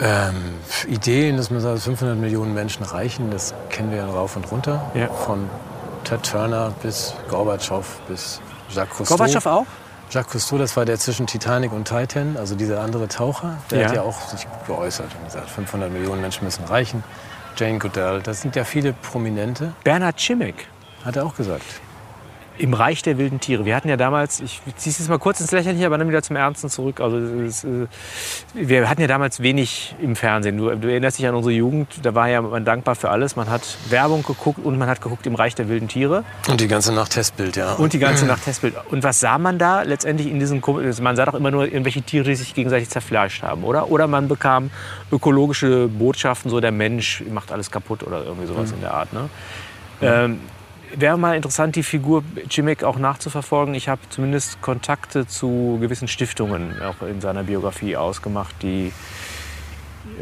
ähm, 0.00 0.54
Ideen, 0.88 1.36
dass 1.36 1.50
man 1.50 1.60
sagt, 1.60 1.80
500 1.80 2.16
Millionen 2.16 2.54
Menschen 2.54 2.84
reichen. 2.84 3.30
Das 3.30 3.54
kennen 3.68 3.90
wir 3.90 3.98
ja 3.98 4.06
rauf 4.06 4.36
und 4.36 4.50
runter. 4.50 4.90
Ja. 4.94 5.08
Von 5.08 5.48
Ted 6.04 6.22
Turner 6.22 6.72
bis 6.82 7.14
Gorbatschow 7.28 7.84
bis 8.08 8.40
Jacques 8.70 8.96
Cousteau. 8.96 9.16
Gorbatschow 9.16 9.46
auch? 9.46 9.66
Jacques 10.10 10.32
Cousteau, 10.32 10.58
das 10.58 10.76
war 10.76 10.84
der 10.84 10.98
zwischen 10.98 11.26
Titanic 11.26 11.72
und 11.72 11.86
Titan, 11.86 12.36
also 12.36 12.56
dieser 12.56 12.80
andere 12.80 13.06
Taucher. 13.08 13.58
Der 13.70 13.80
ja. 13.80 13.88
hat 13.88 13.94
ja 13.94 14.02
auch 14.02 14.20
sich 14.28 14.46
geäußert 14.66 15.08
und 15.18 15.24
gesagt, 15.26 15.50
500 15.50 15.92
Millionen 15.92 16.20
Menschen 16.20 16.44
müssen 16.44 16.64
reichen. 16.64 17.04
Jane 17.56 17.78
Goodall, 17.78 18.20
das 18.22 18.40
sind 18.40 18.56
ja 18.56 18.64
viele 18.64 18.92
Prominente. 18.92 19.74
Bernhard 19.84 20.20
Schimek. 20.20 20.66
Hat 21.04 21.16
er 21.16 21.26
auch 21.26 21.36
gesagt 21.36 21.64
im 22.60 22.74
Reich 22.74 23.02
der 23.02 23.16
wilden 23.16 23.40
Tiere. 23.40 23.64
Wir 23.64 23.74
hatten 23.74 23.88
ja 23.88 23.96
damals, 23.96 24.40
ich 24.40 24.60
ziehe 24.76 24.92
es 24.92 24.98
jetzt 24.98 25.08
mal 25.08 25.18
kurz 25.18 25.40
ins 25.40 25.50
Lächerliche, 25.50 25.86
aber 25.86 25.96
dann 25.96 26.08
wieder 26.08 26.22
zum 26.22 26.36
Ernsten 26.36 26.68
zurück. 26.68 27.00
Also 27.00 27.16
es, 27.16 27.64
äh, 27.64 27.86
wir 28.52 28.88
hatten 28.88 29.00
ja 29.00 29.06
damals 29.06 29.40
wenig 29.40 29.94
im 30.00 30.14
Fernsehen. 30.14 30.58
Du, 30.58 30.74
du, 30.76 30.88
erinnerst 30.88 31.18
dich 31.18 31.26
an 31.26 31.34
unsere 31.34 31.54
Jugend, 31.54 31.88
da 32.02 32.14
war 32.14 32.28
ja 32.28 32.42
man 32.42 32.64
dankbar 32.64 32.94
für 32.94 33.10
alles. 33.10 33.34
Man 33.34 33.48
hat 33.48 33.62
Werbung 33.88 34.22
geguckt 34.22 34.64
und 34.64 34.78
man 34.78 34.88
hat 34.88 35.00
geguckt 35.00 35.26
im 35.26 35.34
Reich 35.34 35.54
der 35.54 35.68
wilden 35.68 35.88
Tiere. 35.88 36.24
Und 36.48 36.60
die 36.60 36.68
ganze 36.68 36.92
Nacht 36.92 37.12
Testbild, 37.12 37.56
ja. 37.56 37.74
Und 37.74 37.94
die 37.94 37.98
ganze 37.98 38.26
Nacht 38.26 38.44
Testbild. 38.44 38.74
Und 38.90 39.02
was 39.02 39.20
sah 39.20 39.38
man 39.38 39.58
da 39.58 39.82
letztendlich 39.82 40.28
in 40.28 40.38
diesem, 40.38 40.62
man 41.00 41.16
sah 41.16 41.24
doch 41.24 41.34
immer 41.34 41.50
nur 41.50 41.64
irgendwelche 41.64 42.02
Tiere, 42.02 42.24
die 42.24 42.34
sich 42.34 42.54
gegenseitig 42.54 42.90
zerfleischt 42.90 43.42
haben, 43.42 43.64
oder? 43.64 43.90
Oder 43.90 44.06
man 44.06 44.28
bekam 44.28 44.70
ökologische 45.10 45.88
Botschaften, 45.88 46.50
so 46.50 46.60
der 46.60 46.72
Mensch 46.72 47.24
macht 47.30 47.52
alles 47.52 47.70
kaputt 47.70 48.02
oder 48.02 48.24
irgendwie 48.24 48.46
sowas 48.46 48.68
mhm. 48.68 48.74
in 48.74 48.80
der 48.82 48.94
Art. 48.94 49.12
Ne? 49.12 49.20
Mhm. 50.00 50.06
Ähm, 50.06 50.40
Wäre 50.96 51.18
mal 51.18 51.36
interessant, 51.36 51.76
die 51.76 51.82
Figur 51.82 52.24
Cimek 52.48 52.82
auch 52.82 52.98
nachzuverfolgen. 52.98 53.74
Ich 53.74 53.88
habe 53.88 54.00
zumindest 54.10 54.60
Kontakte 54.60 55.26
zu 55.26 55.78
gewissen 55.80 56.08
Stiftungen 56.08 56.74
auch 56.82 57.06
in 57.06 57.20
seiner 57.20 57.44
Biografie 57.44 57.96
ausgemacht, 57.96 58.54
die 58.62 58.92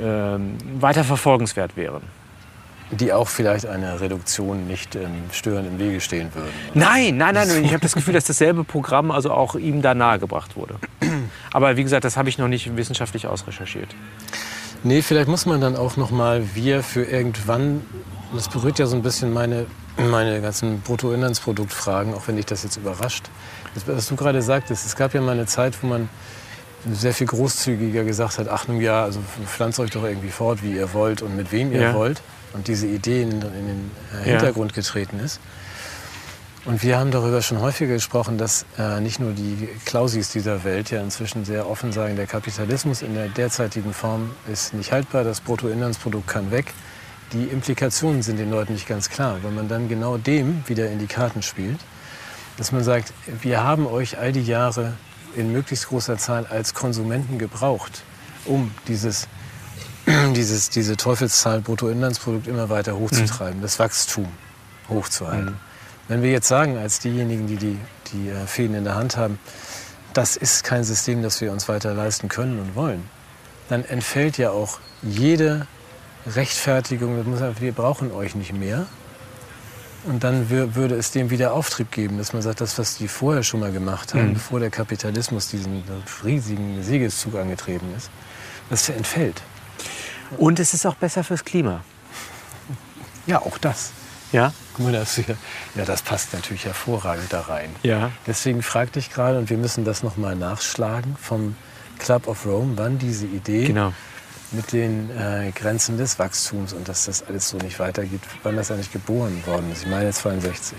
ähm, 0.03 0.59
weiter 0.79 1.05
verfolgenswert 1.05 1.77
wären. 1.77 2.03
Die 2.91 3.12
auch 3.12 3.29
vielleicht 3.29 3.66
einer 3.66 4.01
Reduktion 4.01 4.66
nicht 4.66 4.95
ähm, 4.95 5.25
störend 5.31 5.69
im 5.69 5.79
Wege 5.79 6.01
stehen 6.01 6.31
würden. 6.35 6.51
Nein, 6.75 7.19
nein, 7.19 7.35
nein. 7.35 7.64
Ich 7.64 7.73
habe 7.73 7.81
das 7.81 7.95
Gefühl, 7.95 8.14
dass 8.14 8.25
dasselbe 8.25 8.64
Programm 8.64 9.11
also 9.11 9.31
auch 9.31 9.55
ihm 9.57 9.83
da 9.83 9.95
nahegebracht 9.95 10.57
wurde. 10.57 10.77
Aber 11.53 11.77
wie 11.77 11.83
gesagt, 11.83 12.05
das 12.05 12.16
habe 12.16 12.29
ich 12.29 12.39
noch 12.39 12.49
nicht 12.49 12.77
wissenschaftlich 12.77 13.27
ausrecherchiert. 13.27 13.95
Nee, 14.85 15.03
vielleicht 15.03 15.29
muss 15.29 15.45
man 15.45 15.61
dann 15.61 15.77
auch 15.77 15.97
noch 15.97 16.11
mal 16.11 16.55
wir 16.55 16.83
für 16.83 17.05
irgendwann, 17.05 17.83
das 18.35 18.49
berührt 18.49 18.79
ja 18.79 18.87
so 18.87 18.97
ein 18.97 19.03
bisschen 19.03 19.33
meine 19.33 19.66
meine 19.99 20.40
ganzen 20.40 20.80
Bruttoinlandsproduktfragen, 20.80 22.14
auch 22.14 22.26
wenn 22.26 22.36
dich 22.36 22.46
das 22.46 22.62
jetzt 22.62 22.76
überrascht. 22.76 23.24
Das, 23.74 23.86
was 23.86 24.09
du 24.09 24.16
gerade 24.16 24.42
sagtest, 24.42 24.86
es 24.86 24.96
gab 24.96 25.14
ja 25.14 25.20
mal 25.20 25.32
eine 25.32 25.46
Zeit, 25.46 25.82
wo 25.82 25.86
man 25.86 26.09
sehr 26.90 27.12
viel 27.12 27.26
großzügiger 27.26 28.05
gesagt 28.05 28.38
hat, 28.38 28.49
ach 28.49 28.68
nun 28.68 28.80
ja, 28.80 29.03
also 29.03 29.20
pflanzt 29.46 29.80
euch 29.80 29.90
doch 29.90 30.05
irgendwie 30.05 30.30
fort, 30.30 30.62
wie 30.62 30.72
ihr 30.72 30.92
wollt 30.92 31.22
und 31.22 31.36
mit 31.36 31.51
wem 31.53 31.72
ihr 31.72 31.80
ja. 31.80 31.94
wollt. 31.94 32.22
Und 32.55 32.68
diese 32.68 32.86
Idee 32.86 33.22
in, 33.22 33.30
in 33.30 33.40
den 33.40 33.90
äh, 34.22 34.30
Hintergrund 34.30 34.72
ja. 34.72 34.76
getreten 34.76 35.20
ist. 35.20 35.40
Und 36.64 36.82
wir 36.82 36.99
haben 36.99 37.11
darüber 37.11 37.42
schon 37.42 37.61
häufiger 37.61 37.94
gesprochen, 37.94 38.38
dass 38.38 38.66
äh, 38.78 39.01
nicht 39.01 39.20
nur 39.20 39.32
die 39.32 39.68
Klausis 39.84 40.30
dieser 40.30 40.64
Welt 40.64 40.90
ja 40.90 41.01
inzwischen 41.01 41.44
sehr 41.44 41.68
offen 41.68 41.92
sagen, 41.92 42.16
der 42.16 42.26
Kapitalismus 42.26 43.03
in 43.03 43.14
der 43.14 43.28
derzeitigen 43.28 43.92
Form 43.92 44.30
ist 44.51 44.74
nicht 44.74 44.92
haltbar, 44.92 45.24
das 45.24 45.40
Bruttoinlandsprodukt 45.40 46.26
kann 46.26 46.51
weg 46.51 46.72
die 47.33 47.45
Implikationen 47.45 48.22
sind 48.22 48.39
den 48.39 48.51
Leuten 48.51 48.72
nicht 48.72 48.89
ganz 48.89 49.11
klar, 49.11 49.39
weil 49.43 49.53
man 49.53 49.68
dann 49.68 49.89
genau 49.89 50.16
dem 50.16 50.62
wieder 50.66 50.91
in 50.91 50.99
die 50.99 51.07
Karten 51.07 51.43
spielt, 51.43 51.79
dass 52.57 52.72
man 52.72 52.83
sagt, 52.83 53.12
wir 53.43 53.62
haben 53.62 53.87
euch 53.87 54.18
all 54.18 54.33
die 54.33 54.45
Jahre 54.45 54.95
in 55.37 55.53
möglichst 55.53 55.89
großer 55.89 56.16
Zahl 56.18 56.47
als 56.47 56.74
Konsumenten 56.74 57.39
gebraucht, 57.39 58.03
um 58.47 58.72
dieses 58.89 59.29
dieses, 60.35 60.70
diese 60.70 60.97
Teufelszahl 60.97 61.61
Bruttoinlandsprodukt 61.61 62.47
immer 62.47 62.68
weiter 62.70 62.97
hochzutreiben, 62.97 63.61
das 63.61 63.79
Wachstum 63.79 64.29
hochzuhalten. 64.89 65.57
Wenn 66.09 66.22
wir 66.22 66.31
jetzt 66.31 66.49
sagen, 66.49 66.79
als 66.79 67.01
diejenigen, 67.01 67.47
die 67.47 67.57
die, 67.57 67.79
die 68.12 68.31
äh, 68.31 68.47
Fäden 68.47 68.74
in 68.74 68.85
der 68.85 68.95
Hand 68.95 69.16
haben, 69.16 69.39
das 70.14 70.37
ist 70.37 70.64
kein 70.64 70.85
System, 70.85 71.22
das 71.22 71.41
wir 71.41 71.53
uns 71.53 71.68
weiter 71.68 71.93
leisten 71.93 72.29
können 72.29 72.59
und 72.59 72.74
wollen, 72.74 73.05
dann 73.68 73.85
entfällt 73.85 74.39
ja 74.39 74.51
auch 74.51 74.79
jede 75.03 75.66
Rechtfertigung, 76.35 77.24
wir 77.61 77.72
brauchen 77.72 78.12
euch 78.12 78.35
nicht 78.35 78.53
mehr. 78.53 78.87
Und 80.05 80.24
dann 80.24 80.49
wür- 80.49 80.74
würde 80.74 80.95
es 80.95 81.11
dem 81.11 81.29
wieder 81.31 81.53
Auftrieb 81.53 81.91
geben, 81.91 82.18
dass 82.18 82.33
man 82.33 82.41
sagt, 82.41 82.61
das, 82.61 82.79
was 82.79 82.97
die 82.97 83.09
vorher 83.09 83.43
schon 83.43 83.61
mal 83.61 83.72
gemacht 83.72 84.14
haben, 84.14 84.35
bevor 84.35 84.61
der 84.61 84.70
Kapitalismus 84.70 85.49
diesen 85.49 85.83
riesigen 86.24 86.83
Siegeszug 86.83 87.35
angetreten 87.35 87.93
ist, 87.97 88.11
das 88.70 88.89
entfällt. 88.89 89.43
Und 90.37 90.61
es 90.61 90.72
ist 90.72 90.87
auch 90.87 90.95
besser 90.95 91.24
fürs 91.24 91.45
Klima. 91.45 91.83
Ja, 93.26 93.41
auch 93.41 93.59
das. 93.59 93.91
Ja? 94.33 94.53
Guck 94.74 94.87
mal, 94.87 94.93
das, 94.93 95.16
ja, 95.16 95.85
das 95.85 96.03
passt 96.03 96.33
natürlich 96.33 96.64
hervorragend 96.66 97.33
da 97.33 97.43
rein. 97.43 97.70
Ja. 97.83 98.11
Deswegen 98.26 98.62
fragte 98.62 98.99
ich 98.99 99.11
gerade, 99.11 99.39
und 99.39 99.51
wir 99.51 99.57
müssen 99.59 99.85
das 99.85 100.03
nochmal 100.03 100.37
nachschlagen, 100.37 101.16
vom 101.20 101.57
Club 101.99 102.29
of 102.29 102.47
Rome, 102.47 102.74
wann 102.76 102.99
diese 102.99 103.26
Idee 103.26 103.64
Genau. 103.66 103.93
Mit 104.53 104.72
den 104.72 105.11
äh, 105.11 105.51
Grenzen 105.55 105.99
des 105.99 106.18
Wachstums 106.18 106.72
und 106.72 106.88
dass 106.88 107.05
das 107.07 107.22
alles 107.22 107.49
so 107.49 107.57
nicht 107.59 107.78
weitergeht, 107.78 108.20
wann 108.42 108.57
das 108.57 108.70
eigentlich 108.70 108.92
geboren 108.92 109.42
worden 109.46 109.70
ist. 109.72 109.82
Ich 109.82 109.88
meine 109.88 110.12
62. 110.12 110.78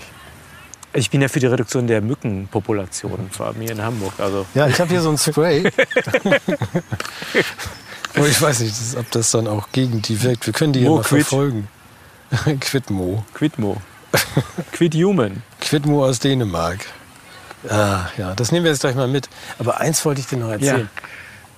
Ich 0.92 1.10
bin 1.10 1.22
ja 1.22 1.28
für 1.28 1.38
die 1.38 1.46
Reduktion 1.46 1.86
der 1.86 2.00
Mückenpopulation, 2.00 3.30
vor 3.30 3.46
allem 3.46 3.60
hier 3.60 3.70
in 3.70 3.82
Hamburg. 3.82 4.12
Also 4.18 4.44
Ja, 4.54 4.66
ich 4.66 4.80
habe 4.80 4.90
hier 4.90 5.00
so 5.00 5.10
ein 5.10 5.18
Spray. 5.18 5.70
Aber 8.16 8.26
ich 8.28 8.42
weiß 8.42 8.60
nicht, 8.60 8.74
ob 8.98 9.08
das 9.12 9.30
dann 9.30 9.46
auch 9.46 9.68
gegen 9.70 10.02
die 10.02 10.20
wirkt. 10.22 10.46
Wir 10.46 10.52
können 10.52 10.72
die 10.72 10.80
ja 10.80 10.90
mal 10.90 11.04
verfolgen. 11.04 11.68
Quidmo. 12.60 13.24
Quidmo. 13.34 13.80
Quid 14.72 14.94
Human. 14.96 15.42
Quidmo 15.60 16.04
aus 16.04 16.18
Dänemark. 16.18 16.80
Ah, 17.68 18.06
ja, 18.16 18.34
das 18.34 18.50
nehmen 18.50 18.64
wir 18.64 18.72
jetzt 18.72 18.80
gleich 18.80 18.94
mal 18.96 19.06
mit. 19.08 19.28
Aber 19.58 19.78
eins 19.78 20.04
wollte 20.04 20.20
ich 20.20 20.26
dir 20.26 20.38
noch 20.38 20.50
erzählen. 20.50 20.88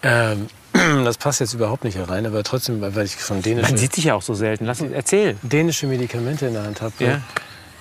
Ähm, 0.02 0.48
das 1.05 1.16
passt 1.18 1.41
jetzt 1.41 1.55
überhaupt 1.55 1.85
nicht 1.85 1.97
herein, 1.97 2.26
aber 2.26 2.43
trotzdem, 2.43 2.80
weil 2.80 3.05
ich 3.05 3.20
schon 3.20 3.37
Man 3.37 3.43
dänische, 3.43 3.78
sieht 3.78 3.95
sich 3.95 4.05
ja 4.05 4.14
auch 4.14 4.22
so 4.22 4.35
selten. 4.35 4.66
Lass 4.66 4.80
uns 4.80 4.93
erzählen. 4.93 5.39
dänische 5.43 5.87
Medikamente 5.87 6.47
in 6.47 6.55
der 6.55 6.64
Hand 6.64 6.80
habe. 6.80 6.93
Ja. 6.99 7.20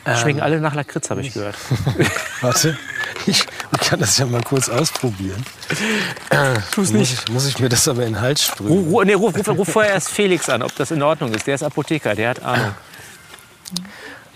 Ähm, 0.03 0.17
Schmecken 0.17 0.41
alle 0.41 0.59
nach 0.59 0.73
Lakritz, 0.73 1.09
habe 1.11 1.21
ich 1.21 1.33
gehört. 1.33 1.55
Warte, 2.41 2.75
ich, 3.27 3.45
ich 3.71 3.79
kann 3.79 3.99
das 3.99 4.17
ja 4.17 4.25
mal 4.25 4.41
kurz 4.41 4.67
ausprobieren. 4.67 5.45
Tu's 6.73 6.91
Muss 6.91 7.11
ich, 7.13 7.27
muss 7.29 7.47
ich 7.47 7.59
mir 7.59 7.69
das 7.69 7.87
aber 7.87 8.03
in 8.05 8.13
den 8.13 8.21
Hals 8.21 8.43
sprühen? 8.43 8.71
Ruf, 8.71 8.93
ruf, 8.93 9.05
nee, 9.05 9.13
ruf, 9.13 9.37
ruf, 9.37 9.47
ruf 9.47 9.69
vorher 9.69 9.93
erst 9.93 10.09
Felix 10.09 10.49
an, 10.49 10.63
ob 10.63 10.75
das 10.75 10.89
in 10.89 11.03
Ordnung 11.03 11.31
ist. 11.33 11.45
Der 11.45 11.55
ist 11.55 11.63
Apotheker, 11.63 12.15
der 12.15 12.31
hat 12.31 12.43
Ahnung. 12.43 12.73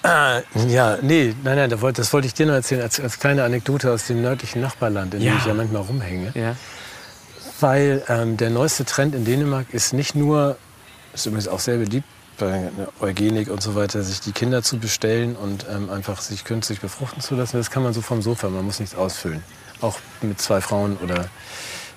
Ah, 0.04 0.42
ja, 0.68 1.00
nee, 1.02 1.34
nein, 1.44 1.56
nein, 1.56 1.70
das 1.72 1.82
wollte, 1.82 2.28
ich 2.28 2.34
dir 2.36 2.46
noch 2.46 2.54
erzählen, 2.54 2.84
als, 2.84 3.00
als 3.00 3.20
kleine 3.20 3.44
Anekdote 3.44 3.92
aus 3.92 4.06
dem 4.06 4.22
nördlichen 4.22 4.62
Nachbarland, 4.62 5.16
in 5.16 5.22
dem 5.22 5.30
Ja. 5.30 5.38
ich 5.40 5.46
ja 5.48 5.54
manchmal 5.56 5.82
rumhänge. 5.82 6.32
Ja. 6.36 6.56
Weil 7.60 8.04
ähm, 8.10 8.38
der 8.38 8.50
neueste 8.50 8.86
Trend 8.86 9.16
in 9.16 9.26
Dänemark 9.26 9.68
ist 9.74 9.94
nicht 9.94 10.16
nur, 10.16 10.58
ist 11.14 11.26
übrigens 11.26 11.48
auch 11.48 11.60
sehr 11.60 11.78
beliebt 11.78 12.08
bei 12.38 12.70
der 12.78 12.90
Eugenik 13.00 13.50
und 13.50 13.62
so 13.62 13.76
weiter, 13.76 14.04
sich 14.04 14.20
die 14.20 14.32
Kinder 14.32 14.62
zu 14.62 14.78
bestellen 14.78 15.36
und 15.36 15.66
ähm, 15.74 15.90
einfach 15.90 16.20
sich 16.20 16.44
künstlich 16.44 16.82
befruchten 16.82 17.22
zu 17.22 17.36
lassen. 17.36 17.58
Das 17.58 17.72
kann 17.72 17.84
man 17.84 17.94
so 17.94 18.02
vom 18.02 18.22
Sofa, 18.22 18.50
man 18.50 18.66
muss 18.66 18.80
nichts 18.80 18.96
ausfüllen. 18.96 19.44
Auch 19.82 20.00
mit 20.22 20.42
zwei 20.42 20.62
Frauen 20.62 20.98
oder. 20.98 21.30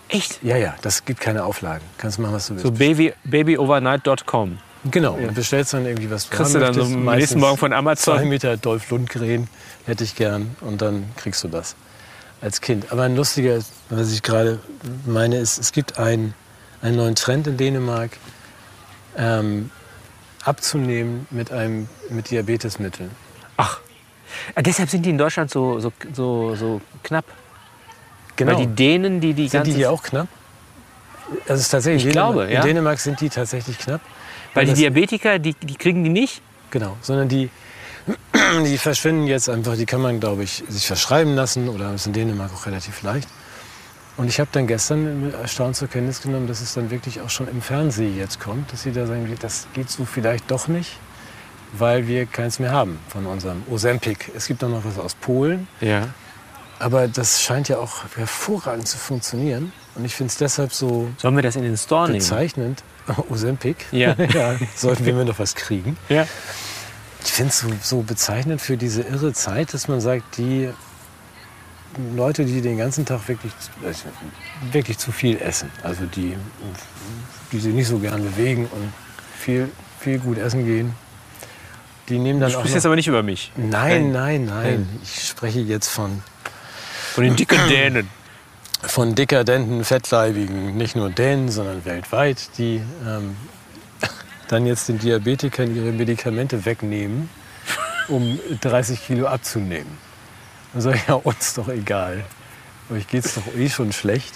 Echt? 0.08 0.42
Ja, 0.42 0.56
ja, 0.56 0.74
das 0.82 1.04
gibt 1.04 1.20
keine 1.20 1.44
Auflagen. 1.44 1.84
Kannst 1.98 2.18
machen, 2.18 2.34
was 2.34 2.46
du 2.46 2.54
willst. 2.54 2.64
So 2.64 2.72
baby, 2.72 3.12
babyovernight.com. 3.24 4.58
genau, 4.90 5.14
und 5.14 5.34
bestellst 5.34 5.74
dann 5.74 5.84
irgendwie 5.86 6.10
was 6.10 6.30
Kriegst 6.30 6.54
du 6.54 6.60
dann 6.60 6.72
so 6.72 6.82
am 6.82 7.04
nächsten 7.04 7.40
Morgen 7.40 7.58
von 7.58 7.72
Amazon? 7.72 8.18
Zwei 8.18 8.24
Meter 8.24 8.56
Dolph 8.56 8.90
Lundgren 8.90 9.48
hätte 9.86 10.04
ich 10.04 10.14
gern 10.14 10.56
und 10.60 10.80
dann 10.80 11.04
kriegst 11.16 11.44
du 11.44 11.48
das 11.48 11.76
als 12.40 12.60
Kind. 12.60 12.90
Aber 12.90 13.02
ein 13.02 13.16
lustiger, 13.16 13.58
was 13.90 14.12
ich 14.12 14.22
gerade 14.22 14.58
meine, 15.06 15.38
ist, 15.38 15.58
es 15.58 15.72
gibt 15.72 15.98
einen, 15.98 16.34
einen 16.82 16.96
neuen 16.96 17.14
Trend 17.14 17.46
in 17.46 17.56
Dänemark, 17.56 18.10
ähm, 19.16 19.70
abzunehmen 20.44 21.26
mit, 21.30 21.52
einem, 21.52 21.88
mit 22.10 22.30
Diabetesmitteln. 22.30 23.10
Ach. 23.56 23.80
Ah, 24.54 24.62
deshalb 24.62 24.88
sind 24.88 25.04
die 25.04 25.10
in 25.10 25.18
Deutschland 25.18 25.50
so, 25.50 25.80
so, 25.80 25.92
so, 26.12 26.54
so 26.54 26.80
knapp. 27.02 27.24
Genau. 28.36 28.52
Weil 28.52 28.66
die 28.66 28.74
Dänen, 28.74 29.20
die 29.20 29.34
die 29.34 29.48
sind 29.48 29.60
ganze 29.60 29.70
die 29.72 29.76
hier 29.78 29.90
auch 29.90 30.02
knapp? 30.02 30.28
Also 31.48 31.60
ist 31.60 31.70
tatsächlich 31.70 32.02
Ich 32.02 32.08
in 32.08 32.12
Dänemark, 32.12 32.34
glaube, 32.34 32.52
ja. 32.52 32.60
In 32.60 32.66
Dänemark 32.66 33.00
sind 33.00 33.20
die 33.20 33.28
tatsächlich 33.28 33.78
knapp. 33.78 34.00
Weil 34.54 34.66
die 34.66 34.74
Diabetiker, 34.74 35.38
die, 35.38 35.54
die 35.54 35.74
kriegen 35.74 36.04
die 36.04 36.10
nicht. 36.10 36.40
Genau, 36.70 36.96
sondern 37.02 37.28
die, 37.28 37.50
die 38.64 38.78
verschwinden 38.78 39.26
jetzt 39.26 39.48
einfach, 39.48 39.76
die 39.76 39.86
kann 39.86 40.00
man, 40.00 40.20
glaube 40.20 40.44
ich, 40.44 40.62
sich 40.68 40.86
verschreiben 40.86 41.34
lassen 41.34 41.68
oder 41.68 41.94
ist 41.94 42.06
in 42.06 42.12
Dänemark 42.12 42.52
auch 42.54 42.66
relativ 42.66 43.02
leicht. 43.02 43.28
Und 44.18 44.28
ich 44.28 44.40
habe 44.40 44.50
dann 44.52 44.66
gestern 44.66 45.22
mit 45.24 45.34
erstaunt 45.34 45.76
zur 45.76 45.88
Kenntnis 45.88 46.20
genommen, 46.20 46.46
dass 46.48 46.60
es 46.60 46.74
dann 46.74 46.90
wirklich 46.90 47.20
auch 47.20 47.30
schon 47.30 47.48
im 47.48 47.62
Fernsehen 47.62 48.16
jetzt 48.18 48.40
kommt, 48.40 48.72
dass 48.72 48.82
sie 48.82 48.92
da 48.92 49.06
sagen, 49.06 49.32
das 49.40 49.66
geht 49.74 49.88
so 49.90 50.04
vielleicht 50.04 50.50
doch 50.50 50.68
nicht, 50.68 50.98
weil 51.72 52.06
wir 52.08 52.26
keins 52.26 52.58
mehr 52.58 52.72
haben 52.72 52.98
von 53.08 53.26
unserem 53.26 53.62
Ozempic. 53.70 54.30
Es 54.36 54.46
gibt 54.46 54.62
auch 54.64 54.68
noch 54.68 54.84
was 54.84 54.98
aus 54.98 55.14
Polen, 55.14 55.68
Ja. 55.80 56.08
aber 56.80 57.06
das 57.08 57.40
scheint 57.40 57.68
ja 57.68 57.78
auch 57.78 58.04
hervorragend 58.16 58.88
zu 58.88 58.98
funktionieren. 58.98 59.72
Und 59.94 60.04
ich 60.04 60.14
finde 60.14 60.30
es 60.32 60.36
deshalb 60.36 60.72
so 60.72 61.10
Sollen 61.16 61.36
wir 61.36 61.42
das 61.42 61.54
in 61.56 61.62
den 61.62 61.76
Store 61.76 62.06
nehmen? 62.08 62.18
bezeichnend. 62.18 62.82
Ozempic, 63.30 63.76
Ja. 63.92 64.14
ja, 64.34 64.56
sollten 64.76 65.06
wir 65.06 65.14
noch 65.24 65.38
was 65.38 65.54
kriegen. 65.54 65.96
Ja. 66.08 66.26
Ich 67.24 67.30
finde 67.32 67.50
es 67.50 67.60
so, 67.60 67.68
so 67.82 68.02
bezeichnend 68.02 68.60
für 68.60 68.76
diese 68.76 69.02
irre 69.02 69.32
Zeit, 69.32 69.74
dass 69.74 69.86
man 69.86 70.00
sagt, 70.00 70.38
die 70.38 70.70
Leute, 72.16 72.44
die 72.44 72.60
den 72.60 72.78
ganzen 72.78 73.04
Tag 73.04 73.26
wirklich, 73.28 73.52
wirklich 74.72 74.98
zu 74.98 75.10
viel 75.12 75.38
essen, 75.38 75.70
also 75.82 76.04
die, 76.06 76.36
die 77.52 77.58
sich 77.58 77.74
nicht 77.74 77.88
so 77.88 77.98
gern 77.98 78.22
bewegen 78.22 78.66
und 78.66 78.92
viel, 79.38 79.70
viel 79.98 80.18
gut 80.18 80.38
essen 80.38 80.64
gehen, 80.64 80.94
die 82.08 82.18
nehmen 82.18 82.40
dann 82.40 82.50
Du 82.50 82.58
sprichst 82.58 82.74
jetzt 82.74 82.86
aber 82.86 82.96
nicht 82.96 83.08
über 83.08 83.22
mich. 83.22 83.52
Nein, 83.56 84.12
nein, 84.12 84.46
nein. 84.46 84.88
Ich 85.02 85.26
spreche 85.28 85.60
jetzt 85.60 85.88
von, 85.88 86.22
Von 87.14 87.24
den 87.24 87.36
dicken 87.36 87.68
Dänen. 87.68 88.08
von 88.82 89.14
dekadenten, 89.14 89.84
fettleibigen, 89.84 90.76
nicht 90.76 90.94
nur 90.96 91.10
Dänen, 91.10 91.50
sondern 91.50 91.84
weltweit, 91.84 92.48
die 92.58 92.80
ähm, 93.06 93.36
dann 94.48 94.66
jetzt 94.66 94.88
den 94.88 94.98
Diabetikern 94.98 95.74
ihre 95.74 95.92
Medikamente 95.92 96.64
wegnehmen, 96.64 97.28
um 98.08 98.38
30 98.60 99.04
Kilo 99.06 99.26
abzunehmen. 99.26 100.07
Dann 100.78 100.82
sage 100.84 100.96
ich, 100.98 101.08
ja, 101.08 101.14
uns 101.14 101.54
doch 101.54 101.66
egal. 101.70 102.22
Euch 102.88 103.08
geht 103.08 103.24
es 103.24 103.34
doch 103.34 103.42
eh 103.56 103.68
schon 103.68 103.92
schlecht. 103.92 104.32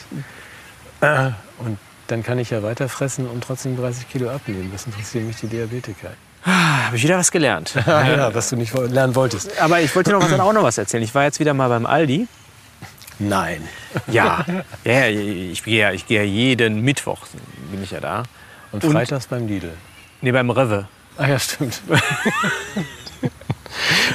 Äh, 1.00 1.30
Und 1.58 1.78
dann 2.08 2.24
kann 2.24 2.40
ich 2.40 2.50
ja 2.50 2.64
weiter 2.64 2.88
fressen 2.88 3.28
und 3.28 3.44
trotzdem 3.44 3.76
30 3.76 4.08
Kilo 4.10 4.28
abnehmen. 4.28 4.68
Das 4.72 4.84
interessieren 4.86 5.28
mich 5.28 5.36
die 5.36 5.46
Diabetiker. 5.46 6.10
Habe 6.44 6.96
ich 6.96 7.04
wieder 7.04 7.16
was 7.16 7.30
gelernt. 7.30 7.74
Ah, 7.86 8.02
ja, 8.08 8.34
was 8.34 8.50
du 8.50 8.56
nicht 8.56 8.74
lernen 8.74 9.14
wolltest. 9.14 9.56
Aber 9.60 9.80
ich 9.82 9.94
wollte 9.94 10.10
dir 10.10 10.18
noch 10.18 10.28
was, 10.28 10.40
auch 10.40 10.52
noch 10.52 10.64
was 10.64 10.78
erzählen. 10.78 11.04
Ich 11.04 11.14
war 11.14 11.22
jetzt 11.22 11.38
wieder 11.38 11.54
mal 11.54 11.68
beim 11.68 11.86
Aldi. 11.86 12.26
Nein. 13.20 13.62
Ja, 14.08 14.44
ja 14.82 15.06
ich, 15.06 15.62
gehe 15.62 15.78
ja, 15.80 15.92
ich 15.92 16.08
gehe 16.08 16.18
ja 16.18 16.24
jeden 16.24 16.80
Mittwoch, 16.80 17.20
bin 17.70 17.84
ich 17.84 17.92
ja 17.92 18.00
da. 18.00 18.24
Und 18.72 18.82
Und- 18.82 18.90
freitags 18.90 19.28
beim 19.28 19.46
Lidl. 19.46 19.74
Nee, 20.22 20.32
beim 20.32 20.50
Rewe. 20.50 20.88
Ah 21.18 21.28
ja, 21.28 21.38
stimmt. 21.38 21.80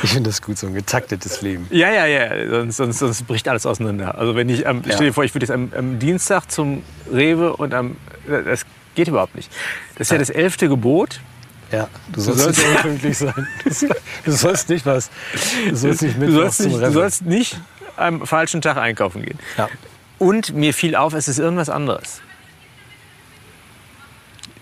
ich 0.03 0.11
finde 0.11 0.29
das 0.29 0.41
gut, 0.41 0.57
so 0.57 0.67
ein 0.67 0.73
getaktetes 0.73 1.41
Leben. 1.41 1.67
Ja, 1.69 1.91
ja, 1.91 2.05
ja, 2.05 2.49
sonst, 2.49 2.77
sonst, 2.77 2.99
sonst 2.99 3.27
bricht 3.27 3.47
alles 3.47 3.65
auseinander. 3.65 4.17
Also 4.17 4.35
wenn 4.35 4.49
ich, 4.49 4.67
am, 4.67 4.83
Ja. 4.85 4.93
stell 4.95 5.07
dir 5.07 5.13
vor, 5.13 5.23
ich 5.23 5.33
würde 5.33 5.45
jetzt 5.45 5.53
am, 5.53 5.71
am 5.75 5.99
Dienstag 5.99 6.49
zum 6.51 6.83
Rewe 7.11 7.55
und 7.55 7.73
am, 7.73 7.97
das 8.27 8.65
geht 8.95 9.07
überhaupt 9.07 9.35
nicht. 9.35 9.51
Das 9.97 10.07
ist 10.07 10.11
ja 10.11 10.17
das 10.17 10.29
elfte 10.29 10.67
Gebot. 10.69 11.19
Ja, 11.71 11.87
du 12.13 12.21
sollst, 12.21 12.41
sollst- 12.41 12.59
nicht 12.59 12.75
unpünktlich 12.77 13.17
sein. 13.17 13.47
Du, 13.63 13.69
du 14.25 14.31
sollst 14.31 14.69
nicht 14.69 14.85
was. 14.85 15.09
Du 15.69 15.75
sollst 15.75 16.01
nicht 16.01 16.17
mit 16.17 16.29
Du 16.29 16.33
sollst 16.33 16.61
nicht, 16.61 16.81
du 16.81 16.91
sollst 16.91 17.21
nicht 17.25 17.59
am 17.97 18.25
falschen 18.25 18.61
Tag 18.61 18.77
einkaufen 18.77 19.21
gehen. 19.23 19.37
Ja. 19.57 19.67
Und 20.17 20.53
mir 20.55 20.73
fiel 20.73 20.95
auf, 20.95 21.13
es 21.13 21.27
ist 21.27 21.39
irgendwas 21.39 21.69
anderes. 21.69 22.21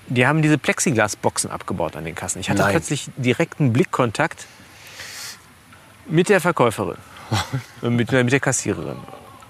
Die 0.07 0.27
haben 0.27 0.41
diese 0.41 0.57
Plexiglasboxen 0.57 1.49
abgebaut 1.49 1.95
an 1.95 2.05
den 2.05 2.13
Kassen. 2.15 2.39
Ich 2.39 2.49
hatte 2.49 2.61
Nein. 2.61 2.71
plötzlich 2.71 3.07
direkten 3.17 3.73
Blickkontakt 3.73 4.45
mit 6.07 6.29
der 6.29 6.41
Verkäuferin, 6.41 6.97
mit, 7.81 8.11
mit 8.11 8.31
der 8.31 8.39
Kassiererin. 8.39 8.97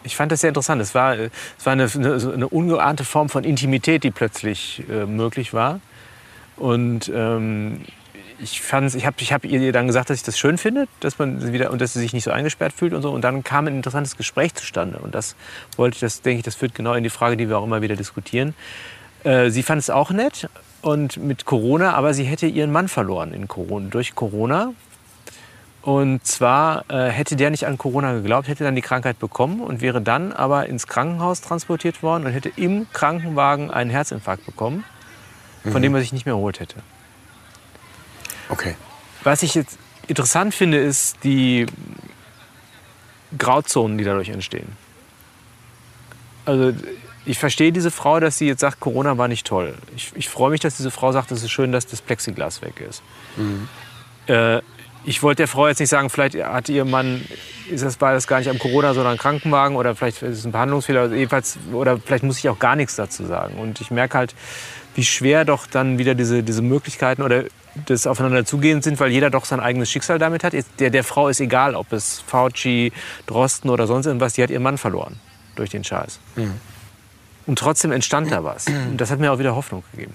Ich 0.03 0.15
fand 0.15 0.31
das 0.31 0.41
sehr 0.41 0.49
interessant. 0.49 0.81
Es 0.81 0.93
war, 0.93 1.17
äh, 1.17 1.29
es 1.57 1.65
war 1.65 1.73
eine, 1.73 1.89
eine, 1.93 2.47
ungeahnte 2.47 3.03
Form 3.03 3.29
von 3.29 3.43
Intimität, 3.43 4.03
die 4.03 4.11
plötzlich 4.11 4.83
äh, 4.89 5.05
möglich 5.05 5.53
war. 5.53 5.79
Und 6.57 7.11
ähm, 7.13 7.81
ich 8.39 8.61
ich 8.61 9.05
habe 9.05 9.15
ich 9.19 9.33
hab 9.33 9.45
ihr 9.45 9.71
dann 9.71 9.87
gesagt, 9.87 10.09
dass 10.09 10.17
ich 10.17 10.23
das 10.23 10.37
schön 10.37 10.57
finde, 10.57 10.87
dass 10.99 11.17
man 11.17 11.53
wieder 11.53 11.71
und 11.71 11.81
dass 11.81 11.93
sie 11.93 11.99
sich 11.99 12.13
nicht 12.13 12.23
so 12.23 12.31
eingesperrt 12.31 12.73
fühlt 12.73 12.93
und 12.93 13.01
so. 13.01 13.11
Und 13.11 13.21
dann 13.21 13.43
kam 13.43 13.67
ein 13.67 13.75
interessantes 13.75 14.17
Gespräch 14.17 14.53
zustande. 14.53 14.99
Und 14.99 15.15
das 15.15 15.35
wollte 15.77 15.95
ich, 15.95 16.01
das 16.01 16.21
denke 16.21 16.39
ich, 16.39 16.43
das 16.43 16.55
führt 16.55 16.75
genau 16.75 16.93
in 16.93 17.03
die 17.03 17.09
Frage, 17.09 17.37
die 17.37 17.49
wir 17.49 17.57
auch 17.57 17.63
immer 17.63 17.81
wieder 17.81 17.95
diskutieren. 17.95 18.53
Äh, 19.23 19.49
sie 19.49 19.63
fand 19.63 19.81
es 19.81 19.89
auch 19.89 20.11
nett 20.11 20.49
und 20.81 21.17
mit 21.17 21.45
Corona, 21.45 21.93
aber 21.93 22.13
sie 22.13 22.25
hätte 22.25 22.45
ihren 22.45 22.71
Mann 22.71 22.87
verloren 22.87 23.33
in 23.33 23.47
Corona, 23.47 23.87
durch 23.89 24.13
Corona. 24.13 24.73
Und 25.85 26.25
zwar 26.25 26.83
äh, 26.89 27.09
hätte 27.09 27.35
der 27.35 27.51
nicht 27.51 27.67
an 27.67 27.77
Corona 27.77 28.13
geglaubt, 28.13 28.47
hätte 28.47 28.63
dann 28.63 28.73
die 28.73 28.81
Krankheit 28.81 29.19
bekommen 29.19 29.61
und 29.61 29.81
wäre 29.81 30.01
dann 30.01 30.33
aber 30.33 30.65
ins 30.65 30.87
Krankenhaus 30.87 31.41
transportiert 31.41 32.01
worden 32.01 32.25
und 32.25 32.31
hätte 32.31 32.49
im 32.55 32.87
Krankenwagen 32.91 33.69
einen 33.69 33.91
Herzinfarkt 33.91 34.47
bekommen, 34.47 34.83
von 35.63 35.83
dem 35.83 35.93
er 35.93 36.01
sich 36.01 36.11
nicht 36.11 36.25
mehr 36.25 36.33
erholt 36.33 36.59
hätte. 36.59 36.77
Okay. 38.49 38.75
Was 39.23 39.43
ich 39.43 39.53
jetzt 39.53 39.77
interessant 40.07 40.55
finde, 40.55 40.79
ist 40.79 41.23
die 41.23 41.67
Grauzonen, 43.37 43.99
die 43.99 44.05
dadurch 44.05 44.29
entstehen. 44.29 44.75
Also 46.45 46.73
ich 47.25 47.37
verstehe 47.37 47.71
diese 47.71 47.91
Frau, 47.91 48.19
dass 48.19 48.39
sie 48.39 48.47
jetzt 48.47 48.61
sagt, 48.61 48.79
Corona 48.79 49.19
war 49.19 49.27
nicht 49.27 49.45
toll. 49.45 49.75
Ich, 49.95 50.11
ich 50.15 50.29
freue 50.29 50.49
mich, 50.49 50.61
dass 50.61 50.77
diese 50.77 50.89
Frau 50.89 51.11
sagt, 51.11 51.31
es 51.31 51.43
ist 51.43 51.51
schön, 51.51 51.71
dass 51.71 51.85
das 51.85 52.01
Plexiglas 52.01 52.63
weg 52.63 52.81
ist. 52.81 53.03
Äh, 54.25 54.63
ich 55.05 55.21
wollte 55.23 55.43
der 55.43 55.47
Frau 55.47 55.67
jetzt 55.67 55.79
nicht 55.79 55.89
sagen, 55.89 56.09
vielleicht 56.09 56.35
hat 56.35 56.69
ihr 56.69 56.85
Mann, 56.85 57.25
ist 57.69 57.83
das, 57.83 58.01
war 58.01 58.13
das 58.13 58.27
gar 58.27 58.39
nicht 58.39 58.49
am 58.49 58.59
Corona, 58.59 58.93
sondern 58.93 59.13
ein 59.13 59.19
Krankenwagen 59.19 59.75
oder 59.75 59.95
vielleicht 59.95 60.21
ist 60.23 60.39
es 60.39 60.45
ein 60.45 60.51
Behandlungsfehler. 60.51 61.01
Also 61.01 61.15
jedenfalls, 61.15 61.57
oder 61.71 61.97
vielleicht 61.97 62.23
muss 62.23 62.39
ich 62.39 62.49
auch 62.49 62.59
gar 62.59 62.75
nichts 62.75 62.95
dazu 62.95 63.25
sagen. 63.25 63.55
Und 63.55 63.81
ich 63.81 63.91
merke 63.91 64.17
halt, 64.17 64.35
wie 64.95 65.03
schwer 65.03 65.45
doch 65.45 65.67
dann 65.67 65.97
wieder 65.97 66.15
diese, 66.15 66.41
diese 66.43 66.61
Möglichkeiten 66.61 67.21
oder 67.21 67.43
das 67.85 68.07
aufeinander 68.07 68.45
zugehen 68.45 68.81
sind, 68.81 68.99
weil 68.99 69.11
jeder 69.11 69.29
doch 69.29 69.45
sein 69.45 69.59
eigenes 69.59 69.91
Schicksal 69.91 70.17
damit 70.17 70.43
hat. 70.43 70.53
Der, 70.79 70.89
der 70.89 71.03
Frau 71.03 71.27
ist 71.27 71.41
egal, 71.41 71.75
ob 71.75 71.91
es 71.91 72.23
Fauci, 72.25 72.93
Drosten 73.27 73.69
oder 73.69 73.85
sonst 73.87 74.05
irgendwas, 74.05 74.33
die 74.33 74.43
hat 74.43 74.49
ihren 74.49 74.63
Mann 74.63 74.77
verloren 74.77 75.19
durch 75.55 75.69
den 75.69 75.83
Scheiß. 75.83 76.19
Und 77.45 77.59
trotzdem 77.59 77.91
entstand 77.91 78.31
da 78.31 78.43
was. 78.43 78.67
Und 78.67 78.97
das 78.97 79.11
hat 79.11 79.19
mir 79.19 79.31
auch 79.31 79.39
wieder 79.39 79.55
Hoffnung 79.55 79.83
gegeben. 79.91 80.13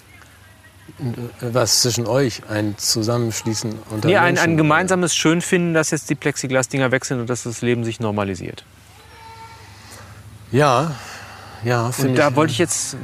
Was 1.41 1.83
zwischen 1.83 2.07
euch? 2.07 2.43
Ein 2.49 2.77
Zusammenschließen 2.79 3.75
unter 3.91 4.09
Nee, 4.09 4.17
ein, 4.17 4.39
ein 4.39 4.57
gemeinsames 4.57 5.15
Schönfinden, 5.15 5.75
dass 5.75 5.91
jetzt 5.91 6.11
die 6.11 6.15
Plexiglas-Dinger 6.15 6.91
weg 6.91 7.05
sind 7.05 7.21
und 7.21 7.31
dass 7.31 7.45
das 7.45 7.63
Leben 7.63 7.85
sich 7.85 8.01
normalisiert. 8.01 8.65
Ja, 10.53 10.93
ja, 11.65 11.93
finde 11.93 12.11
Und 12.11 12.19
da 12.19 12.29
ich, 12.29 12.37
wollte 12.37 12.53
ich 12.53 12.59
jetzt, 12.59 12.97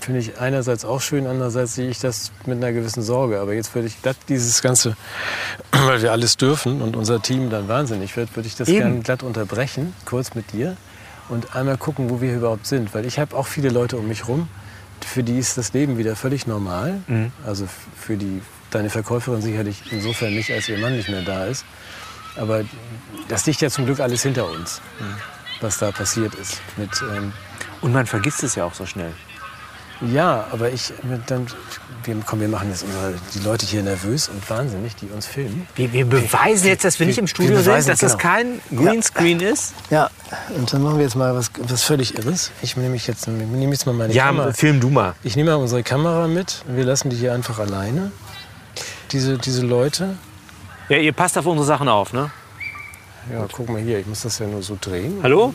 finde 0.00 0.20
ich 0.20 0.38
einerseits 0.38 0.84
auch 0.84 1.00
schön, 1.00 1.26
andererseits 1.26 1.74
sehe 1.74 1.88
ich 1.88 1.98
das 1.98 2.32
mit 2.46 2.56
einer 2.56 2.72
gewissen 2.72 3.02
Sorge. 3.02 3.40
Aber 3.40 3.54
jetzt 3.54 3.74
würde 3.74 3.88
ich 3.88 4.00
glatt 4.02 4.16
dieses 4.28 4.62
Ganze, 4.62 4.96
weil 5.72 6.02
wir 6.02 6.12
alles 6.12 6.36
dürfen 6.36 6.82
und 6.82 6.96
unser 6.96 7.22
Team 7.22 7.50
dann 7.50 7.68
wahnsinnig 7.68 8.16
wird, 8.16 8.34
würde 8.36 8.48
ich 8.48 8.56
das 8.56 8.68
gerne 8.68 9.00
glatt 9.00 9.22
unterbrechen, 9.22 9.94
kurz 10.04 10.34
mit 10.34 10.52
dir 10.52 10.76
und 11.28 11.54
einmal 11.54 11.76
gucken, 11.76 12.10
wo 12.10 12.20
wir 12.20 12.34
überhaupt 12.34 12.66
sind. 12.66 12.94
Weil 12.94 13.06
ich 13.06 13.18
habe 13.18 13.36
auch 13.36 13.46
viele 13.46 13.68
Leute 13.68 13.96
um 13.96 14.08
mich 14.08 14.28
rum, 14.28 14.48
für 15.04 15.22
die 15.22 15.38
ist 15.38 15.56
das 15.58 15.72
Leben 15.72 15.98
wieder 15.98 16.16
völlig 16.16 16.46
normal. 16.46 17.00
Mhm. 17.06 17.32
Also 17.46 17.68
für 17.96 18.16
die, 18.16 18.42
deine 18.70 18.90
Verkäuferin 18.90 19.42
sicherlich 19.42 19.82
insofern 19.90 20.34
nicht, 20.34 20.50
als 20.50 20.68
ihr 20.68 20.78
Mann 20.78 20.96
nicht 20.96 21.08
mehr 21.08 21.22
da 21.22 21.46
ist. 21.46 21.64
Aber 22.36 22.64
das 23.28 23.46
liegt 23.46 23.60
ja 23.60 23.70
zum 23.70 23.86
Glück 23.86 24.00
alles 24.00 24.22
hinter 24.22 24.50
uns, 24.50 24.80
was 25.60 25.78
da 25.78 25.92
passiert 25.92 26.34
ist. 26.34 26.60
Mit, 26.76 26.90
ähm, 27.14 27.32
und 27.80 27.92
man 27.92 28.06
vergisst 28.06 28.42
es 28.42 28.56
ja 28.56 28.64
auch 28.64 28.74
so 28.74 28.86
schnell. 28.86 29.12
Ja, 30.00 30.46
aber 30.50 30.70
ich, 30.70 30.92
dann, 31.26 31.46
wir, 32.04 32.16
komm, 32.26 32.40
wir 32.40 32.48
machen 32.48 32.68
jetzt 32.70 32.82
unsere, 32.82 33.14
die 33.34 33.38
Leute 33.40 33.66
hier 33.66 33.82
nervös 33.82 34.28
und 34.28 34.48
wahnsinnig, 34.50 34.96
die 34.96 35.06
uns 35.06 35.26
filmen. 35.26 35.66
Wir, 35.76 35.92
wir 35.92 36.04
beweisen 36.04 36.66
jetzt, 36.66 36.84
dass 36.84 36.98
wir 36.98 37.06
nicht 37.06 37.18
im 37.18 37.26
Studio 37.26 37.60
sind, 37.60 37.88
dass 37.88 38.00
das 38.00 38.00
genau. 38.00 38.16
kein 38.16 38.60
Greenscreen 38.74 39.40
ist. 39.40 39.74
Ja, 39.90 40.10
und 40.56 40.72
dann 40.72 40.82
machen 40.82 40.96
wir 40.96 41.04
jetzt 41.04 41.16
mal 41.16 41.34
was, 41.34 41.50
was 41.58 41.82
völlig 41.82 42.18
Irres. 42.18 42.50
Ich 42.62 42.76
nehme 42.76 42.90
mich 42.90 43.06
jetzt, 43.06 43.28
nehme 43.28 43.70
jetzt 43.70 43.86
mal 43.86 43.94
meine 43.94 44.12
Ja, 44.12 44.26
Kamera. 44.26 44.52
film 44.52 44.80
du 44.80 44.90
mal. 44.90 45.14
Ich 45.22 45.36
nehme 45.36 45.50
mal 45.50 45.56
unsere 45.56 45.82
Kamera 45.82 46.26
mit. 46.26 46.64
Wir 46.66 46.84
lassen 46.84 47.10
die 47.10 47.16
hier 47.16 47.32
einfach 47.32 47.58
alleine. 47.58 48.12
Diese, 49.12 49.38
diese 49.38 49.64
Leute. 49.64 50.16
Ja, 50.88 50.98
ihr 50.98 51.12
passt 51.12 51.38
auf 51.38 51.46
unsere 51.46 51.66
Sachen 51.66 51.88
auf, 51.88 52.12
ne? 52.12 52.30
Ja, 53.32 53.46
guck 53.50 53.68
mal 53.70 53.80
hier, 53.80 54.00
ich 54.00 54.06
muss 54.06 54.22
das 54.22 54.38
ja 54.38 54.46
nur 54.46 54.62
so 54.62 54.76
drehen. 54.78 55.20
Hallo? 55.22 55.54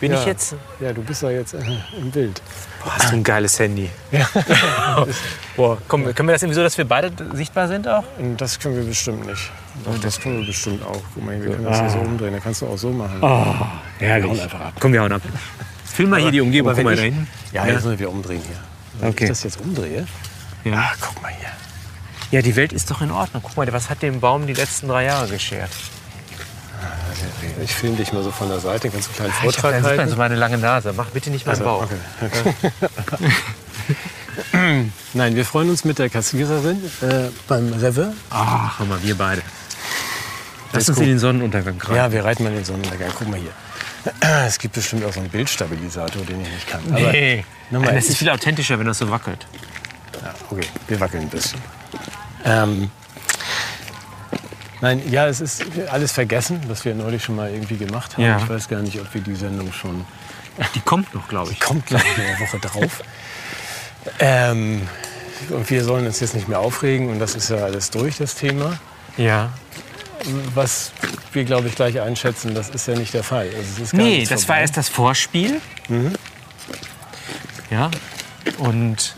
Bin 0.00 0.12
ja. 0.12 0.20
ich 0.20 0.26
jetzt? 0.26 0.54
Ja, 0.80 0.92
du 0.92 1.02
bist 1.02 1.22
ja 1.22 1.30
jetzt 1.30 1.54
äh, 1.54 1.60
im 1.98 2.10
Bild. 2.10 2.42
Boah, 2.86 2.94
hast 2.94 3.10
du 3.10 3.16
ein 3.16 3.24
geiles 3.24 3.58
Handy. 3.58 3.90
Boah, 5.56 5.76
komm, 5.88 6.04
können 6.14 6.28
wir 6.28 6.34
das 6.34 6.42
irgendwie 6.42 6.54
so, 6.54 6.62
dass 6.62 6.78
wir 6.78 6.84
beide 6.84 7.10
sichtbar 7.34 7.66
sind 7.66 7.88
auch? 7.88 8.04
Und 8.18 8.40
das 8.40 8.58
können 8.60 8.76
wir 8.76 8.84
bestimmt 8.84 9.26
nicht. 9.26 9.50
Doch, 9.84 9.98
das 10.00 10.20
können 10.20 10.38
wir 10.40 10.46
bestimmt 10.46 10.84
auch. 10.84 11.02
Guck 11.14 11.24
mal, 11.24 11.42
wir 11.42 11.50
können 11.52 11.64
das 11.64 11.80
hier 11.80 11.90
so 11.90 11.98
umdrehen. 11.98 12.32
Da 12.32 12.38
kannst 12.38 12.62
du 12.62 12.66
auch 12.68 12.78
so 12.78 12.90
machen. 12.90 13.18
Oh, 13.20 13.54
herrlich. 13.98 14.30
hauen 14.30 14.40
einfach 14.40 14.60
ab. 14.60 14.72
Komm, 14.78 14.92
wir 14.92 15.02
hauen 15.02 15.10
ab. 15.12 15.22
Film 15.84 16.10
mal 16.10 16.20
hier 16.20 16.30
die 16.30 16.40
Umgebung. 16.40 16.72
Guck 16.74 16.84
mal 16.84 16.90
wenn 16.92 16.96
da 16.96 17.02
ich- 17.02 17.12
hinten. 17.14 17.28
Ja, 17.52 17.66
jetzt 17.66 17.84
müssen 17.84 17.98
wir 17.98 18.08
umdrehen 18.10 18.40
hier. 18.46 18.56
Wenn 19.00 19.08
Okay. 19.10 19.24
ich 19.24 19.30
das 19.30 19.42
jetzt 19.42 19.60
umdrehe. 19.60 20.06
Ja. 20.64 20.74
Ah, 20.74 20.92
guck 21.00 21.20
mal 21.22 21.32
hier. 21.32 21.48
ja, 22.30 22.42
die 22.42 22.54
Welt 22.54 22.72
ist 22.72 22.88
doch 22.90 23.00
in 23.02 23.10
Ordnung. 23.10 23.42
Guck 23.42 23.56
mal, 23.56 23.72
was 23.72 23.90
hat 23.90 24.02
dem 24.02 24.20
Baum 24.20 24.46
die 24.46 24.52
letzten 24.54 24.86
drei 24.88 25.04
Jahre 25.06 25.26
geschert? 25.28 25.70
Ich 27.62 27.74
filme 27.74 27.96
dich 27.96 28.12
mal 28.12 28.22
so 28.22 28.30
von 28.30 28.48
der 28.48 28.60
Seite, 28.60 28.90
kannst 28.90 29.08
du 29.08 29.10
einen 29.10 29.16
kleinen 29.16 29.32
Ah, 29.32 29.36
Ich 29.48 29.54
Vortrag 29.56 29.74
habe 29.82 29.86
halten. 29.98 30.10
so 30.10 30.16
meine 30.16 30.34
lange 30.36 30.58
Nase. 30.58 30.92
Mach 30.96 31.06
bitte 31.10 31.30
nicht 31.30 31.46
meinen 31.46 31.54
Also, 31.54 31.64
Bauch. 31.64 31.86
okay. 32.22 32.52
Nein, 35.14 35.34
wir 35.36 35.44
freuen 35.44 35.70
uns 35.70 35.84
mit 35.84 35.98
der 35.98 36.10
Kassiererin 36.10 36.82
äh, 37.02 37.28
beim 37.48 37.72
Rewe. 37.72 38.12
Ach, 38.30 38.74
guck 38.78 38.88
mal, 38.88 39.02
wir 39.02 39.16
beide. 39.16 39.42
Lass 40.72 40.88
uns 40.88 40.98
in 40.98 41.06
den 41.06 41.18
Sonnenuntergang 41.18 41.80
rein. 41.80 41.96
Ja, 41.96 42.12
wir 42.12 42.24
reiten 42.24 42.42
mal 42.42 42.50
in 42.50 42.56
den 42.56 42.64
Sonnenuntergang. 42.64 43.10
Guck 43.16 43.28
mal 43.28 43.38
hier. 43.40 43.50
Es 44.46 44.58
gibt 44.58 44.74
bestimmt 44.74 45.04
auch 45.04 45.12
so 45.12 45.20
einen 45.20 45.30
Bildstabilisator, 45.30 46.22
den 46.24 46.40
ich 46.42 46.48
nicht 46.50 46.68
kann. 46.68 46.80
Aber 46.90 47.12
Nee. 47.12 47.44
nochmal, 47.70 47.94
das 47.94 48.04
ist 48.04 48.10
ich- 48.12 48.18
viel 48.18 48.30
authentischer, 48.30 48.78
wenn 48.78 48.86
das 48.86 48.98
so 48.98 49.10
wackelt. 49.10 49.46
Ja, 50.22 50.34
okay, 50.50 50.66
wir 50.88 51.00
wackeln 51.00 51.22
ein 51.24 51.28
bisschen. 51.30 51.60
Ähm, 52.44 52.90
nein, 54.80 55.02
ja, 55.10 55.26
es 55.26 55.40
ist 55.40 55.64
alles 55.90 56.12
vergessen, 56.12 56.60
was 56.68 56.84
wir 56.84 56.94
neulich 56.94 57.24
schon 57.24 57.36
mal 57.36 57.50
irgendwie 57.50 57.76
gemacht 57.76 58.16
haben. 58.16 58.24
Ja. 58.24 58.38
Ich 58.38 58.48
weiß 58.48 58.68
gar 58.68 58.80
nicht, 58.80 59.00
ob 59.00 59.12
wir 59.14 59.20
die 59.20 59.34
Sendung 59.34 59.72
schon. 59.72 60.04
Die 60.74 60.80
kommt 60.80 61.14
noch, 61.14 61.28
glaube 61.28 61.52
ich. 61.52 61.60
Kommt 61.60 61.86
gleich 61.86 62.04
in 62.16 62.24
der 62.24 62.40
Woche 62.40 62.58
drauf. 62.58 63.02
Ähm, 64.20 64.82
und 65.50 65.68
wir 65.68 65.84
sollen 65.84 66.06
uns 66.06 66.20
jetzt 66.20 66.34
nicht 66.34 66.48
mehr 66.48 66.60
aufregen 66.60 67.10
und 67.10 67.18
das 67.18 67.34
ist 67.34 67.50
ja 67.50 67.56
alles 67.58 67.90
durch, 67.90 68.16
das 68.16 68.34
Thema. 68.36 68.78
Ja. 69.16 69.50
Was 70.54 70.92
wir, 71.32 71.44
glaube 71.44 71.68
ich, 71.68 71.74
gleich 71.74 72.00
einschätzen, 72.00 72.54
das 72.54 72.70
ist 72.70 72.88
ja 72.88 72.94
nicht 72.96 73.12
der 73.14 73.22
Fall. 73.22 73.46
Also 73.48 73.60
es 73.74 73.78
ist 73.80 73.92
gar 73.92 74.00
Nee, 74.02 74.20
das 74.22 74.30
war 74.30 74.38
vorbei. 74.38 74.60
erst 74.62 74.76
das 74.76 74.88
Vorspiel. 74.88 75.60
Mhm. 75.88 76.12
Ja. 77.70 77.90
Und 78.58 79.14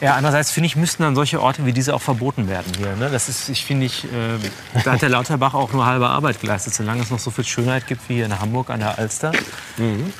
ja, 0.00 0.14
andererseits 0.14 0.50
finde 0.50 0.66
ich, 0.66 0.76
müssten 0.76 1.02
dann 1.02 1.14
solche 1.14 1.40
Orte 1.40 1.64
wie 1.66 1.72
diese 1.72 1.94
auch 1.94 2.02
verboten 2.02 2.48
werden 2.48 2.70
hier. 2.76 2.94
Ne? 2.96 3.08
Das 3.10 3.28
ist, 3.28 3.48
ich 3.48 3.64
finde, 3.64 3.86
ich, 3.86 4.04
äh, 4.04 4.80
da 4.84 4.92
hat 4.92 5.02
der 5.02 5.08
Lauterbach 5.08 5.54
auch 5.54 5.72
nur 5.72 5.86
halbe 5.86 6.08
Arbeit 6.08 6.40
geleistet, 6.40 6.74
solange 6.74 7.02
es 7.02 7.10
noch 7.10 7.18
so 7.18 7.30
viel 7.30 7.44
Schönheit 7.44 7.86
gibt 7.86 8.08
wie 8.08 8.14
hier 8.16 8.26
in 8.26 8.38
Hamburg 8.38 8.70
an 8.70 8.80
der 8.80 8.98
Alster. 8.98 9.32
Mhm. 9.78 10.12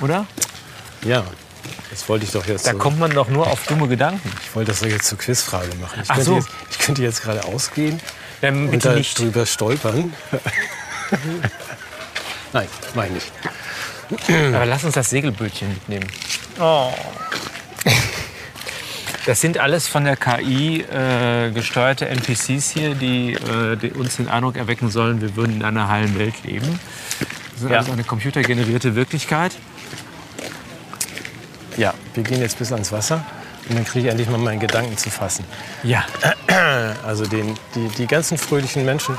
Oder? 0.00 0.26
Ja, 1.04 1.24
das 1.90 2.08
wollte 2.08 2.24
ich 2.24 2.32
doch 2.32 2.46
jetzt 2.46 2.66
Da 2.66 2.72
so, 2.72 2.78
kommt 2.78 2.98
man 2.98 3.10
doch 3.12 3.28
nur 3.28 3.46
auf 3.46 3.64
dumme 3.66 3.86
Gedanken. 3.88 4.30
ich 4.42 4.54
wollte 4.56 4.72
das 4.72 4.80
doch 4.80 4.88
jetzt 4.88 5.06
zur 5.06 5.18
Quizfrage 5.18 5.74
machen. 5.80 6.00
Ich, 6.02 6.10
Ach 6.10 6.14
könnte, 6.16 6.24
so. 6.30 6.36
jetzt, 6.36 6.48
ich 6.70 6.78
könnte 6.78 7.02
jetzt 7.02 7.22
gerade 7.22 7.44
ausgehen 7.44 8.00
Ähm, 8.42 8.68
und 8.70 8.84
da 8.84 8.94
nicht. 8.94 9.18
drüber 9.18 9.46
stolpern. 9.46 10.12
Nein, 12.52 12.68
meine 12.94 13.16
ich 13.18 13.24
nicht. 14.28 14.54
Aber 14.54 14.66
lass 14.66 14.84
uns 14.84 14.94
das 14.94 15.10
Segelbötchen 15.10 15.68
mitnehmen. 15.68 16.06
Oh. 16.60 16.92
Das 19.26 19.40
sind 19.40 19.58
alles 19.58 19.88
von 19.88 20.04
der 20.04 20.16
KI 20.16 20.82
äh, 20.82 21.50
gesteuerte 21.50 22.08
NPCs 22.08 22.70
hier, 22.70 22.94
die, 22.94 23.32
äh, 23.34 23.76
die 23.76 23.90
uns 23.90 24.16
den 24.16 24.28
Eindruck 24.28 24.56
erwecken 24.56 24.88
sollen, 24.90 25.20
wir 25.20 25.34
würden 25.34 25.56
in 25.56 25.64
einer 25.64 25.88
heilen 25.88 26.16
Welt 26.18 26.34
leben. 26.44 26.78
Das 27.54 27.62
ist 27.62 27.70
Ja. 27.70 27.78
also 27.78 27.92
eine 27.92 28.04
computergenerierte 28.04 28.94
Wirklichkeit. 28.94 29.52
Ja, 31.76 31.92
wir 32.14 32.22
gehen 32.22 32.40
jetzt 32.40 32.58
bis 32.58 32.72
ans 32.72 32.92
Wasser 32.92 33.24
und 33.68 33.76
dann 33.76 33.84
kriege 33.84 34.06
ich 34.06 34.10
endlich 34.12 34.28
mal 34.28 34.38
meinen 34.38 34.60
Gedanken 34.60 34.96
zu 34.96 35.10
fassen. 35.10 35.44
Ja. 35.82 36.04
Also 37.06 37.26
den, 37.26 37.54
die, 37.74 37.88
die 37.98 38.06
ganzen 38.06 38.38
fröhlichen 38.38 38.84
Menschen 38.84 39.16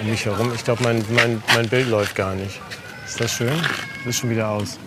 um 0.00 0.10
mich 0.10 0.24
herum. 0.26 0.52
Ich 0.54 0.64
glaube, 0.64 0.82
mein, 0.82 1.04
mein, 1.10 1.42
mein 1.54 1.68
Bild 1.68 1.88
läuft 1.88 2.14
gar 2.14 2.34
nicht. 2.34 2.60
Ist 3.06 3.20
das 3.20 3.32
schön? 3.32 3.52
Ist 4.04 4.18
schon 4.18 4.30
wieder 4.30 4.48
aus. 4.48 4.78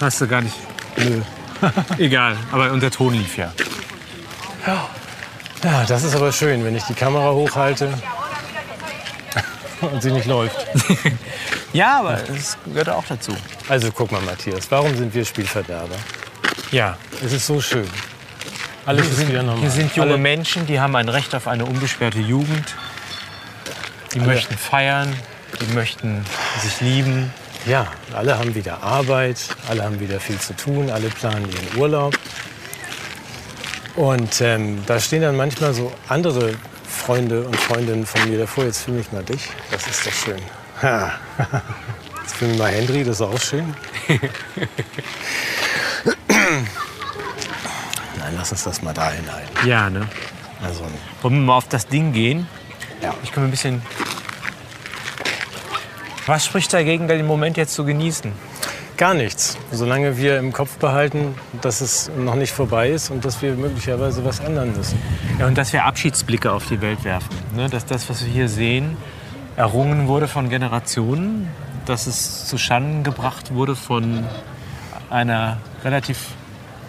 Hast 0.00 0.20
du 0.20 0.26
gar 0.28 0.40
nicht. 0.42 0.54
Nö. 0.98 1.20
Egal, 1.98 2.36
aber 2.50 2.70
unser 2.72 2.90
Ton 2.90 3.14
lief 3.14 3.36
ja. 3.36 3.52
Ja, 5.62 5.84
das 5.86 6.04
ist 6.04 6.14
aber 6.14 6.32
schön, 6.32 6.64
wenn 6.64 6.74
ich 6.76 6.84
die 6.84 6.94
Kamera 6.94 7.32
hochhalte 7.32 7.92
und 9.80 10.02
sie 10.02 10.10
nicht 10.10 10.26
läuft. 10.26 10.66
Ja, 11.72 12.00
aber 12.00 12.18
es 12.28 12.58
gehört 12.66 12.90
auch 12.90 13.04
dazu. 13.08 13.34
Also 13.68 13.90
guck 13.92 14.12
mal, 14.12 14.20
Matthias, 14.20 14.70
warum 14.70 14.94
sind 14.94 15.14
wir 15.14 15.24
Spielverderber? 15.24 15.94
Ja. 16.70 16.98
Es 17.24 17.32
ist 17.32 17.46
so 17.46 17.62
schön. 17.62 17.88
Alles 18.84 19.08
ist 19.08 19.26
wieder 19.26 19.42
normal. 19.42 19.60
Hier 19.60 19.70
sind 19.70 19.96
junge 19.96 20.10
Alle, 20.10 20.18
Menschen, 20.18 20.66
die 20.66 20.80
haben 20.80 20.94
ein 20.96 21.08
Recht 21.08 21.34
auf 21.34 21.48
eine 21.48 21.64
unbeschwerte 21.64 22.18
Jugend. 22.18 22.74
Die 24.12 24.20
möchten 24.20 24.58
feiern, 24.58 25.16
die 25.60 25.72
möchten 25.72 26.24
sich 26.60 26.80
lieben. 26.82 27.32
Ja, 27.66 27.86
alle 28.14 28.38
haben 28.38 28.54
wieder 28.54 28.82
Arbeit, 28.82 29.38
alle 29.68 29.84
haben 29.84 30.00
wieder 30.00 30.18
viel 30.20 30.38
zu 30.38 30.54
tun, 30.54 30.90
alle 30.90 31.08
planen 31.08 31.48
ihren 31.50 31.78
Urlaub. 31.80 32.18
Und 33.94 34.40
ähm, 34.40 34.82
da 34.86 34.98
stehen 34.98 35.22
dann 35.22 35.36
manchmal 35.36 35.74
so 35.74 35.92
andere 36.08 36.54
Freunde 36.88 37.42
und 37.44 37.56
Freundinnen 37.56 38.06
von 38.06 38.28
mir 38.28 38.38
davor. 38.38 38.64
Jetzt 38.64 38.82
filme 38.82 39.00
ich 39.00 39.12
mal 39.12 39.22
dich. 39.22 39.48
Das 39.70 39.86
ist 39.86 40.06
doch 40.06 40.12
schön. 40.12 40.40
Ha. 40.82 41.12
Jetzt 42.22 42.34
filme 42.36 42.54
ich 42.54 42.58
mal 42.58 42.70
Henry, 42.70 43.04
das 43.04 43.16
ist 43.16 43.22
auch 43.22 43.38
schön. 43.40 43.74
Nein, 48.18 48.34
lass 48.36 48.52
uns 48.52 48.64
das 48.64 48.82
mal 48.82 48.94
da 48.94 49.10
hinhalten. 49.10 49.68
Ja, 49.68 49.90
ne? 49.90 50.08
Also, 50.64 50.82
Wollen 51.22 51.34
wir 51.34 51.40
mal 51.42 51.56
auf 51.56 51.68
das 51.68 51.86
Ding 51.86 52.12
gehen? 52.12 52.46
ja. 53.02 53.14
Ich 53.22 53.32
komme 53.32 53.46
ein 53.46 53.50
bisschen. 53.50 53.82
Was 56.26 56.46
spricht 56.46 56.72
dagegen, 56.72 57.08
den 57.08 57.26
Moment 57.26 57.56
jetzt 57.56 57.74
zu 57.74 57.84
genießen? 57.84 58.30
Gar 58.96 59.14
nichts. 59.14 59.58
Solange 59.72 60.16
wir 60.18 60.38
im 60.38 60.52
Kopf 60.52 60.76
behalten, 60.76 61.34
dass 61.62 61.80
es 61.80 62.10
noch 62.16 62.36
nicht 62.36 62.52
vorbei 62.52 62.90
ist 62.90 63.10
und 63.10 63.24
dass 63.24 63.42
wir 63.42 63.54
möglicherweise 63.54 64.24
was 64.24 64.38
ändern 64.38 64.72
müssen. 64.76 65.02
Ja, 65.40 65.46
und 65.46 65.58
dass 65.58 65.72
wir 65.72 65.84
Abschiedsblicke 65.84 66.52
auf 66.52 66.66
die 66.66 66.80
Welt 66.80 67.02
werfen. 67.02 67.30
Ne? 67.56 67.68
Dass 67.68 67.86
das, 67.86 68.08
was 68.08 68.24
wir 68.24 68.32
hier 68.32 68.48
sehen, 68.48 68.96
errungen 69.56 70.06
wurde 70.06 70.28
von 70.28 70.48
Generationen, 70.48 71.48
dass 71.86 72.06
es 72.06 72.46
zu 72.46 72.56
Schanden 72.56 73.02
gebracht 73.02 73.52
wurde 73.52 73.74
von 73.74 74.24
einer 75.10 75.56
relativ 75.82 76.28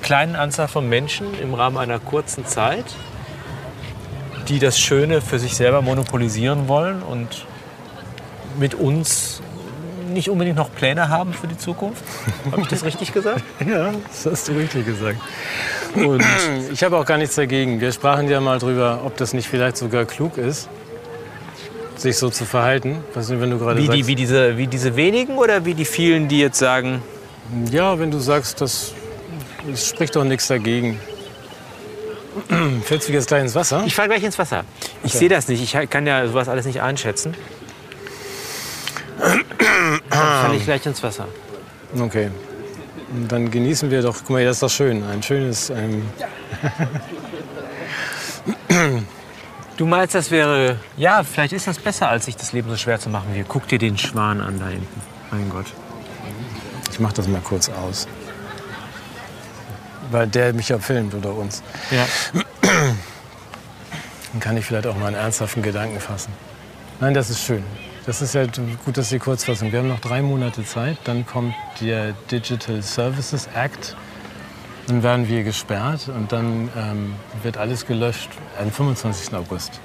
kleinen 0.03 0.36
Anzahl 0.36 0.67
von 0.67 0.88
Menschen 0.88 1.27
im 1.41 1.55
Rahmen 1.55 1.77
einer 1.77 1.97
kurzen 1.97 2.45
Zeit, 2.45 2.86
die 4.47 4.59
das 4.59 4.79
Schöne 4.79 5.21
für 5.21 5.39
sich 5.39 5.55
selber 5.55 5.81
monopolisieren 5.81 6.67
wollen 6.67 7.01
und 7.01 7.47
mit 8.60 8.76
uns 8.76 9.41
nicht 10.14 10.30
unbedingt 10.30 10.58
noch 10.58 10.72
Pläne 10.72 11.10
haben 11.10 11.34
für 11.34 11.47
die 11.47 11.58
Zukunft. 11.58 12.04
Habe 12.51 12.62
ich 12.62 12.68
das 12.68 12.84
richtig 12.86 13.14
gesagt? 13.14 13.43
Ja, 13.66 13.91
das 14.08 14.26
hast 14.32 14.47
du 14.47 14.54
richtig 14.54 14.86
gesagt. 14.86 15.20
Und 15.95 16.24
ich 16.72 16.84
habe 16.84 16.97
auch 16.97 17.06
gar 17.06 17.18
nichts 17.18 17.36
dagegen. 17.36 17.82
Wir 17.82 17.91
sprachen 17.91 18.30
ja 18.30 18.39
mal 18.39 18.60
drüber, 18.60 19.01
ob 19.06 19.18
das 19.18 19.34
nicht 19.34 19.47
vielleicht 19.47 19.78
sogar 19.78 20.06
klug 20.06 20.38
ist, 20.38 20.70
sich 21.95 22.18
so 22.18 22.30
zu 22.30 22.45
verhalten. 22.45 23.04
Was 23.14 23.30
wenn 23.30 23.49
du 23.51 23.58
gerade 23.58 23.80
Wie, 23.80 23.86
sagst, 23.86 23.99
die, 23.99 24.08
wie, 24.08 24.16
diese, 24.16 24.58
wie 24.58 24.68
diese 24.68 24.95
wenigen 24.95 25.38
oder 25.38 25.66
wie 25.66 25.74
die 25.74 25.86
vielen, 25.86 26.28
die 26.28 26.39
jetzt 26.39 26.60
sagen, 26.60 27.01
ja, 27.72 27.99
wenn 27.99 28.12
du 28.12 28.20
sagst, 28.20 28.62
das, 28.62 28.93
es 29.72 29.89
spricht 29.89 30.16
doch 30.16 30.24
nichts 30.24 30.47
dagegen. 30.47 30.99
Fällst 32.84 33.10
du 33.10 33.14
jetzt 33.14 33.28
gleich 33.28 33.43
ins 33.43 33.56
Wasser? 33.56 33.84
ich 33.86 33.95
fahre 33.95 34.10
gleich 34.10 34.24
ins 34.24 34.39
Wasser. 34.39 34.64
Ich 35.04 35.14
sehe 35.14 35.30
das 35.30 35.47
nicht. 35.47 35.62
Ich 35.62 35.89
kann 35.89 36.08
ja 36.08 36.28
sowas 36.28 36.49
alles 36.49 36.66
nicht 36.66 36.82
einschätzen. 36.82 37.36
Dann 39.24 40.01
falle 40.09 40.57
ich 40.57 40.65
gleich 40.65 40.86
ins 40.86 41.01
Wasser. 41.01 41.28
Okay. 41.97 42.30
Und 43.11 43.32
dann 43.32 43.49
genießen 43.51 43.89
wir 43.91 44.01
doch, 44.01 44.15
guck 44.19 44.32
mal, 44.32 44.43
das 44.43 44.57
ist 44.57 44.63
doch 44.63 44.69
schön. 44.69 45.03
Ein 45.03 45.21
schönes, 45.21 45.69
ähm, 45.69 46.03
Du 49.78 49.88
meinst, 49.88 50.13
das 50.13 50.30
wäre. 50.30 50.78
Ja, 50.97 51.24
vielleicht 51.24 51.53
ist 51.53 51.67
das 51.67 51.80
besser, 51.80 52.07
als 52.09 52.26
sich 52.26 52.36
das 52.36 52.53
Leben 52.53 52.69
so 52.69 52.78
schwer 52.78 52.99
zu 52.99 53.09
machen. 53.09 53.34
Hier, 53.34 53.43
guck 53.43 53.67
dir 53.67 53.80
den 53.80 53.97
Schwan 53.97 54.39
an 54.39 54.59
da 54.59 54.67
hinten. 54.67 55.01
Mein 55.32 55.49
Gott. 55.49 55.65
ich 56.91 56.99
mach 56.99 57.11
das 57.11 57.28
mal 57.28 57.41
kurz 57.41 57.69
aus. 57.69 58.07
Weil 60.11 60.28
der 60.28 60.53
mich 60.53 60.69
ja 60.69 60.78
filmt 60.78 61.15
oder 61.15 61.34
uns. 61.34 61.63
Ja. 61.89 62.05
Dann 62.61 64.39
kann 64.39 64.57
ich 64.57 64.65
vielleicht 64.65 64.86
auch 64.86 64.95
mal 64.95 65.07
einen 65.07 65.15
ernsthaften 65.15 65.63
Gedanken 65.63 65.99
fassen. 65.99 66.32
Nein, 66.99 67.15
das 67.15 67.32
ist 67.32 67.43
schön. 67.43 67.63
Das 68.06 68.22
ist 68.22 68.36
ja 68.36 68.45
gut, 68.84 68.97
dass 68.97 69.10
die 69.10 69.20
Kurzfassung. 69.20 69.72
Wir 69.72 69.80
haben 69.80 69.88
noch 69.88 70.01
drei 70.01 70.22
Monate 70.22 70.66
Zeit. 70.66 70.97
Dann 71.06 71.26
kommt 71.26 71.54
der 71.80 72.12
Digital 72.30 72.82
Services 72.82 73.47
Act. 73.56 73.95
Dann 74.88 75.04
werden 75.04 75.30
wir 75.30 75.45
gesperrt 75.45 76.10
und 76.10 76.34
dann 76.34 76.70
ähm, 76.76 77.16
wird 77.43 77.56
alles 77.58 77.86
gelöscht. 77.86 78.30
Am 78.60 78.70
25. 78.70 79.34
August 79.34 79.80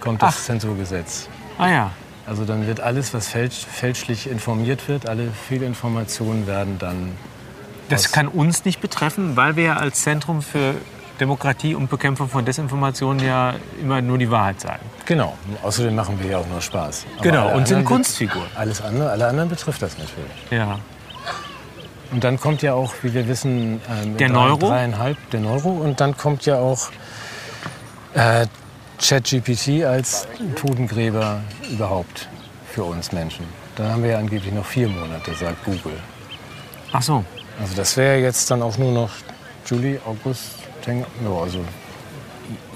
kommt 0.00 0.22
das 0.22 0.36
Ach. 0.36 0.44
Zensurgesetz. 0.44 1.28
Ah 1.56 1.70
ja. 1.70 1.90
Also 2.26 2.44
dann 2.44 2.66
wird 2.66 2.80
alles, 2.80 3.14
was 3.14 3.28
fälsch, 3.28 3.64
fälschlich 3.64 4.28
informiert 4.30 4.86
wird, 4.88 5.08
alle 5.08 5.28
Fehlinformationen 5.48 6.46
werden 6.46 6.78
dann. 6.78 7.12
Das 7.88 8.12
kann 8.12 8.28
uns 8.28 8.64
nicht 8.66 8.80
betreffen, 8.80 9.36
weil 9.36 9.56
wir 9.56 9.64
ja 9.64 9.76
als 9.76 10.02
Zentrum 10.02 10.42
für 10.42 10.74
Demokratie 11.20 11.74
und 11.74 11.88
Bekämpfung 11.88 12.28
von 12.28 12.44
Desinformation 12.44 13.20
ja 13.20 13.54
immer 13.80 14.00
nur 14.02 14.18
die 14.18 14.30
Wahrheit 14.30 14.60
sagen. 14.60 14.84
Genau. 15.06 15.36
Außerdem 15.62 15.94
machen 15.94 16.18
wir 16.20 16.30
ja 16.32 16.38
auch 16.38 16.46
nur 16.48 16.60
Spaß. 16.60 17.06
Aber 17.14 17.22
Genau, 17.22 17.54
und 17.54 17.68
sind 17.68 17.84
Kunstfiguren. 17.84 18.48
Alles 18.56 18.80
andere, 18.82 19.10
alle 19.10 19.26
anderen 19.28 19.48
betrifft 19.48 19.80
das 19.82 19.96
natürlich. 19.96 20.32
Ja. 20.50 20.78
Und 22.10 22.22
dann 22.24 22.38
kommt 22.38 22.62
ja 22.62 22.74
auch, 22.74 22.92
wie 23.02 23.12
wir 23.14 23.26
wissen, 23.28 23.80
ähm, 23.90 24.16
Der 24.16 24.28
drei- 24.28 24.34
Neuro? 24.34 24.68
dreieinhalb 24.68 25.16
der 25.30 25.40
Neuro. 25.40 25.70
Und 25.70 26.00
dann 26.00 26.16
kommt 26.16 26.46
ja 26.46 26.56
auch 26.58 26.90
äh, 28.14 28.46
ChatGPT 29.00 29.84
als 29.84 30.26
Totengräber 30.56 31.40
überhaupt 31.70 32.28
für 32.72 32.84
uns 32.84 33.12
Menschen. 33.12 33.44
Dann 33.76 33.90
haben 33.90 34.02
wir 34.02 34.10
ja 34.10 34.18
angeblich 34.18 34.52
noch 34.52 34.64
vier 34.64 34.88
Monate, 34.88 35.34
sagt 35.34 35.64
Google. 35.64 35.98
Ach 36.92 37.02
so. 37.02 37.24
Also 37.60 37.74
das 37.76 37.96
wäre 37.96 38.18
jetzt 38.18 38.50
dann 38.50 38.62
auch 38.62 38.78
nur 38.78 38.92
noch 38.92 39.10
Juli, 39.66 39.98
August, 40.06 40.50
September. 40.84 41.06
Ja, 41.24 41.42
also 41.42 41.58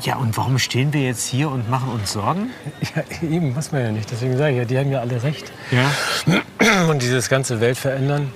Ja, 0.03 0.17
und 0.17 0.37
warum 0.37 0.59
stehen 0.59 0.93
wir 0.93 1.03
jetzt 1.03 1.27
hier 1.27 1.51
und 1.51 1.69
machen 1.69 1.91
uns 1.91 2.13
Sorgen? 2.13 2.51
ja, 2.97 3.29
eben 3.29 3.53
muss 3.53 3.73
man 3.73 3.83
ja 3.83 3.91
nicht. 3.91 4.11
Deswegen 4.11 4.37
sage 4.37 4.53
ich 4.53 4.59
ja, 4.59 4.65
die 4.65 4.79
haben 4.79 4.91
ja 4.91 5.01
alle 5.01 5.23
recht. 5.23 5.53
Ja. 5.71 6.89
Und 6.91 7.03
dieses 7.03 7.29
ganze 7.29 7.61
Welt 7.61 7.77
verändern, 7.77 8.33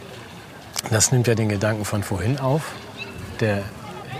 das 0.91 1.12
nimmt 1.12 1.27
ja 1.27 1.35
den 1.35 1.49
Gedanken 1.49 1.85
von 1.85 2.03
vorhin 2.03 2.39
auf, 2.39 2.73
der 3.41 3.62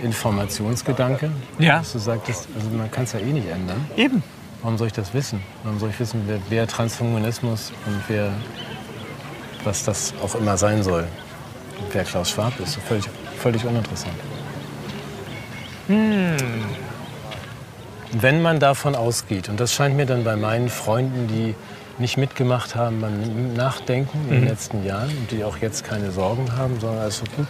Informationsgedanke. 0.01 1.31
Ja. 1.59 1.79
Dass 1.79 1.93
du 1.93 1.99
sagtest, 1.99 2.47
also 2.55 2.69
man 2.69 2.89
kann 2.91 3.03
es 3.05 3.13
ja 3.13 3.19
eh 3.19 3.31
nicht 3.31 3.47
ändern. 3.47 3.87
Eben. 3.95 4.23
Warum 4.61 4.77
soll 4.77 4.87
ich 4.87 4.93
das 4.93 5.13
wissen? 5.13 5.41
Warum 5.63 5.79
soll 5.79 5.89
ich 5.89 5.99
wissen, 5.99 6.23
wer, 6.25 6.39
wer 6.49 6.67
Transhumanismus 6.67 7.73
und 7.85 8.01
wer, 8.07 8.31
was 9.63 9.83
das 9.83 10.13
auch 10.23 10.35
immer 10.35 10.57
sein 10.57 10.83
soll? 10.83 11.05
Und 11.79 11.93
wer 11.93 12.03
Klaus 12.03 12.29
Schwab 12.31 12.57
ist, 12.59 12.75
völlig, 12.75 13.05
völlig 13.37 13.65
uninteressant. 13.65 14.13
Wenn 18.11 18.41
man 18.41 18.59
davon 18.59 18.95
ausgeht, 18.95 19.49
und 19.49 19.59
das 19.59 19.73
scheint 19.73 19.95
mir 19.95 20.05
dann 20.05 20.23
bei 20.23 20.35
meinen 20.35 20.69
Freunden, 20.69 21.27
die 21.27 21.55
nicht 21.99 22.17
mitgemacht 22.17 22.75
haben 22.75 23.01
beim 23.01 23.53
Nachdenken 23.53 24.17
in 24.29 24.41
den 24.41 24.47
letzten 24.47 24.83
Jahren 24.85 25.09
und 25.09 25.31
die 25.31 25.43
auch 25.43 25.57
jetzt 25.57 25.83
keine 25.83 26.11
Sorgen 26.11 26.55
haben, 26.57 26.79
sondern 26.79 27.01
alles 27.01 27.17
so 27.17 27.25
gut. 27.35 27.47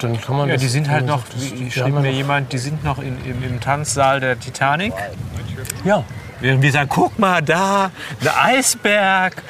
Dann 0.00 0.20
kann 0.20 0.36
man 0.36 0.48
Ja, 0.48 0.54
das- 0.54 0.62
die 0.62 0.68
sind 0.68 0.88
halt 0.88 1.06
noch, 1.06 1.22
wie 1.36 1.70
schrieb 1.70 1.94
mir 1.94 2.10
jemand, 2.12 2.52
die 2.52 2.58
sind 2.58 2.84
noch 2.84 2.98
in, 2.98 3.16
im, 3.24 3.42
im 3.42 3.60
Tanzsaal 3.60 4.20
der 4.20 4.38
Titanic. 4.38 4.92
Ja, 5.84 6.04
Während 6.40 6.62
wir 6.62 6.70
sagen, 6.70 6.88
guck 6.88 7.18
mal 7.18 7.42
da, 7.42 7.90
der 8.22 8.40
Eisberg. 8.44 9.42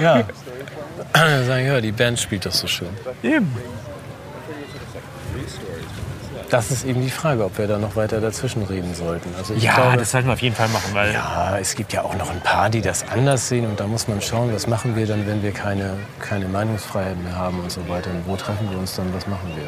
ja. 0.00 0.24
Dann 1.12 1.46
sagen, 1.46 1.66
ja, 1.66 1.80
die 1.80 1.92
Band 1.92 2.18
spielt 2.18 2.44
das 2.44 2.58
so 2.58 2.66
schön. 2.66 2.88
Eben. 3.22 3.54
Das 6.50 6.70
ist 6.70 6.84
eben 6.84 7.02
die 7.02 7.10
Frage, 7.10 7.44
ob 7.44 7.58
wir 7.58 7.66
da 7.66 7.78
noch 7.78 7.94
weiter 7.96 8.20
dazwischen 8.20 8.62
reden 8.62 8.94
sollten. 8.94 9.28
Also 9.36 9.54
ich 9.54 9.62
Ja, 9.62 9.74
glaube, 9.74 9.98
das 9.98 10.10
sollten 10.12 10.28
wir 10.28 10.32
auf 10.32 10.40
jeden 10.42 10.56
Fall 10.56 10.68
machen, 10.68 10.94
weil 10.94 11.12
ja, 11.12 11.58
es 11.60 11.74
gibt 11.74 11.92
ja 11.92 12.02
auch 12.02 12.14
noch 12.16 12.30
ein 12.30 12.40
paar, 12.40 12.70
die 12.70 12.80
das 12.80 13.04
anders 13.08 13.48
sehen. 13.48 13.66
Und 13.66 13.78
da 13.80 13.86
muss 13.86 14.08
man 14.08 14.20
schauen, 14.22 14.52
was 14.54 14.66
machen 14.66 14.96
wir 14.96 15.06
dann, 15.06 15.26
wenn 15.26 15.42
wir 15.42 15.52
keine, 15.52 15.94
keine 16.20 16.48
Meinungsfreiheit 16.48 17.22
mehr 17.22 17.36
haben 17.36 17.60
und 17.60 17.70
so 17.70 17.86
weiter. 17.88 18.10
Und 18.10 18.26
wo 18.26 18.36
treffen 18.36 18.70
wir 18.70 18.78
uns 18.78 18.96
dann, 18.96 19.12
was 19.14 19.26
machen 19.26 19.50
wir? 19.56 19.64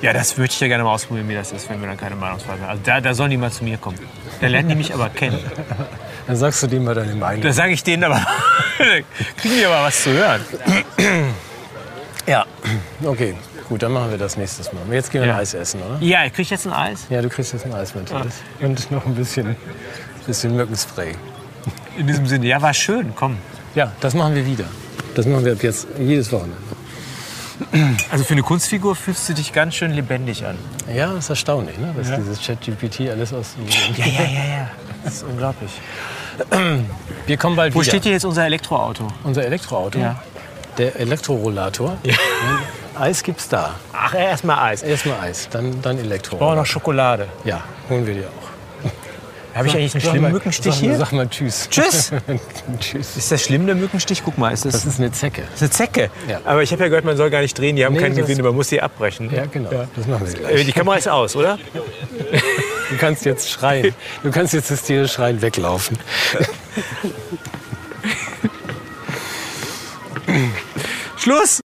ja, 0.00 0.12
das 0.12 0.36
würde 0.38 0.52
ich 0.52 0.60
ja 0.60 0.68
gerne 0.68 0.84
mal 0.84 0.92
ausprobieren, 0.92 1.28
wie 1.28 1.34
das 1.34 1.50
ist, 1.50 1.68
wenn 1.68 1.80
wir 1.80 1.88
dann 1.88 1.96
keine 1.96 2.14
Meinungsfreiheit 2.14 2.60
mehr 2.60 2.68
haben. 2.68 2.78
Also 2.78 2.82
da, 2.84 3.00
da 3.00 3.14
sollen 3.14 3.30
die 3.32 3.36
mal 3.36 3.50
zu 3.50 3.64
mir 3.64 3.78
kommen. 3.78 3.98
Da 4.40 4.46
lernen 4.46 4.68
die 4.68 4.74
mich 4.76 4.94
aber 4.94 5.08
kennen. 5.08 5.40
Dann 6.28 6.36
sagst 6.36 6.62
du 6.62 6.66
dem 6.66 6.84
mal 6.84 6.94
deine 6.94 7.14
Meinung. 7.14 7.40
Da 7.42 7.52
sage 7.54 7.72
ich 7.72 7.82
denen 7.82 8.04
aber, 8.04 8.20
kriegen 9.38 9.56
die 9.58 9.64
aber 9.64 9.82
was 9.84 10.02
zu 10.02 10.10
hören. 10.12 10.42
Ja, 12.28 12.44
okay, 13.04 13.34
gut, 13.68 13.82
dann 13.82 13.92
machen 13.92 14.10
wir 14.10 14.18
das 14.18 14.36
nächstes 14.36 14.72
Mal. 14.72 14.82
Jetzt 14.92 15.10
gehen 15.10 15.22
wir 15.22 15.28
Ja. 15.28 15.34
ein 15.34 15.40
Eis 15.40 15.54
essen, 15.54 15.80
oder? 15.82 15.98
Ja, 16.00 16.24
ich 16.24 16.32
kriege 16.32 16.48
jetzt 16.50 16.66
ein 16.66 16.72
Eis. 16.72 17.06
Ja, 17.10 17.22
du 17.22 17.28
kriegst 17.28 17.52
jetzt 17.52 17.64
ein 17.64 17.74
Eis, 17.74 17.94
Matthias. 17.94 18.34
Und 18.60 18.90
noch 18.90 19.04
ein 19.06 19.14
bisschen, 19.14 19.56
bisschen 20.26 20.56
Mückenspray. 20.56 21.14
In 21.96 22.06
diesem 22.06 22.26
Sinne, 22.26 22.46
ja, 22.46 22.60
war 22.62 22.74
schön, 22.74 23.12
komm. 23.16 23.38
Ja, 23.74 23.92
das 24.00 24.14
machen 24.14 24.34
wir 24.34 24.44
wieder. 24.46 24.64
Das 25.14 25.26
machen 25.26 25.44
wir 25.44 25.52
ab 25.52 25.62
jetzt 25.62 25.86
jedes 25.98 26.30
Wochenende. 26.32 26.56
Also 28.10 28.22
für 28.24 28.34
eine 28.34 28.42
Kunstfigur 28.42 28.94
fühlst 28.94 29.28
du 29.28 29.34
dich 29.34 29.52
ganz 29.52 29.74
schön 29.74 29.90
lebendig 29.90 30.46
an. 30.46 30.56
Ja, 30.94 31.12
ist 31.16 31.28
erstaunlich, 31.28 31.76
ne? 31.78 31.92
dass 31.96 32.14
dieses 32.14 32.40
ChatGPT 32.40 33.10
alles 33.10 33.32
aus 33.32 33.56
Ja, 33.96 34.06
ja, 34.06 34.22
ja, 34.22 34.44
ja. 34.44 34.70
Das 35.02 35.14
ist 35.14 35.22
unglaublich. 35.24 35.70
Wir 37.26 37.36
kommen 37.36 37.56
bald 37.56 37.74
Wo 37.74 37.80
wieder. 37.80 37.90
steht 37.90 38.04
hier 38.04 38.12
jetzt 38.12 38.24
unser 38.24 38.44
Elektroauto? 38.46 39.08
Unser 39.24 39.44
Elektroauto? 39.44 39.98
Ja. 39.98 40.22
Der 40.78 40.96
Elektrorollator. 40.96 41.98
Eis 42.98 43.22
gibt's 43.22 43.48
da. 43.48 43.74
Ach, 43.92 44.14
erstmal 44.14 44.58
Eis. 44.72 44.82
Erstmal 44.82 45.20
Eis, 45.20 45.48
dann, 45.50 45.70
dann 45.82 45.84
Brauchen 45.96 45.98
wir 45.98 46.04
Elektrorollator. 46.04 46.56
noch 46.56 46.66
Schokolade. 46.66 47.28
Ja, 47.44 47.60
holen 47.90 48.06
wir 48.06 48.14
dir 48.14 48.26
auch. 48.28 48.48
Habe 49.56 49.66
ich 49.66 49.74
eigentlich 49.74 49.94
einen 49.94 50.00
schlimmen 50.02 50.32
Mückenstich 50.32 50.72
sag 50.72 50.80
hier? 50.80 50.96
Sag 50.96 51.10
mal 51.12 51.26
Tschüss. 51.28 51.68
Tschüss. 51.68 52.12
tschüss. 52.80 53.16
Ist 53.16 53.32
das 53.32 53.42
schlimm, 53.42 53.66
der 53.66 53.74
Mückenstich? 53.74 54.22
Guck 54.24 54.38
mal, 54.38 54.50
ist 54.52 54.64
das, 54.64 54.72
Das 54.74 54.86
ist 54.86 55.00
eine 55.00 55.10
Zecke. 55.10 55.42
das 55.50 55.54
ist 55.54 55.62
eine 55.62 55.70
Zecke. 55.70 56.10
Ja. 56.28 56.40
Aber 56.44 56.62
ich 56.62 56.70
habe 56.70 56.82
ja 56.84 56.88
gehört, 56.88 57.04
man 57.04 57.16
soll 57.16 57.28
gar 57.30 57.40
nicht 57.40 57.58
drehen. 57.58 57.74
Die 57.74 57.84
haben 57.84 57.94
Nee, 57.94 58.00
keinen 58.00 58.14
Gewinn, 58.14 58.40
man 58.40 58.54
muss 58.54 58.68
sie 58.68 58.80
abbrechen. 58.80 59.34
Ja, 59.34 59.46
genau. 59.46 59.70
Das 59.96 60.06
machen 60.06 60.28
wir 60.28 60.32
Äh, 60.32 60.38
gleich. 60.52 60.66
Die 60.66 60.72
Kamera 60.72 60.96
ist 60.96 61.08
aus, 61.08 61.34
oder? 61.34 61.58
Du 62.90 62.96
kannst 63.00 63.24
jetzt 63.24 63.50
schreien. 63.50 63.94
Du 64.22 64.30
kannst 64.30 64.54
jetzt 64.54 64.70
das 64.70 64.82
Tier 64.82 65.08
schreien 65.08 65.42
weglaufen. 65.42 65.98
Schluss! 71.28 71.67